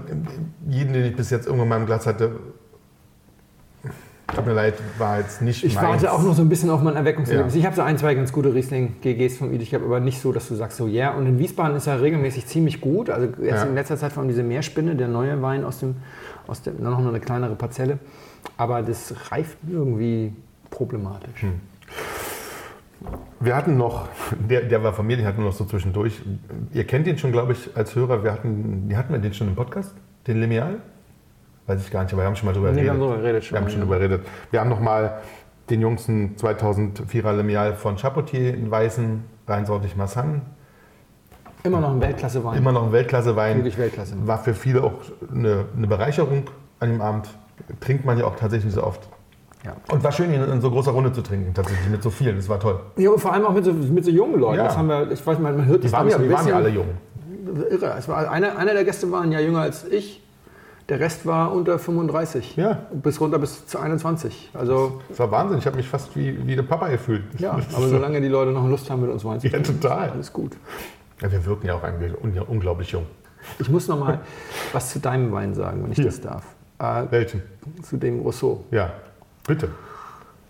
jeden, 0.67 0.93
den 0.93 1.05
ich 1.07 1.17
bis 1.17 1.31
jetzt 1.31 1.47
irgendwann 1.47 1.67
in 1.67 1.71
meinem 1.71 1.87
Glas 1.87 2.07
hatte, 2.07 2.33
tut 4.35 4.47
mir 4.47 4.53
leid, 4.55 4.75
war 4.99 5.19
jetzt 5.19 5.43
nicht 5.43 5.65
Ich 5.65 5.75
meins. 5.75 5.87
warte 5.87 6.13
auch 6.13 6.23
noch 6.23 6.35
so 6.35 6.43
ein 6.43 6.49
bisschen 6.49 6.71
auf 6.71 6.83
mein 6.83 6.97
Erweckungserlebnis. 6.97 7.55
Ja. 7.55 7.61
Ich 7.61 7.67
habe 7.67 7.77
so 7.77 7.83
ein, 7.83 7.99
zwei 7.99 8.15
ganz 8.15 8.33
gute 8.33 8.55
Riesling-GGs 8.55 9.39
vom 9.39 9.53
Idich, 9.53 9.75
aber 9.75 10.01
nicht 10.01 10.21
so, 10.21 10.33
dass 10.33 10.49
du 10.49 10.55
sagst 10.55 10.77
so, 10.77 10.87
ja. 10.87 11.13
Und 11.15 11.27
in 11.27 11.39
Wiesbaden 11.39 11.77
ist 11.77 11.87
er 11.87 12.01
regelmäßig 12.01 12.47
ziemlich 12.47 12.81
gut. 12.81 13.11
Also 13.11 13.29
jetzt 13.43 13.63
Ja. 13.63 13.65
in 13.65 13.75
letzter 13.75 13.97
Zeit 13.97 14.13
vor 14.13 14.21
allem 14.23 14.29
diese 14.29 14.43
Meerspinne, 14.43 14.97
der 14.97 15.09
neue 15.09 15.41
Wein 15.43 15.65
aus 15.65 15.79
dem, 15.79 15.97
aus 16.47 16.63
dem, 16.63 16.83
noch 16.83 16.99
eine 16.99 17.21
kleinere 17.21 17.55
Parzelle. 17.55 17.99
Aber 18.57 18.83
das 18.83 19.15
reift 19.31 19.57
irgendwie 19.71 20.33
problematisch. 20.71 21.43
Hm. 21.43 21.61
Wir 23.41 23.57
hatten 23.57 23.77
noch, 23.77 24.09
der, 24.49 24.63
der 24.63 24.85
war 24.85 24.93
von 24.93 25.07
mir, 25.07 25.17
den 25.17 25.27
hatten 25.27 25.39
wir 25.39 25.47
noch 25.47 25.53
so 25.53 25.65
zwischendurch. 25.65 26.23
Ihr 26.73 26.85
kennt 26.85 27.07
ihn 27.09 27.19
schon, 27.19 27.33
glaube 27.33 27.53
ich, 27.53 27.77
als 27.77 27.97
Hörer. 27.97 28.23
Wir 28.23 28.33
hatten, 28.33 28.89
hatten 28.95 29.13
wir 29.13 29.19
den 29.21 29.35
schon 29.35 29.49
im 29.49 29.57
Podcast, 29.57 29.93
den 30.29 30.41
Lineal? 30.41 30.77
Weiß 31.73 31.81
ich 31.87 31.91
gar 31.91 32.03
nicht, 32.03 32.13
aber 32.13 32.23
wir 32.23 32.27
haben 32.27 32.37
schon 32.37 32.47
mal 32.47 32.53
drüber 32.53 32.71
Nee, 32.71 32.83
wir 32.83 32.83
geredet. 32.85 33.01
haben 33.01 33.09
drüber 33.09 33.23
geredet 33.23 33.45
schon, 33.45 33.55
Wir 33.57 33.61
haben 33.63 33.71
schon 33.71 33.79
ja. 33.79 33.85
drüber 33.87 33.99
geredet. 33.99 34.27
Wir 34.51 34.61
haben 34.61 34.69
noch 34.69 34.81
mal 34.81 35.21
den 35.71 35.81
jüngsten 35.81 36.37
2004er 36.37 37.33
Lineal 37.33 37.75
von 37.75 37.97
Chapotier, 37.97 38.53
einen 38.53 38.71
weißen, 38.71 39.25
reinsortig 39.49 39.97
Massan. 39.97 40.43
Immer 41.65 41.81
noch 41.81 41.93
ein 41.93 42.01
Weltklasse-Wein. 42.01 42.59
Immer 42.59 42.73
noch 42.73 42.85
ein 42.85 42.93
Weltklasse-Wein. 42.93 43.57
Wirklich 43.57 43.79
Weltklasse. 43.79 44.17
War 44.27 44.39
für 44.39 44.53
viele 44.53 44.83
auch 44.83 44.93
eine, 45.33 45.65
eine 45.75 45.87
Bereicherung 45.87 46.45
an 46.81 46.91
dem 46.91 47.01
Abend. 47.01 47.29
Trinkt 47.81 48.05
man 48.05 48.19
ja 48.19 48.27
auch 48.27 48.37
tatsächlich 48.37 48.73
so 48.75 48.85
oft. 48.85 49.09
Ja. 49.65 49.75
Und 49.91 50.03
war 50.03 50.13
schön, 50.13 50.33
ihn 50.35 50.43
in 50.43 50.61
so 50.61 50.71
großer 50.71 50.91
Runde 50.91 51.13
zu 51.13 51.23
trinken, 51.23 51.55
tatsächlich 51.55 51.89
mit 51.89 52.03
so 52.03 52.11
vielen. 52.11 52.37
Das 52.37 52.49
war 52.49 52.59
toll. 52.61 52.81
Ja, 52.97 53.11
und 53.11 53.21
vor 53.21 53.33
allem 53.33 53.47
auch 53.47 53.53
mit 53.55 53.65
so, 53.65 53.73
mit 53.73 54.05
so 54.05 54.11
jungen 54.11 54.41
Leuten. 54.41 54.59
Ja. 54.59 54.65
Das 54.65 54.77
haben 54.77 54.89
wir, 54.89 55.11
ich 55.11 55.25
weiß, 55.25 55.39
man, 55.39 55.57
man 55.57 55.67
hört 55.67 55.79
Die 55.79 55.83
das 55.85 55.93
waren, 55.93 56.09
ja, 56.09 56.17
ich, 56.17 56.23
die 56.23 56.29
so 56.29 56.35
waren 56.35 56.49
ja 56.49 56.57
ein 56.57 56.65
alle 56.65 56.69
jung. 56.69 56.87
Irre. 57.71 57.95
Es 57.97 58.09
war 58.09 58.31
einer, 58.31 58.59
einer 58.59 58.73
der 58.75 58.85
Gäste 58.85 59.11
war 59.13 59.23
ein 59.23 59.31
Jahr 59.33 59.41
jünger 59.41 59.61
als 59.61 59.85
ich. 59.85 60.22
Der 60.89 60.99
Rest 61.01 61.25
war 61.27 61.53
unter 61.53 61.79
35. 61.79 62.57
Ja. 62.57 62.87
Bis 62.93 63.21
runter 63.21 63.39
bis 63.39 63.67
zu 63.67 63.79
21. 63.79 64.51
Also, 64.53 65.01
Das 65.09 65.19
war 65.21 65.31
Wahnsinn. 65.31 65.59
Ich 65.59 65.67
habe 65.67 65.77
mich 65.77 65.89
fast 65.89 66.15
wie, 66.17 66.47
wie 66.47 66.57
der 66.57 66.63
Papa 66.65 66.89
gefühlt. 66.89 67.23
ja, 67.39 67.53
aber 67.53 67.89
solange 67.89 68.21
die 68.21 68.29
Leute 68.29 68.51
noch 68.51 68.67
Lust 68.69 68.91
haben, 68.91 69.01
mit 69.03 69.11
uns 69.11 69.25
Wein 69.25 69.41
zu 69.41 69.47
Ja, 69.47 69.53
trinken, 69.53 69.81
total. 69.81 70.11
Alles 70.11 70.33
gut. 70.33 70.57
Ja, 71.21 71.31
wir 71.31 71.45
wirken 71.47 71.67
ja 71.69 71.75
auch 71.75 71.83
eigentlich 71.83 72.13
un 72.23 72.37
unglaublich 72.49 72.91
jung. 72.91 73.07
Ich 73.59 73.69
muss 73.69 73.87
noch 73.89 73.99
mal 73.99 74.21
was 74.73 74.91
zu 74.91 74.99
deinem 74.99 75.31
Wein 75.33 75.55
sagen, 75.55 75.83
wenn 75.85 75.93
ich 75.93 75.97
Hier. 75.97 76.07
das 76.07 76.21
darf. 76.21 76.45
Äh, 76.79 77.05
Welchen? 77.11 77.43
zu 77.83 77.97
dem 77.97 78.21
Rousseau. 78.21 78.65
Ja, 78.73 78.93
bitte. 79.47 79.69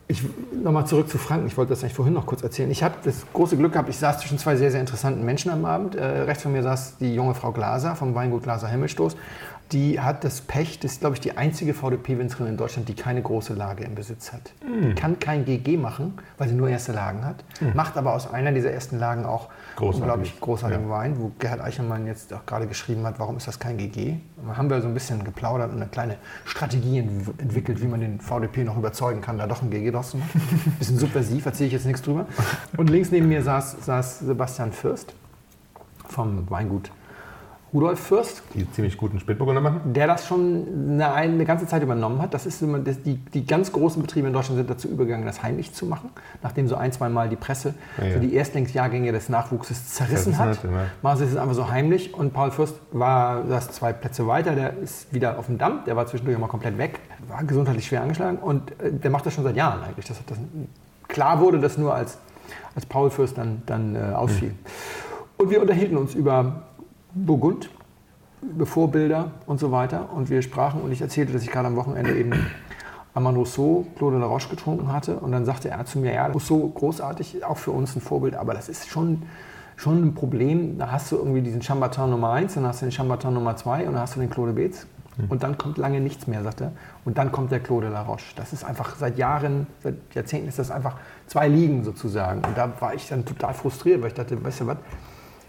Ich 0.09 0.23
nochmal 0.62 0.87
zurück 0.87 1.09
zu 1.09 1.16
Franken. 1.16 1.47
Ich 1.47 1.57
wollte 1.57 1.71
das 1.71 1.83
eigentlich 1.83 1.95
vorhin 1.95 2.12
noch 2.12 2.27
kurz 2.27 2.42
erzählen. 2.42 2.71
Ich 2.71 2.83
habe 2.83 2.95
das 3.05 3.25
große 3.33 3.57
Glück 3.57 3.73
gehabt, 3.73 3.88
ich 3.88 3.97
saß 3.97 4.18
zwischen 4.21 4.37
zwei 4.38 4.57
sehr, 4.57 4.71
sehr 4.71 4.81
interessanten 4.81 5.25
Menschen 5.25 5.51
am 5.51 5.64
Abend. 5.64 5.95
Äh, 5.95 6.05
rechts 6.05 6.42
von 6.42 6.53
mir 6.53 6.62
saß 6.62 6.99
die 6.99 7.14
junge 7.14 7.35
Frau 7.35 7.53
Glaser 7.53 7.95
vom 7.97 8.14
Weingut 8.14 8.42
Glaser 8.42 8.68
Himmelstoß. 8.68 9.16
Die 9.73 9.99
hat 9.99 10.23
das 10.23 10.43
Pech, 10.43 10.81
das 10.81 10.93
ist, 10.93 11.01
glaube 11.01 11.15
ich, 11.15 11.21
die 11.21 11.37
einzige 11.37 11.73
VDP-Winzerin 11.73 12.47
in 12.47 12.57
Deutschland, 12.59 12.89
die 12.89 12.95
keine 12.95 13.23
große 13.23 13.55
Lage 13.55 13.85
im 13.85 13.95
Besitz 13.95 14.33
hat. 14.33 14.53
Die 14.85 14.95
kann 14.95 15.19
kein 15.19 15.47
GG 15.47 15.79
machen, 15.79 16.15
weil 16.37 16.49
sie 16.49 16.55
nur 16.55 16.69
erste 16.69 16.93
Lagen 16.93 17.25
hat. 17.25 17.43
Macht 17.75 17.97
aber 17.97 18.13
aus 18.13 18.31
einer 18.31 18.53
dieser 18.53 18.71
ersten 18.71 18.99
Lagen 18.99 19.25
auch 19.25 19.49
Großartig. 19.77 20.01
unglaublich 20.03 20.41
großartigen 20.41 20.85
Ja. 20.85 20.91
Wein, 20.91 21.19
wo 21.19 21.33
Gerhard 21.39 21.63
Eichelmann 21.63 22.07
jetzt 22.07 22.35
auch 22.35 22.45
gerade 22.45 22.67
geschrieben 22.67 23.05
hat, 23.07 23.19
warum 23.19 23.39
ist 23.39 23.49
das 23.49 23.59
kein 23.59 23.79
GG? 23.79 24.17
Da 24.47 24.57
haben 24.59 24.69
wir 24.69 24.81
so 24.83 24.89
ein 24.89 24.95
bisschen 24.95 25.25
geplaudert 25.25 25.71
und 25.71 25.77
eine 25.77 25.87
kleine 25.87 26.17
Strategie 26.45 26.99
ent- 26.99 27.41
entwickelt, 27.41 27.81
wie 27.81 27.87
man 27.87 28.01
den 28.01 28.21
VDP 28.21 28.65
noch 28.65 28.77
überzeugen 28.77 29.23
kann, 29.23 29.39
da 29.39 29.47
doch 29.47 29.63
ein 29.63 29.71
GG 29.71 29.91
draus 29.91 30.11
zu 30.11 30.19
machen. 30.19 30.75
Bisschen 30.79 30.99
subversiv, 30.99 31.47
erzähle 31.47 31.69
ich 31.69 31.73
jetzt 31.73 31.87
nichts 31.87 32.03
drüber. 32.03 32.27
Und 32.77 32.91
links 32.91 33.11
neben 33.11 33.29
mir 33.29 33.43
saß, 33.43 33.77
saß 33.87 34.19
Sebastian 34.19 34.73
Fürst 34.73 35.15
vom 36.09 36.51
Weingut 36.51 36.91
Rudolf 37.73 38.01
Fürst, 38.01 38.43
Die 38.55 38.71
ziemlich 38.73 38.99
guten 38.99 39.19
Spätburgunder 39.19 39.63
machen. 39.63 39.95
der 39.95 40.07
das 40.07 40.27
schon 40.27 40.67
eine, 40.91 41.13
eine 41.15 41.45
ganze 41.47 41.67
Zeit 41.67 41.83
übernommen 41.83 42.21
hat. 42.21 42.35
Das 42.35 42.45
ist 42.45 42.61
immer, 42.61 42.79
das, 42.79 43.03
die, 43.03 43.15
die 43.17 43.47
ganz 43.47 43.73
großen 43.73 44.03
Betriebe 44.03 44.27
in 44.27 44.35
Deutschland 44.35 44.59
sind 44.59 44.69
dazu 44.69 44.89
übergegangen, 44.89 45.25
das 45.25 45.43
heimlich 45.43 45.73
zu 45.73 45.87
machen, 45.87 46.11
nachdem 46.43 46.69
so 46.69 46.77
ein, 46.77 46.93
zwei 46.93 47.09
Mal 47.09 47.31
die 47.31 47.37
Presse 47.37 47.75
Ja, 47.97 48.05
ja. 48.05 48.15
so 48.15 48.21
die 48.21 48.35
Erstlingsjahrgänge 48.35 49.11
des 49.13 49.31
Nachwuchses 49.31 49.95
zerrissen 49.95 50.35
Zerrissen 50.35 50.39
hat. 50.39 50.59
hat, 50.59 50.65
ja. 50.65 50.71
Machen 51.01 51.19
sie 51.19 51.25
es 51.25 51.37
einfach 51.37 51.55
so 51.55 51.71
heimlich 51.71 52.13
und 52.13 52.35
Paul 52.35 52.51
Fürst 52.51 52.75
war 52.93 53.43
das 53.45 53.71
zwei 53.71 53.95
Plätze 53.95 54.27
weiter, 54.27 54.55
der 54.55 54.77
ist 54.79 55.13
wieder 55.15 55.39
auf 55.39 55.47
dem 55.47 55.57
Damm, 55.57 55.81
der 55.87 55.97
war 55.97 56.07
zwischendurch 56.07 56.39
mal 56.39 56.49
komplett 56.49 56.77
weg, 56.77 57.01
war 57.29 57.43
gesundheitlich 57.45 57.87
schwer 57.87 58.03
angeschlagen 58.03 58.37
und 58.39 58.71
äh, 58.83 58.93
der 58.93 59.11
macht 59.11 59.25
das 59.25 59.33
schon 59.33 59.45
seit 59.45 59.57
Jahren 59.57 59.83
eigentlich. 59.83 60.07
Das 60.07 60.19
das, 60.27 60.37
klar 61.09 61.41
wurde 61.41 61.59
das 61.59 61.79
nur 61.79 61.95
als, 61.95 62.19
als 62.75 62.85
Paul 62.85 63.11
Fürst 63.11 63.39
dann, 63.39 63.63
dann 63.65 63.97
äh, 63.97 63.99
ausfiel. 64.15 64.55
Und 65.39 65.51
wir 65.51 65.61
unterhielten 65.61 65.97
uns 65.97 66.15
über 66.15 66.65
Burgund, 67.14 67.70
Vorbilder 68.64 69.33
und 69.46 69.61
so 69.61 69.70
weiter. 69.72 70.09
Und 70.14 70.31
wir 70.31 70.42
sprachen 70.42 70.81
und 70.81 70.92
ich 70.92 71.01
erzählte, 71.01 71.33
dass 71.33 71.42
ich 71.42 71.51
gerade 71.51 71.68
am 71.68 71.77
Wochenende 71.77 72.16
eben 72.16 72.33
Armand 73.14 73.37
Rousseau, 73.37 73.87
Claude 73.96 74.18
Laroche 74.18 74.48
getrunken 74.48 74.92
hatte. 74.92 75.16
Und 75.16 75.33
dann 75.33 75.44
sagte 75.44 75.70
er 75.70 75.85
zu 75.85 75.98
mir, 75.98 76.14
ja, 76.14 76.27
Rousseau 76.27 76.68
großartig, 76.68 77.44
auch 77.44 77.59
für 77.59 77.70
uns 77.70 77.94
ein 77.94 78.01
Vorbild, 78.01 78.35
aber 78.35 78.55
das 78.55 78.68
ist 78.68 78.88
schon, 78.88 79.22
schon 79.77 80.03
ein 80.03 80.14
Problem. 80.14 80.79
Da 80.79 80.90
hast 80.90 81.12
du 81.12 81.16
irgendwie 81.16 81.42
diesen 81.42 81.62
Chambertin 81.62 82.11
Nummer 82.11 82.33
1, 82.33 82.55
dann 82.55 82.66
hast 82.66 82.81
du 82.83 82.87
den 82.87 82.92
Chambertin 82.92 83.35
Nummer 83.35 83.57
2 83.57 83.87
und 83.87 83.92
dann 83.92 84.03
hast 84.03 84.16
du 84.16 84.20
den 84.20 84.31
Claude 84.31 84.53
Beetz. 84.53 84.87
Und 85.29 85.42
dann 85.42 85.59
kommt 85.59 85.77
lange 85.77 86.01
nichts 86.01 86.27
mehr, 86.27 86.42
sagt 86.42 86.62
er. 86.62 86.72
Und 87.05 87.18
dann 87.18 87.31
kommt 87.31 87.53
der 87.53 87.61
Claude 87.61 87.90
Laroche. 87.90 88.35
Das 88.35 88.55
ist 88.55 88.64
einfach 88.64 88.96
seit 88.96 89.18
Jahren, 89.18 89.66
seit 89.83 89.96
Jahrzehnten 90.14 90.48
ist 90.48 90.59
das 90.59 90.70
einfach 90.70 90.96
zwei 91.27 91.48
Ligen 91.48 91.85
sozusagen. 91.85 92.42
Und 92.42 92.57
da 92.57 92.72
war 92.81 92.94
ich 92.94 93.09
dann 93.09 93.25
total 93.27 93.53
frustriert, 93.53 94.01
weil 94.01 94.09
ich 94.09 94.14
dachte, 94.14 94.42
weißt 94.42 94.62
du 94.62 94.68
was, 94.68 94.79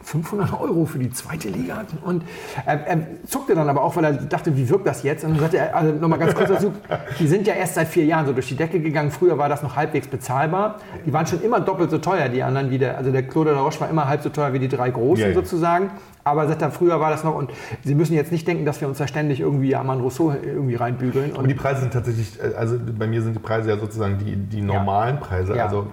500 0.04 0.60
Euro 0.60 0.86
für 0.86 1.00
die 1.00 1.12
zweite 1.12 1.50
Liga. 1.50 1.84
Und 2.04 2.24
er, 2.66 2.86
er 2.88 2.98
zuckte 3.28 3.56
dann 3.56 3.70
aber 3.70 3.84
auch, 3.84 3.96
weil 3.96 4.04
er 4.04 4.14
dachte, 4.14 4.56
wie 4.58 4.70
wirkt 4.70 4.86
das 4.86 5.04
jetzt? 5.04 5.24
Und 5.24 5.32
dann 5.32 5.40
sagte 5.40 5.58
er, 5.58 5.76
also 5.76 5.94
nochmal 5.94 6.20
ganz 6.20 6.36
kurz 6.36 6.50
dazu, 6.50 6.74
die 7.20 7.28
sind 7.28 7.48
ja 7.48 7.54
erst 7.54 7.76
seit 7.76 7.88
vier 7.88 8.06
Jahren 8.06 8.26
so 8.26 8.34
durch 8.34 8.48
die 8.48 8.56
Decke 8.56 8.80
gegangen. 8.80 9.12
Früher 9.12 9.38
war 9.38 9.50
das 9.50 9.64
noch 9.64 9.76
halbwegs 9.76 10.08
bezahlbar. 10.08 10.80
Die 11.06 11.14
waren 11.14 11.26
schon 11.26 11.42
immer 11.42 11.60
doppelt 11.60 11.90
so 11.92 11.98
teuer, 11.98 12.30
die 12.30 12.44
anderen 12.44 12.70
wie 12.70 12.78
der, 12.78 12.98
also 12.98 13.12
der 13.12 13.24
Claude 13.24 13.52
Laroche 13.52 13.80
war 13.82 13.90
immer 13.90 14.08
halb 14.08 14.22
so 14.22 14.30
teuer 14.30 14.54
wie 14.54 14.60
die 14.60 14.68
drei 14.70 14.90
Großen 14.90 15.22
Ja, 15.24 15.30
ja. 15.30 15.34
sozusagen. 15.34 15.92
Aber 16.24 16.48
sagt 16.48 16.62
er, 16.62 16.72
früher 16.72 17.00
war 17.00 17.10
das 17.10 17.24
noch, 17.24 17.36
und 17.36 17.52
Sie 17.84 17.96
müssen 17.96 18.14
jetzt 18.14 18.32
nicht 18.32 18.48
denken, 18.48 18.66
dass 18.66 18.80
wir 18.80 18.88
uns 18.88 18.98
da 18.98 19.08
ständig 19.08 19.40
irgendwie 19.42 19.76
Armand 19.76 20.02
Rousseau 20.02 20.32
irgendwie 20.32 20.76
reinbügeln. 20.76 21.34
Und 21.34 21.48
die 21.48 21.54
Preise 21.54 21.82
sind 21.82 21.94
tatsächlich, 21.94 22.40
äh, 22.40 22.56
also 22.56 22.78
bei 22.98 23.08
mir 23.08 23.22
sind 23.22 23.36
die 23.36 23.40
Preise 23.40 23.70
ja 23.70 23.78
sozusagen 23.78 24.18
die, 24.18 24.36
die 24.36 24.62
normalen 24.62 25.20
Preise. 25.20 25.56
Ja. 25.56 25.66
Also 25.66 25.88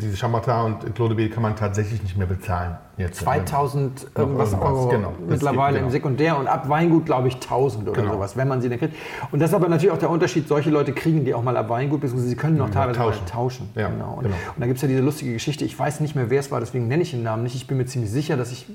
diese 0.00 0.16
Chambertin 0.16 0.74
und 0.74 0.94
Claude 0.94 1.14
B 1.14 1.28
kann 1.28 1.42
man 1.42 1.56
tatsächlich 1.56 2.02
nicht 2.02 2.16
mehr 2.16 2.26
bezahlen. 2.26 2.76
Jetzt. 2.98 3.20
2000 3.20 4.06
irgendwas 4.16 4.54
Euro 4.54 4.88
genau. 4.88 5.12
Mittlerweile 5.28 5.72
geht, 5.72 5.76
genau. 5.76 5.86
im 5.86 5.90
Sekundär 5.90 6.38
und 6.38 6.46
ab 6.46 6.68
Weingut 6.68 7.04
glaube 7.04 7.28
ich 7.28 7.34
1000 7.34 7.88
oder 7.88 8.00
Genau. 8.00 8.14
sowas, 8.14 8.36
wenn 8.38 8.48
man 8.48 8.62
sie 8.62 8.70
denn 8.70 8.78
kriegt. 8.78 8.94
Und 9.32 9.40
das 9.40 9.50
ist 9.50 9.54
aber 9.54 9.68
natürlich 9.68 9.90
auch 9.90 9.98
der 9.98 10.08
Unterschied, 10.08 10.48
solche 10.48 10.70
Leute 10.70 10.92
kriegen 10.92 11.24
die 11.24 11.34
auch 11.34 11.42
mal 11.42 11.56
ab 11.56 11.68
Weingut, 11.68 12.00
beziehungsweise 12.00 12.30
sie 12.30 12.36
können 12.36 12.58
auch 12.60 12.70
teilweise 12.70 12.98
tauschen. 12.98 13.26
tauschen. 13.26 13.68
Ja, 13.74 13.88
genau. 13.88 14.14
Und, 14.14 14.22
genau. 14.24 14.36
und 14.54 14.60
da 14.60 14.66
gibt 14.66 14.76
es 14.76 14.82
ja 14.82 14.88
diese 14.88 15.02
lustige 15.02 15.34
Geschichte, 15.34 15.64
ich 15.64 15.78
weiß 15.78 16.00
nicht 16.00 16.14
mehr, 16.14 16.30
wer 16.30 16.40
es 16.40 16.50
war, 16.50 16.60
deswegen 16.60 16.88
nenne 16.88 17.02
ich 17.02 17.10
den 17.10 17.22
Namen 17.22 17.42
nicht. 17.42 17.54
Ich 17.54 17.66
bin 17.66 17.76
mir 17.76 17.84
ziemlich 17.86 18.10
sicher, 18.10 18.36
dass 18.38 18.52
ich 18.52 18.66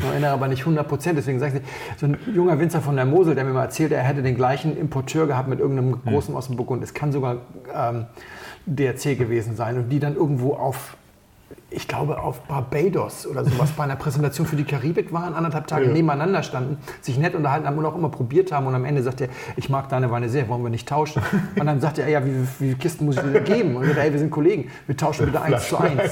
noch 0.00 0.10
erinnere, 0.10 0.30
aber 0.30 0.48
nicht 0.48 0.60
100 0.60 0.88
Prozent. 0.88 1.18
Deswegen 1.18 1.38
sage 1.38 1.58
ich, 1.58 1.98
so 1.98 2.06
ein 2.06 2.16
junger 2.34 2.58
Winzer 2.58 2.80
von 2.80 2.96
der 2.96 3.04
Mosel, 3.04 3.34
der 3.34 3.44
mir 3.44 3.52
mal 3.52 3.64
erzählte, 3.64 3.94
er 3.94 4.02
hätte 4.02 4.22
den 4.22 4.36
gleichen 4.36 4.76
Importeur 4.76 5.26
gehabt 5.26 5.48
mit 5.48 5.60
irgendeinem 5.60 5.94
Hm. 5.94 6.12
großen 6.12 6.34
aus 6.34 6.46
dem 6.46 6.56
Burgund. 6.56 6.82
Es 6.82 6.94
kann 6.94 7.12
sogar 7.12 7.38
ähm, 7.74 8.06
DRC 8.66 9.18
gewesen 9.18 9.56
sein 9.56 9.76
und 9.76 9.88
die 9.90 10.00
dann 10.00 10.14
irgendwo 10.16 10.54
auf 10.54 10.96
ich 11.74 11.88
glaube, 11.88 12.20
auf 12.22 12.40
Barbados 12.42 13.26
oder 13.26 13.44
sowas 13.44 13.70
bei 13.76 13.84
einer 13.84 13.96
Präsentation 13.96 14.46
für 14.46 14.56
die 14.56 14.64
Karibik 14.64 15.12
waren, 15.12 15.34
anderthalb 15.34 15.66
Tage 15.66 15.86
Ja. 15.86 15.92
nebeneinander 15.92 16.42
standen, 16.42 16.78
sich 17.00 17.18
nett 17.18 17.34
unterhalten 17.34 17.66
haben 17.66 17.78
und 17.78 17.86
auch 17.86 17.94
immer 17.96 18.08
probiert 18.10 18.52
haben. 18.52 18.66
Und 18.66 18.74
am 18.74 18.84
Ende 18.84 19.02
sagt 19.02 19.20
er, 19.20 19.28
ich 19.56 19.68
mag 19.68 19.88
deine 19.88 20.10
Weine 20.10 20.28
sehr, 20.28 20.48
wollen 20.48 20.62
wir 20.62 20.70
nicht 20.70 20.88
tauschen? 20.88 21.22
Und 21.58 21.66
dann 21.66 21.80
sagt 21.80 21.98
er, 21.98 22.08
ja, 22.08 22.24
wie, 22.24 22.32
wie 22.42 22.46
viele 22.58 22.74
Kisten 22.76 23.04
muss 23.06 23.16
ich 23.16 23.22
dir 23.22 23.40
geben? 23.40 23.76
Und 23.76 23.82
er 23.82 23.88
sagt, 23.90 24.00
hey, 24.00 24.12
wir 24.12 24.18
sind 24.18 24.30
Kollegen, 24.30 24.70
wir 24.86 24.96
tauschen 24.96 25.26
bitte 25.26 25.40
eins 25.40 25.68
zu 25.68 25.76
eins. 25.78 26.02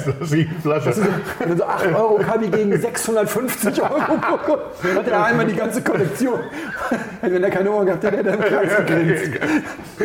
Flasche. 0.63 0.87
Das 0.91 0.99
ist 0.99 1.05
so, 1.49 1.57
so 1.57 1.65
8 1.65 1.87
Euro 1.95 2.17
Kabi 2.19 2.49
gegen 2.49 2.79
650 2.79 3.83
Euro. 3.83 4.01
Hat 4.97 5.09
er 5.09 5.25
einmal 5.25 5.47
die 5.47 5.55
ganze 5.57 5.83
Kollektion. 5.83 6.41
Wenn 7.21 7.43
er 7.43 7.51
keine 7.51 7.71
Ohren 7.71 7.87
gehabt 7.87 8.05
hätte, 8.05 8.17
hätte 8.19 8.29
er 8.31 8.35
im 8.35 8.41
Kreis 8.41 8.77
gegrinst. 8.87 9.41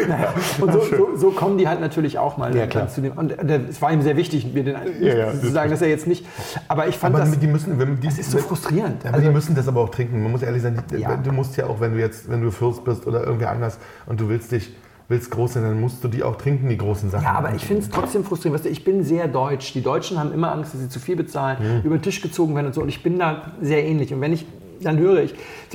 Naja, 0.08 0.34
und 0.60 0.74
so, 0.74 0.82
so, 0.82 1.10
so 1.16 1.32
kommen 1.32 1.58
die 1.58 1.68
halt 1.68 1.80
natürlich 1.82 2.20
auch 2.20 2.38
mal 2.38 2.56
Ja, 2.56 2.88
zu 2.88 3.02
dem. 3.02 3.14
Und 3.14 3.32
es 3.70 3.82
war 3.82 3.92
ihm 3.92 4.02
sehr 4.02 4.18
wichtig, 4.18 4.54
mir 4.54 4.64
den 4.64 4.76
Ja, 5.00 5.16
ja, 5.16 5.32
zu 5.48 5.54
sagen, 5.54 5.70
dass 5.72 5.82
er 5.82 5.90
jetzt 5.90 6.08
nicht. 6.08 6.26
Aber 6.68 6.88
ich 6.88 6.98
fand 6.98 7.16
Aber 7.16 7.24
das. 7.26 7.38
die 7.40 7.48
müssen, 7.48 7.78
wenn 7.80 8.00
die, 8.00 8.08
Das 8.08 8.18
ist 8.18 8.32
so 8.32 8.38
frustrierend. 8.38 9.04
Ja, 9.04 9.10
aber 9.10 9.18
Also- 9.18 9.28
die 9.30 9.34
müssen 9.34 9.56
das 9.56 9.68
aber 9.68 9.82
auch 9.82 9.90
trinken. 9.90 10.22
Man 10.24 10.32
muss 10.32 10.42
ehrlich 10.42 10.62
sein, 10.62 10.82
die, 10.92 10.98
Ja. 10.98 11.16
du 11.16 11.32
musst 11.32 11.56
ja 11.58 11.68
auch, 11.68 11.80
wenn 11.80 11.94
du 11.94 12.00
jetzt, 12.00 12.30
wenn 12.30 12.42
du 12.42 12.52
Fürst 12.52 12.84
bist 12.84 13.06
oder 13.08 13.24
irgendwer 13.24 13.52
anders 13.52 13.78
und 14.06 14.20
du 14.20 14.30
willst 14.30 14.52
dich, 14.52 14.76
willst 15.08 15.30
groß 15.30 15.54
sein, 15.54 15.64
dann 15.64 15.80
musst 15.80 16.04
du 16.04 16.08
die 16.08 16.24
auch 16.24 16.36
trinken, 16.36 16.68
die 16.68 16.78
großen 16.78 17.10
Sachen. 17.12 17.24
Ja, 17.24 17.34
aber 17.34 17.54
ich 17.54 17.64
finde 17.66 17.84
es 17.84 17.90
trotzdem 17.90 18.24
frustrierend. 18.24 18.56
Weißt 18.60 18.66
du, 18.66 18.70
ich 18.70 18.84
bin 18.84 19.04
sehr 19.04 19.28
deutsch. 19.28 19.72
Die 19.74 19.84
Deutschen 19.84 20.18
haben 20.20 20.34
immer 20.34 20.52
Angst, 20.52 20.74
dass 20.74 20.82
sie 20.82 20.90
zu 20.90 21.00
viel 21.00 21.16
bezahlen, 21.16 21.58
Mhm. 21.60 21.82
über 21.86 21.98
den 21.98 22.02
Tisch 22.02 22.22
gezogen 22.22 22.56
werden 22.56 22.68
und 22.68 22.74
so. 22.74 22.82
Und 22.82 22.90
ich 22.90 23.04
bin 23.04 23.20
da 23.20 23.52
sehr 23.62 23.84
ähnlich. 23.86 24.12
Und 24.14 24.22
wenn 24.22 24.34
ich 24.34 24.46
dann 24.82 24.98
höre, 24.98 25.22
ich, 25.24 25.34
ich 25.34 25.70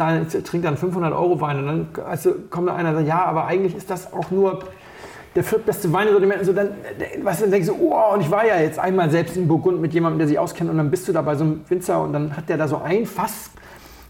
trinke 0.44 0.66
dann 0.66 0.76
500 0.76 1.12
Euro 1.14 1.40
Wein 1.40 1.59
und 1.61 1.66
dann 1.66 2.04
also 2.06 2.35
kommt 2.50 2.68
da 2.68 2.74
einer 2.74 2.90
und 2.90 2.96
sagt, 2.96 3.09
ja, 3.09 3.24
aber 3.24 3.46
eigentlich 3.46 3.74
ist 3.74 3.88
das 3.88 4.12
auch 4.12 4.30
nur 4.30 4.59
der 5.34 5.44
viertbeste 5.44 5.92
Weinsortiment. 5.92 6.40
Und 6.40 6.46
so, 6.46 6.52
dann, 6.52 6.68
äh, 6.68 7.18
du, 7.18 7.22
dann 7.24 7.52
ich 7.60 7.66
so, 7.66 7.74
oh, 7.80 8.14
und 8.14 8.20
ich 8.20 8.30
war 8.30 8.44
ja 8.46 8.58
jetzt 8.60 8.78
einmal 8.78 9.10
selbst 9.10 9.36
in 9.36 9.46
Burgund 9.48 9.80
mit 9.80 9.92
jemandem, 9.94 10.18
der 10.18 10.28
sich 10.28 10.38
auskennt. 10.38 10.70
Und 10.70 10.76
dann 10.76 10.90
bist 10.90 11.06
du 11.08 11.12
da 11.12 11.22
bei 11.22 11.34
so 11.36 11.44
einem 11.44 11.60
Winzer 11.68 12.02
und 12.02 12.12
dann 12.12 12.36
hat 12.36 12.48
der 12.48 12.56
da 12.56 12.66
so 12.68 12.78
ein 12.78 13.06
Fass 13.06 13.50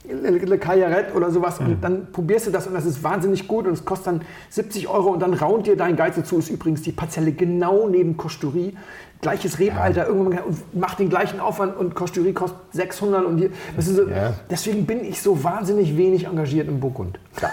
Le 0.08 0.30
Le 0.30 0.58
Caillarette 0.58 1.12
oder 1.14 1.30
sowas 1.30 1.60
Mhm. 1.60 1.66
und 1.66 1.84
dann 1.84 2.06
probierst 2.10 2.46
du 2.46 2.50
das 2.50 2.66
und 2.66 2.72
das 2.74 2.86
ist 2.86 3.04
wahnsinnig 3.04 3.46
gut 3.46 3.66
und 3.66 3.74
es 3.74 3.84
kostet 3.84 4.06
dann 4.08 4.20
70 4.48 4.88
Euro 4.88 5.10
und 5.10 5.20
dann 5.20 5.34
raunt 5.34 5.66
dir 5.66 5.76
dein 5.76 5.94
Geiz 5.94 6.16
dazu. 6.16 6.38
Ist 6.38 6.48
übrigens 6.48 6.80
die 6.82 6.90
Parzelle 6.90 7.32
genau 7.32 7.86
neben 7.86 8.16
Kosturie. 8.16 8.76
Gleiches 9.20 9.58
Rebalter, 9.58 10.06
irgendwann 10.08 10.38
und 10.38 10.74
macht 10.74 10.98
den 10.98 11.10
gleichen 11.10 11.38
Aufwand 11.38 11.76
und 11.76 11.94
Kosturie 11.94 12.32
kostet 12.32 12.58
600 12.72 13.24
und 13.26 13.42
ist 13.42 13.86
so, 13.94 14.08
Ja. 14.08 14.32
deswegen 14.50 14.86
bin 14.86 15.04
ich 15.04 15.20
so 15.20 15.44
wahnsinnig 15.44 15.94
wenig 15.98 16.24
engagiert 16.26 16.66
im 16.68 16.80
Burgund. 16.80 17.20
Ja, 17.40 17.50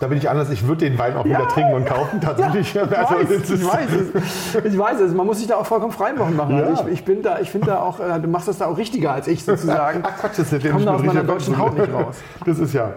da 0.00 0.06
bin 0.08 0.16
ich 0.16 0.28
anders. 0.30 0.48
Ich 0.50 0.66
würde 0.66 0.88
den 0.88 0.98
Wein 0.98 1.14
auch 1.14 1.26
wieder 1.26 1.46
trinken 1.48 1.74
und 1.74 1.84
kaufen, 1.84 2.20
tatsächlich. 2.22 2.74
ich, 2.74 2.80
Also, 2.80 2.90
weiß, 2.90 3.50
ich 3.50 3.66
weiß 3.66 3.90
es. 3.90 4.64
Ich 4.64 4.78
weiß 4.78 5.00
es. 5.00 5.12
Man 5.12 5.26
muss 5.26 5.38
sich 5.38 5.46
da 5.46 5.56
auch 5.56 5.66
vollkommen 5.66 5.92
frei 5.92 6.14
machen. 6.14 6.56
Ja. 6.58 6.64
Also 6.64 6.84
ich, 6.86 6.94
ich 6.94 7.04
bin 7.04 7.22
da, 7.22 7.38
ich 7.38 7.50
finde 7.50 7.66
da 7.68 7.80
auch, 7.80 8.00
äh, 8.00 8.18
du 8.18 8.26
machst 8.26 8.48
das 8.48 8.58
da 8.58 8.66
auch 8.66 8.78
richtiger 8.78 9.12
als 9.12 9.28
ich 9.28 9.44
sozusagen. 9.44 10.02
Ach 10.02 10.16
Quatsch, 10.18 10.38
das 10.38 10.52
ist 10.52 10.64
ich 10.64 10.70
komme 10.72 10.86
da 10.86 10.94
aus 10.94 11.02
meiner 11.02 11.22
deutschen 11.22 11.56
Haut 11.58 11.78
nicht 11.78 11.92
raus. 11.92 12.16
Das 12.46 12.58
ist 12.58 12.72
ja, 12.72 12.94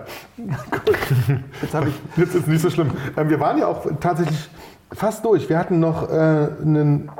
Jetzt 1.61 1.73
habe 1.73 1.89
ich 1.89 1.95
jetzt 2.17 2.35
ist 2.35 2.47
nicht 2.47 2.61
so 2.61 2.69
schlimm. 2.69 2.91
Ähm, 3.17 3.29
Wir 3.29 3.39
waren 3.39 3.57
ja 3.57 3.67
auch 3.67 3.85
tatsächlich 3.99 4.49
fast 4.93 5.25
durch. 5.25 5.49
Wir 5.49 5.59
hatten 5.59 5.79
noch 5.79 6.09
äh, 6.09 6.13
einen 6.13 7.11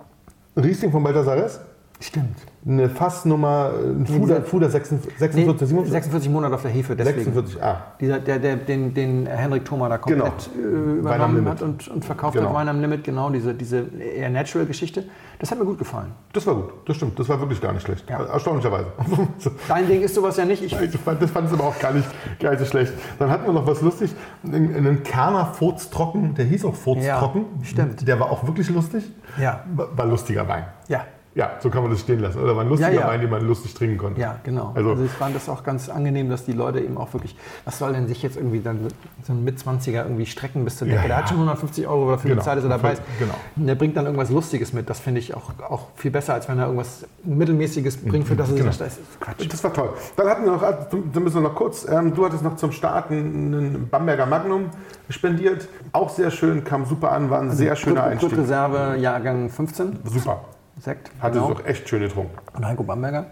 Riesling 0.56 0.92
von 0.92 1.04
Baldasares. 1.04 1.60
Stimmt. 2.00 2.38
Eine 2.66 2.90
Fassnummer, 2.90 3.72
ein 3.78 4.06
Fuder, 4.08 4.42
Fuder 4.42 4.70
46, 4.70 5.20
46, 5.20 5.68
47? 5.68 5.92
46 5.92 6.32
Monate 6.32 6.56
auf 6.56 6.62
der 6.62 6.72
Hefe, 6.72 6.96
deswegen. 6.96 7.34
46, 7.34 7.62
ah. 7.62 7.88
Dieser, 8.00 8.20
der, 8.20 8.40
der, 8.40 8.56
den, 8.56 8.94
den 8.94 9.26
Henrik 9.28 9.66
Thoma 9.66 9.90
da 9.90 9.98
komplett 9.98 10.50
Genau. 10.56 10.68
äh, 10.96 11.00
übernommen 11.00 11.50
hat 11.50 11.62
und, 11.62 11.90
und 11.90 12.06
verkauft 12.06 12.36
Genau. 12.36 12.48
hat, 12.50 12.56
Wein 12.56 12.70
am 12.70 12.80
Limit, 12.80 13.04
genau, 13.04 13.30
diese, 13.30 13.54
diese 13.54 13.86
eher 14.16 14.30
Natural-Geschichte. 14.30 15.04
Das 15.40 15.52
hat 15.52 15.60
mir 15.60 15.66
gut 15.66 15.78
gefallen. 15.78 16.12
Das 16.32 16.48
war 16.48 16.56
gut, 16.56 16.70
das 16.86 16.96
stimmt. 16.96 17.20
Das 17.20 17.28
war 17.28 17.38
wirklich 17.42 17.60
gar 17.60 17.74
nicht 17.74 17.84
schlecht. 17.86 18.10
Ja. 18.10 18.24
Erstaunlicherweise. 18.24 18.86
Dein 19.68 19.86
Ding 19.88 20.02
ist 20.02 20.16
sowas 20.16 20.38
ja 20.38 20.46
nicht. 20.46 20.64
Ich, 20.64 20.72
Ich 20.80 20.98
fand, 20.98 21.22
das 21.22 21.32
fand 21.32 21.48
es 21.48 21.54
aber 21.54 21.66
auch 21.66 21.80
gar 21.80 21.92
nicht, 21.92 22.08
gar 22.40 22.52
nicht 22.52 22.60
so 22.60 22.66
schlecht. 22.66 22.94
Dann 23.20 23.30
hatten 23.30 23.46
wir 23.46 23.52
noch 23.52 23.68
was 23.68 23.82
lustig. 23.82 24.16
Einen, 24.46 25.04
Kerner 25.04 25.48
Furztrocken, 25.48 26.34
der 26.36 26.46
hieß 26.46 26.64
auch 26.64 26.76
Furztrocken. 26.76 27.42
Ja, 27.60 27.66
stimmt. 27.66 28.08
Der 28.08 28.18
war 28.22 28.32
auch 28.32 28.48
wirklich 28.48 28.70
lustig. 28.70 29.04
Ja. 29.38 29.64
War, 29.76 29.90
war 29.98 30.06
lustiger 30.06 30.48
Wein. 30.48 30.64
ja, 30.88 31.02
Ja, 31.36 31.54
so 31.62 31.72
kann 31.72 31.82
man 31.82 31.90
das 31.92 32.02
stehen 32.02 32.20
lassen. 32.20 32.40
Oder 32.40 32.56
war 32.56 32.64
ein 32.64 32.70
lustiger 32.70 32.92
Ja, 32.92 33.02
ja. 33.02 33.08
Wein, 33.08 33.20
den 33.22 33.30
man 33.32 33.42
lustig 33.48 33.74
trinken 33.74 33.98
konnte. 33.98 34.22
Ja, 34.22 34.36
genau. 34.44 34.72
Also- 34.76 34.92
Also, 34.92 35.04
ich 35.04 35.12
fand 35.12 35.36
das 35.36 35.50
auch 35.50 35.64
ganz 35.64 35.90
angenehm, 35.90 36.30
dass 36.30 36.46
die 36.46 36.52
Leute 36.54 36.80
eben 36.80 36.96
auch 36.98 37.12
wirklich, 37.14 37.36
was 37.66 37.80
soll 37.80 37.94
denn 37.94 38.08
sich 38.08 38.22
jetzt 38.22 38.38
irgendwie 38.38 38.60
dann 38.60 38.88
so 39.24 39.34
ein 39.34 39.44
Mitzwanziger 39.44 40.04
irgendwie 40.04 40.28
strecken 40.28 40.64
bis 40.64 40.78
zur 40.78 40.88
Decke? 40.88 41.02
Ja, 41.02 41.08
Der 41.08 41.18
hat 41.18 41.30
schon 41.30 41.38
150 41.38 41.88
Euro 41.88 42.12
dafür 42.12 42.30
Genau. 42.30 42.40
bezahlt, 42.42 42.58
dass 42.60 42.66
er 42.66 42.70
dabei 42.70 42.94
ist. 42.94 43.02
Genau. 43.18 43.34
Und 43.56 43.66
der 43.66 43.74
bringt 43.74 43.98
dann 43.98 44.06
irgendwas 44.06 44.30
Lustiges 44.30 44.74
mit. 44.74 44.88
Das 44.92 45.00
finde 45.00 45.22
ich 45.22 45.34
auch, 45.36 45.52
auch 45.68 45.88
viel 45.96 46.12
besser, 46.12 46.36
als 46.36 46.48
wenn 46.48 46.60
er 46.60 46.66
irgendwas 46.66 47.06
Mittelmäßiges 47.24 47.98
bringt, 47.98 48.28
für 48.28 48.36
das 48.36 48.50
er 48.50 48.56
Genau. 48.58 48.70
sich 48.70 48.78
das 48.80 48.98
ist 49.00 49.20
Quatsch. 49.20 49.48
Das 49.52 49.64
war 49.64 49.74
toll. 49.74 49.90
Dann 50.16 50.28
hatten 50.28 50.44
wir 50.46 50.52
noch, 50.52 50.62
also, 50.62 50.86
da 51.12 51.20
müssen 51.20 51.36
wir 51.38 51.42
noch 51.50 51.56
kurz, 51.56 51.88
ähm, 51.90 52.14
du 52.14 52.26
hattest 52.26 52.44
noch 52.44 52.58
zum 52.58 52.72
Starten 52.72 53.14
einen 53.16 53.88
Bamberger 53.90 54.28
Magnum 54.28 54.66
spendiert. 55.10 55.68
Auch 55.94 56.10
sehr 56.10 56.30
schön, 56.30 56.64
kam 56.64 56.86
super 56.86 57.12
an, 57.12 57.30
war 57.32 57.40
ein 57.42 57.50
sehr 57.52 57.76
schöner 57.76 58.04
Einstieg. 58.04 58.38
Reserve, 58.38 58.98
Jahrgang 59.00 59.50
15, 59.50 59.98
Super. 60.04 60.42
Sekt. 60.80 61.12
Hatte 61.20 61.40
genau. 61.40 61.52
es 61.52 61.58
auch 61.60 61.66
echt 61.66 61.88
schön 61.88 62.02
getrunken. 62.02 62.36
Und 62.56 62.66
Heiko 62.66 62.84
Bamberger. 62.84 63.28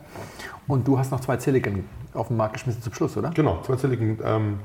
Und 0.67 0.87
du 0.87 0.97
hast 0.97 1.11
noch 1.11 1.19
zwei 1.19 1.37
Zilliken 1.37 1.85
auf 2.13 2.27
den 2.27 2.37
Markt 2.37 2.53
geschmissen 2.53 2.81
zum 2.81 2.93
Schluss, 2.93 3.17
oder? 3.17 3.31
Genau, 3.31 3.61
zwei 3.63 3.75
Zilliken. 3.75 4.19
Ähm, 4.23 4.59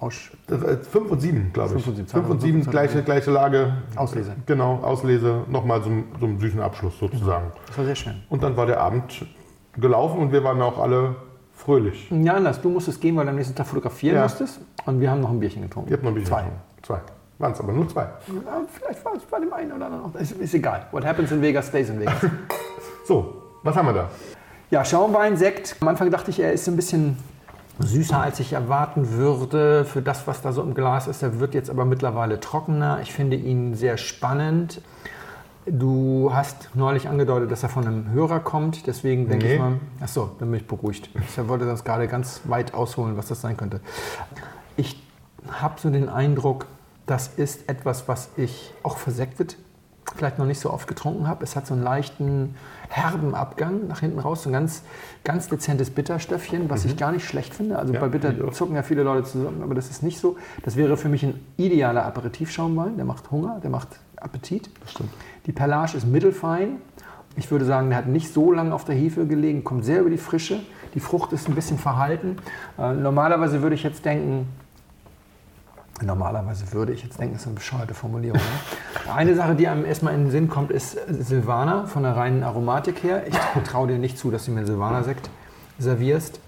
Rausch. 0.00 0.32
5 0.46 1.10
und 1.10 1.20
7, 1.20 1.52
glaube 1.52 1.74
ich. 1.76 1.84
Fünf 1.84 1.88
und 1.88 1.96
sieben, 1.96 2.08
5 2.08 2.28
und 2.30 2.40
7, 2.40 2.52
5 2.58 2.66
und 2.66 2.70
gleiche, 2.70 3.02
gleiche 3.02 3.30
Lage. 3.32 3.72
Auslese. 3.96 4.36
Genau, 4.46 4.76
Auslese. 4.76 5.42
Nochmal 5.48 5.82
so, 5.82 5.90
so 6.20 6.26
einen 6.26 6.38
süßen 6.38 6.60
Abschluss 6.60 6.98
sozusagen. 6.98 7.50
Das 7.66 7.78
war 7.78 7.84
sehr 7.84 7.96
schön. 7.96 8.22
Und 8.28 8.42
dann 8.44 8.56
war 8.56 8.66
der 8.66 8.80
Abend 8.80 9.26
gelaufen 9.76 10.20
und 10.20 10.30
wir 10.32 10.44
waren 10.44 10.62
auch 10.62 10.78
alle 10.78 11.16
fröhlich. 11.52 12.08
Ja, 12.10 12.34
anders. 12.34 12.60
Du 12.60 12.70
musstest 12.70 13.00
gehen, 13.00 13.16
weil 13.16 13.24
du 13.24 13.30
am 13.30 13.36
nächsten 13.36 13.56
Tag 13.56 13.66
fotografieren 13.66 14.16
Ja. 14.16 14.22
musstest. 14.22 14.60
Und 14.86 15.00
wir 15.00 15.10
haben 15.10 15.20
noch 15.20 15.30
ein 15.30 15.40
Bierchen 15.40 15.62
getrunken. 15.62 15.90
Ihr 15.90 15.96
habt 15.96 16.04
noch 16.04 16.12
ein 16.12 16.14
bisschen 16.14 16.28
Zwei. 16.30 16.42
getrunken. 16.42 16.60
Zwei. 16.82 17.00
Waren 17.38 17.52
es 17.52 17.60
aber 17.60 17.72
nur 17.72 17.88
zwei. 17.88 18.02
Ja, 18.02 18.60
vielleicht 18.72 19.04
war 19.04 19.14
es 19.14 19.22
bei 19.24 19.38
dem 19.38 19.52
einen 19.52 19.72
oder 19.72 19.86
anderen 19.86 20.12
noch. 20.12 20.20
Ist, 20.20 20.32
ist 20.32 20.54
egal. 20.54 20.86
What 20.90 21.04
happens 21.04 21.30
in 21.30 21.40
Vegas 21.40 21.68
stays 21.68 21.88
in 21.90 22.00
Vegas. 22.00 22.14
So, 23.06 23.42
was 23.62 23.74
haben 23.74 23.86
wir 23.86 23.94
da? 23.94 24.10
ja, 24.70 24.84
Schaumwein, 24.84 25.38
Sekt. 25.38 25.76
Am 25.80 25.88
Anfang 25.88 26.10
dachte 26.10 26.30
ich, 26.30 26.40
er 26.40 26.52
ist 26.52 26.68
ein 26.68 26.76
bisschen 26.76 27.16
süßer, 27.78 28.20
als 28.20 28.38
ich 28.38 28.52
erwarten 28.52 29.12
würde 29.12 29.86
für 29.86 30.02
das, 30.02 30.26
was 30.26 30.42
da 30.42 30.52
so 30.52 30.60
im 30.62 30.74
Glas 30.74 31.06
ist. 31.06 31.22
Er 31.22 31.40
wird 31.40 31.54
jetzt 31.54 31.70
aber 31.70 31.86
mittlerweile 31.86 32.38
trockener. 32.38 32.98
Ich 33.00 33.14
finde 33.14 33.36
ihn 33.36 33.74
sehr 33.74 33.96
spannend. 33.96 34.82
Du 35.64 36.30
hast 36.34 36.68
neulich 36.74 37.08
angedeutet, 37.08 37.50
dass 37.50 37.62
er 37.62 37.70
von 37.70 37.86
einem 37.86 38.10
Hörer 38.10 38.40
kommt. 38.40 38.86
Deswegen 38.86 39.26
denke 39.28 39.46
Nee. 39.46 39.54
ich 39.54 39.60
mal, 39.60 39.72
ach 40.02 40.08
so, 40.08 40.30
dann 40.38 40.50
bin 40.50 40.60
ich 40.60 40.66
beruhigt. 40.66 41.08
Ich 41.26 41.48
wollte 41.48 41.64
das 41.64 41.84
gerade 41.84 42.08
ganz 42.08 42.42
weit 42.44 42.74
ausholen, 42.74 43.16
was 43.16 43.28
das 43.28 43.40
sein 43.40 43.56
könnte. 43.56 43.80
Ich 44.76 45.02
habe 45.50 45.80
so 45.80 45.88
den 45.88 46.10
Eindruck, 46.10 46.66
das 47.08 47.28
ist 47.36 47.68
etwas, 47.68 48.06
was 48.08 48.30
ich 48.36 48.72
auch 48.82 48.98
versektet 48.98 49.56
vielleicht 50.16 50.38
noch 50.38 50.46
nicht 50.46 50.60
so 50.60 50.72
oft 50.72 50.88
getrunken 50.88 51.26
habe. 51.28 51.44
Es 51.44 51.56
hat 51.56 51.66
so 51.66 51.74
einen 51.74 51.82
leichten 51.82 52.54
herben 52.88 53.34
Abgang 53.34 53.86
nach 53.88 54.00
hinten 54.00 54.18
raus, 54.18 54.42
so 54.42 54.50
ein 54.50 54.52
ganz, 54.52 54.82
ganz 55.24 55.48
dezentes 55.48 55.90
Bitterstöffchen, 55.90 56.70
was 56.70 56.84
ich 56.84 56.96
gar 56.96 57.12
nicht 57.12 57.26
schlecht 57.26 57.54
finde. 57.54 57.78
Also 57.78 57.92
Ja, 57.92 58.00
bei 58.00 58.08
Bitter 58.08 58.50
zucken 58.52 58.74
ja 58.74 58.82
viele 58.82 59.02
Leute 59.02 59.28
zusammen, 59.28 59.62
aber 59.62 59.74
das 59.74 59.90
ist 59.90 60.02
nicht 60.02 60.18
so. 60.18 60.36
Das 60.62 60.76
wäre 60.76 60.96
für 60.96 61.08
mich 61.08 61.24
ein 61.24 61.38
idealer 61.56 62.04
Aperitivschaumwein. 62.04 62.96
Der 62.96 63.04
macht 63.04 63.30
Hunger, 63.30 63.60
der 63.62 63.70
macht 63.70 63.88
Appetit. 64.16 64.70
stimmt. 64.86 65.10
Die 65.46 65.52
Perlage 65.52 65.96
ist 65.96 66.06
mittelfein. 66.06 66.80
Ich 67.36 67.50
würde 67.50 67.64
sagen, 67.64 67.90
der 67.90 67.98
hat 67.98 68.06
nicht 68.08 68.32
so 68.32 68.50
lange 68.52 68.74
auf 68.74 68.84
der 68.84 68.96
Hefe 68.96 69.26
gelegen, 69.26 69.62
kommt 69.62 69.84
sehr 69.84 70.00
über 70.00 70.10
die 70.10 70.18
Frische. 70.18 70.60
Die 70.94 71.00
Frucht 71.00 71.32
ist 71.32 71.48
ein 71.48 71.54
bisschen 71.54 71.78
verhalten. 71.78 72.38
Äh, 72.78 72.94
normalerweise 72.94 73.62
würde 73.62 73.76
ich 73.76 73.82
jetzt 73.82 74.04
denken, 74.04 74.48
normalerweise 76.02 76.72
würde 76.72 76.92
ich 76.92 77.02
jetzt 77.02 77.18
denken, 77.18 77.34
das 77.34 77.42
ist 77.42 77.48
eine 77.48 77.56
bescheuerte 77.56 77.94
Formulierung. 77.94 78.40
Ne? 78.40 79.12
Eine 79.12 79.34
Sache, 79.34 79.54
die 79.54 79.68
einem 79.68 79.84
erstmal 79.84 80.14
in 80.14 80.24
den 80.24 80.30
Sinn 80.30 80.48
kommt, 80.48 80.70
ist 80.70 80.96
Silvaner 81.08 81.86
von 81.86 82.02
der 82.02 82.16
reinen 82.16 82.42
Aromatik 82.42 83.02
her. 83.02 83.26
Ich 83.26 83.36
traue 83.64 83.88
dir 83.88 83.98
nicht 83.98 84.18
zu, 84.18 84.30
dass 84.30 84.44
du 84.44 84.50
mir 84.50 84.66
Silvaner-Sekt 84.66 85.30
servierst. 85.78 86.40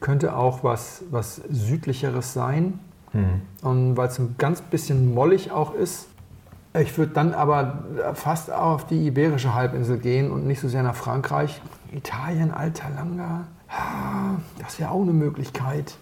Könnte 0.00 0.36
auch 0.36 0.64
was, 0.64 1.02
was 1.10 1.36
südlicheres 1.50 2.32
sein. 2.32 2.78
Und 3.62 3.96
weil 3.96 4.08
es 4.08 4.18
ein 4.18 4.34
ganz 4.38 4.60
bisschen 4.60 5.14
mollig 5.14 5.52
auch 5.52 5.72
ist. 5.74 6.08
Ich 6.76 6.98
würde 6.98 7.12
dann 7.12 7.32
aber 7.32 7.84
fast 8.14 8.52
auf 8.52 8.88
die 8.88 9.06
iberische 9.06 9.54
Halbinsel 9.54 9.98
gehen 9.98 10.32
und 10.32 10.48
nicht 10.48 10.58
so 10.58 10.68
sehr 10.68 10.82
nach 10.82 10.96
Frankreich. 10.96 11.62
Italien, 11.92 12.50
Alta 12.50 12.88
Langa, 12.88 13.44
das 14.58 14.80
wäre 14.80 14.90
auch 14.90 15.02
eine 15.02 15.12
Möglichkeit. 15.12 15.96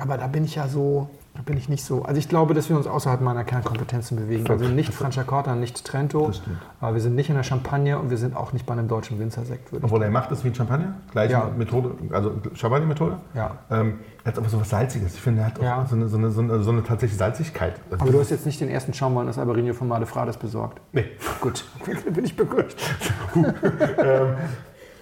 Aber 0.00 0.18
da 0.18 0.26
bin 0.26 0.44
ich 0.44 0.56
ja 0.56 0.66
so, 0.66 1.08
bin 1.46 1.56
ich 1.56 1.68
nicht 1.68 1.82
so. 1.84 2.02
Also 2.02 2.18
ich 2.18 2.28
glaube, 2.28 2.52
dass 2.54 2.68
wir 2.68 2.76
uns 2.76 2.86
außerhalb 2.86 3.20
meiner 3.22 3.42
Kernkompetenzen 3.42 4.16
bewegen. 4.18 4.46
Also 4.48 4.66
nicht 4.66 4.92
Franciacorta, 4.92 5.54
nicht 5.54 5.84
Trento, 5.84 6.26
Das 6.28 6.42
aber 6.80 6.94
wir 6.94 7.00
sind 7.00 7.14
nicht 7.14 7.30
in 7.30 7.36
der 7.36 7.42
Champagne 7.42 7.98
und 7.98 8.10
wir 8.10 8.18
sind 8.18 8.36
auch 8.36 8.52
nicht 8.52 8.66
bei 8.66 8.74
einem 8.74 8.86
deutschen 8.86 9.18
Winzersekt. 9.18 9.72
Würde 9.72 9.84
Obwohl 9.86 10.02
er 10.02 10.10
macht 10.10 10.30
es 10.30 10.44
wie 10.44 10.48
ein 10.48 10.54
Champagner, 10.54 10.94
gleiche 11.10 11.32
Ja. 11.32 11.50
Methode, 11.56 11.92
also 12.12 12.32
Champagner-Methode. 12.54 13.16
Ja. 13.34 13.56
Ähm, 13.70 13.98
er 14.24 14.32
hat 14.32 14.38
aber 14.38 14.48
so 14.48 14.60
was 14.60 14.68
Salziges. 14.68 15.14
Ich 15.14 15.20
finde, 15.20 15.40
er 15.40 15.46
hat 15.46 15.58
auch 15.58 15.62
Ja. 15.64 15.86
so, 15.88 15.96
eine, 15.96 16.06
so, 16.08 16.16
eine, 16.18 16.30
so, 16.30 16.42
eine, 16.42 16.62
so 16.62 16.70
eine 16.70 16.82
tatsächliche 16.84 17.18
Salzigkeit. 17.18 17.74
Also 17.90 18.02
aber 18.04 18.12
du 18.12 18.20
hast 18.20 18.30
jetzt 18.30 18.46
nicht 18.46 18.60
den 18.60 18.68
ersten 18.68 18.92
Schaumwein 18.94 19.28
aus 19.28 19.38
Albarino 19.38 19.72
von 19.74 19.88
Madefrades 19.88 20.36
besorgt. 20.36 20.80
nee. 20.92 21.06
Gut, 21.40 21.64
bin 22.12 22.24
ich 22.24 22.36
beruhigt. 22.36 22.76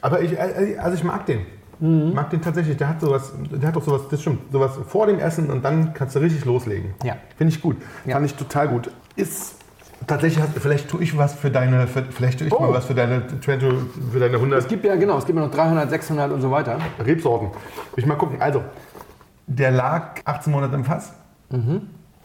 Aber 0.03 0.23
ich, 0.23 0.33
äh, 0.33 0.79
also 0.79 0.97
ich 0.97 1.05
mag 1.05 1.27
den. 1.27 1.41
Mhm. 1.81 2.13
Mag 2.15 2.31
den 2.31 2.43
tatsächlich. 2.43 2.77
Der 2.77 2.89
hat 2.89 3.01
sowas, 3.01 3.33
der 3.51 3.69
hat 3.69 3.77
doch 3.77 3.83
sowas, 3.83 4.03
das 4.11 4.21
stimmt, 4.21 4.53
sowas 4.53 4.73
vor 4.87 5.07
dem 5.07 5.19
Essen 5.19 5.51
und 5.51 5.65
dann 5.65 5.95
kannst 5.95 6.15
du 6.15 6.21
richtig 6.21 6.45
loslegen. 6.45 6.95
Ja. 7.03 7.17
Finde 7.37 7.53
ich 7.55 7.61
gut. 7.61 7.77
Ja. 8.05 8.15
Fand 8.15 8.27
ich 8.27 8.35
total 8.35 8.69
gut. 8.69 8.91
Ist 9.17 9.57
tatsächlich, 10.07 10.45
vielleicht 10.61 10.89
tue 10.89 11.03
ich 11.03 11.17
was 11.17 11.35
für 11.35 11.51
deine, 11.51 11.87
für, 11.87 12.03
vielleicht 12.05 12.39
tue 12.39 12.49
ich 12.49 12.53
Oh. 12.55 12.61
mal 12.61 12.73
was 12.75 12.85
für 12.87 12.95
deine 12.95 13.23
für 13.41 13.57
deine 14.19 14.37
100 14.37 14.59
Es 14.61 14.69
gibt 14.69 14.85
ja, 14.85 14.97
genau, 14.97 15.19
es 15.19 15.27
gibt 15.27 15.39
ja 15.39 15.45
noch 15.45 15.51
300, 15.53 15.89
600 15.91 16.33
und 16.33 16.41
so 16.41 16.51
weiter. 16.51 16.79
Rebsorten. 17.05 17.49
Will 17.49 17.57
ich 17.97 18.07
mal 18.07 18.17
gucken. 18.17 18.41
Also, 18.41 18.63
der 19.47 19.71
lag 19.71 20.21
18 20.25 20.53
Monate 20.53 20.75
im 20.75 20.85
Fass. 20.85 21.13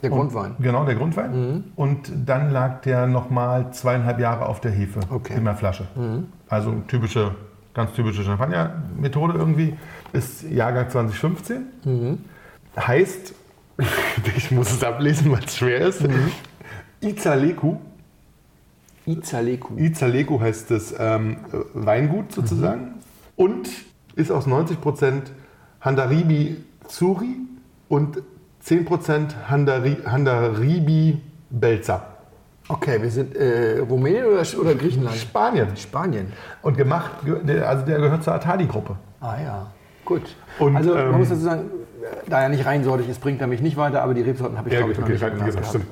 Der 0.04 0.10
Grundwein. 0.12 0.56
Genau, 0.60 0.86
der 0.86 0.96
Grundwein. 0.96 1.64
Und 1.76 2.12
dann 2.26 2.52
lag 2.52 2.82
der 2.82 3.08
nochmal 3.08 3.72
zweieinhalb 3.72 4.20
Jahre 4.20 4.46
auf 4.46 4.62
der 4.62 4.72
Hefe 4.72 5.00
Okay. 5.10 5.34
in 5.36 5.46
der 5.46 5.56
Flasche. 5.56 5.88
Also 6.48 6.74
typische, 6.88 7.32
ganz 7.76 7.94
typische 7.94 8.24
Champagner-Methode 8.24 9.38
irgendwie. 9.38 9.78
Ist 10.14 10.44
Jahrgang 10.44 10.90
2015. 10.90 11.68
Heißt, 12.78 13.36
ich 14.36 14.52
muss 14.52 14.72
es 14.72 14.84
ablesen, 14.84 15.32
weil 15.32 15.44
es 15.44 15.58
schwer 15.58 15.82
ist. 15.82 16.04
Izaleku. 17.02 17.76
Izaleku. 19.06 19.76
Izaleku 19.78 20.40
heißt 20.40 20.72
das 20.72 20.96
ähm, 20.98 21.38
Weingut 21.74 22.32
sozusagen. 22.32 22.96
Und 23.36 23.70
ist 24.16 24.32
aus 24.32 24.48
90% 24.48 25.24
Handaribi 25.82 26.58
Zuri 26.88 27.36
und 27.90 28.24
10% 28.66 29.48
Handari, 29.48 29.98
Handaribi 30.06 31.22
Belza. 31.50 32.15
Okay, 32.68 33.00
wir 33.02 33.12
sind 33.12 33.36
äh, 33.36 33.80
Rumänien 33.80 34.26
oder, 34.26 34.42
oder 34.60 34.76
Griechenland? 34.76 35.16
Spanien. 35.18 35.76
Spanien. 35.78 36.34
Und 36.64 36.78
gemacht, 36.78 37.12
ge- 37.24 37.44
der- 37.44 37.70
also 37.70 37.86
der 37.86 38.00
gehört 38.00 38.24
zur 38.24 38.34
Atadi-Gruppe. 38.34 38.96
Ah 39.22 39.36
ja, 39.44 39.68
gut. 40.04 40.36
Und, 40.60 40.76
also 40.76 40.96
ähm, 40.96 41.12
man 41.12 41.20
muss 41.20 41.30
dazu 41.30 41.42
sagen, 41.42 41.70
da 42.28 42.42
er 42.42 42.50
nicht 42.50 42.66
reinsortig 42.66 43.08
ist, 43.10 43.22
bringt 43.22 43.40
er 43.42 43.48
mich 43.48 43.62
nicht 43.62 43.78
weiter, 43.78 44.02
aber 44.02 44.14
die 44.16 44.22
Rebsorten 44.22 44.58
habe 44.58 44.70
ich, 44.70 44.76
glaube 44.76 44.92
ich, 44.94 45.00
noch 45.00 45.08
nicht 45.08 45.22
gesagt, 45.22 45.38
gehabt. 45.40 45.66
stimmt. 45.68 45.86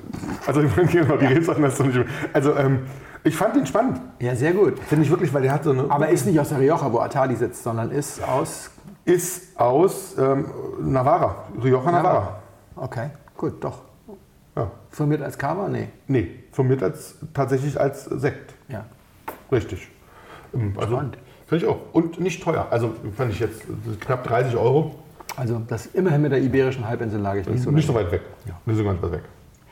Also 0.47 0.61
genau, 0.91 1.17
die 1.17 1.25
Rebsorten 1.27 1.63
hast 1.63 1.79
du 1.79 1.83
nicht. 1.83 1.99
Also 2.33 2.55
ähm, 2.55 2.79
ich 3.23 3.35
fand 3.35 3.55
den 3.55 3.65
spannend. 3.67 4.01
Ja, 4.19 4.35
sehr 4.35 4.53
gut. 4.53 4.79
Finde 4.79 5.05
ich 5.05 5.11
wirklich, 5.11 5.31
weil 5.33 5.43
der 5.43 5.51
hat 5.53 5.63
so 5.63 5.71
eine. 5.71 5.85
Aber 5.89 6.09
ist 6.09 6.25
nicht 6.25 6.39
aus 6.39 6.49
der 6.49 6.59
Rioja, 6.59 6.91
wo 6.91 6.99
Atadi 6.99 7.35
sitzt, 7.35 7.63
sondern 7.63 7.91
ist 7.91 8.21
aus... 8.27 8.71
ist 9.05 9.59
aus 9.59 10.15
ähm, 10.19 10.45
Navarra, 10.81 11.45
Rioja 11.63 11.91
Navarra. 11.91 12.39
Okay, 12.75 13.09
gut, 13.37 13.63
doch. 13.63 13.81
Ja. 14.55 14.69
Firmiert 14.89 15.21
als 15.23 15.37
Cava? 15.37 15.67
Nee. 15.67 15.87
Nee, 16.07 16.42
firmiert 16.53 16.81
als, 16.81 17.15
tatsächlich 17.33 17.79
als 17.79 18.05
Sekt. 18.05 18.53
Ja. 18.69 18.85
Richtig. 19.51 19.89
Ähm, 20.53 20.73
Also. 20.77 20.97
Finde 21.45 21.65
ich 21.65 21.67
auch. 21.67 21.79
Und 21.91 22.19
nicht 22.19 22.41
teuer. 22.41 22.67
Also 22.71 22.93
fand 23.15 23.31
ich 23.31 23.39
jetzt 23.39 23.63
knapp 23.99 24.23
30 24.23 24.55
Euro. 24.55 24.95
Also 25.35 25.61
das 25.67 25.87
immerhin 25.87 26.21
mit 26.21 26.31
der 26.31 26.41
iberischen 26.41 26.87
Halbinsel 26.87 27.19
lag 27.19 27.35
ich 27.35 27.47
nicht 27.47 27.63
so 27.63 27.71
nicht 27.71 27.87
so 27.87 27.93
weit 27.93 28.11
weg. 28.11 28.21
Nicht 28.65 28.77
so 28.77 28.83
ganz 28.83 29.01
weit 29.01 29.11
weg. 29.11 29.23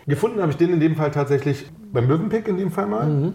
Gefunden 0.08 0.42
habe 0.42 0.52
ich 0.52 0.58
den 0.58 0.74
in 0.74 0.80
dem 0.80 0.96
Fall 0.96 1.12
tatsächlich 1.12 1.70
beim 1.94 2.08
Mövenpick 2.08 2.48
in 2.48 2.58
dem 2.58 2.72
Fall 2.72 2.88
mal. 2.88 3.08
Mhm. 3.08 3.34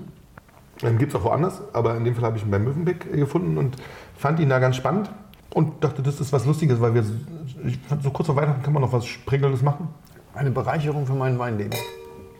Ähm, 0.82 0.98
Gibt 0.98 1.14
es 1.14 1.18
auch 1.18 1.24
woanders, 1.24 1.62
aber 1.72 1.96
in 1.96 2.04
dem 2.04 2.14
Fall 2.14 2.24
habe 2.24 2.36
ich 2.36 2.44
ihn 2.44 2.50
beim 2.50 2.64
Mövenpick 2.64 3.06
äh, 3.12 3.16
gefunden 3.16 3.56
und 3.56 3.76
fand 4.16 4.40
ihn 4.40 4.48
da 4.48 4.58
ganz 4.58 4.76
spannend 4.76 5.10
und 5.54 5.82
dachte, 5.82 6.02
das 6.02 6.20
ist 6.20 6.32
was 6.32 6.44
Lustiges, 6.44 6.80
weil 6.80 6.94
wir 6.94 7.04
fand, 7.88 8.02
so 8.02 8.10
kurz 8.10 8.26
vor 8.26 8.36
Weihnachten 8.36 8.62
kann 8.62 8.72
man 8.74 8.82
noch 8.82 8.92
was 8.92 9.06
Springelndes 9.06 9.62
machen. 9.62 9.88
Eine 10.34 10.50
Bereicherung 10.50 11.06
für 11.06 11.14
mein 11.14 11.38
Weinleben. 11.38 11.78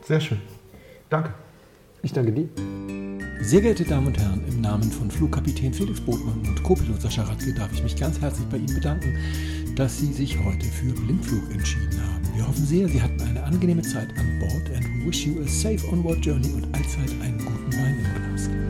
Sehr 0.03 0.19
schön. 0.19 0.39
Danke. 1.09 1.33
Ich 2.03 2.11
danke 2.11 2.31
dir. 2.31 2.49
Sehr 3.41 3.61
geehrte 3.61 3.85
Damen 3.85 4.07
und 4.07 4.19
Herren, 4.19 4.43
im 4.47 4.61
Namen 4.61 4.91
von 4.91 5.09
Flugkapitän 5.09 5.73
Felix 5.73 6.01
Botmann 6.01 6.41
und 6.45 6.63
Co-Pilot 6.63 7.01
Sascha 7.01 7.23
Radke 7.23 7.53
darf 7.53 7.71
ich 7.71 7.81
mich 7.81 7.95
ganz 7.95 8.19
herzlich 8.19 8.45
bei 8.47 8.57
Ihnen 8.57 8.73
bedanken, 8.73 9.17
dass 9.75 9.97
Sie 9.99 10.11
sich 10.11 10.37
heute 10.43 10.65
für 10.65 10.91
Blindflug 10.91 11.49
entschieden 11.51 12.01
haben. 12.03 12.35
Wir 12.35 12.47
hoffen 12.47 12.65
sehr, 12.65 12.87
Sie 12.89 13.01
hatten 13.01 13.21
eine 13.21 13.43
angenehme 13.43 13.83
Zeit 13.83 14.09
an 14.17 14.39
Bord 14.39 14.69
and 14.75 14.85
we 14.85 15.07
wish 15.07 15.25
you 15.25 15.41
a 15.41 15.47
safe 15.47 15.87
onward 15.91 16.25
journey 16.25 16.51
und 16.53 16.65
allzeit 16.75 17.11
einen 17.21 17.37
guten 17.37 17.73
Wein 17.73 17.99
im 17.99 18.35
Glas. 18.35 18.66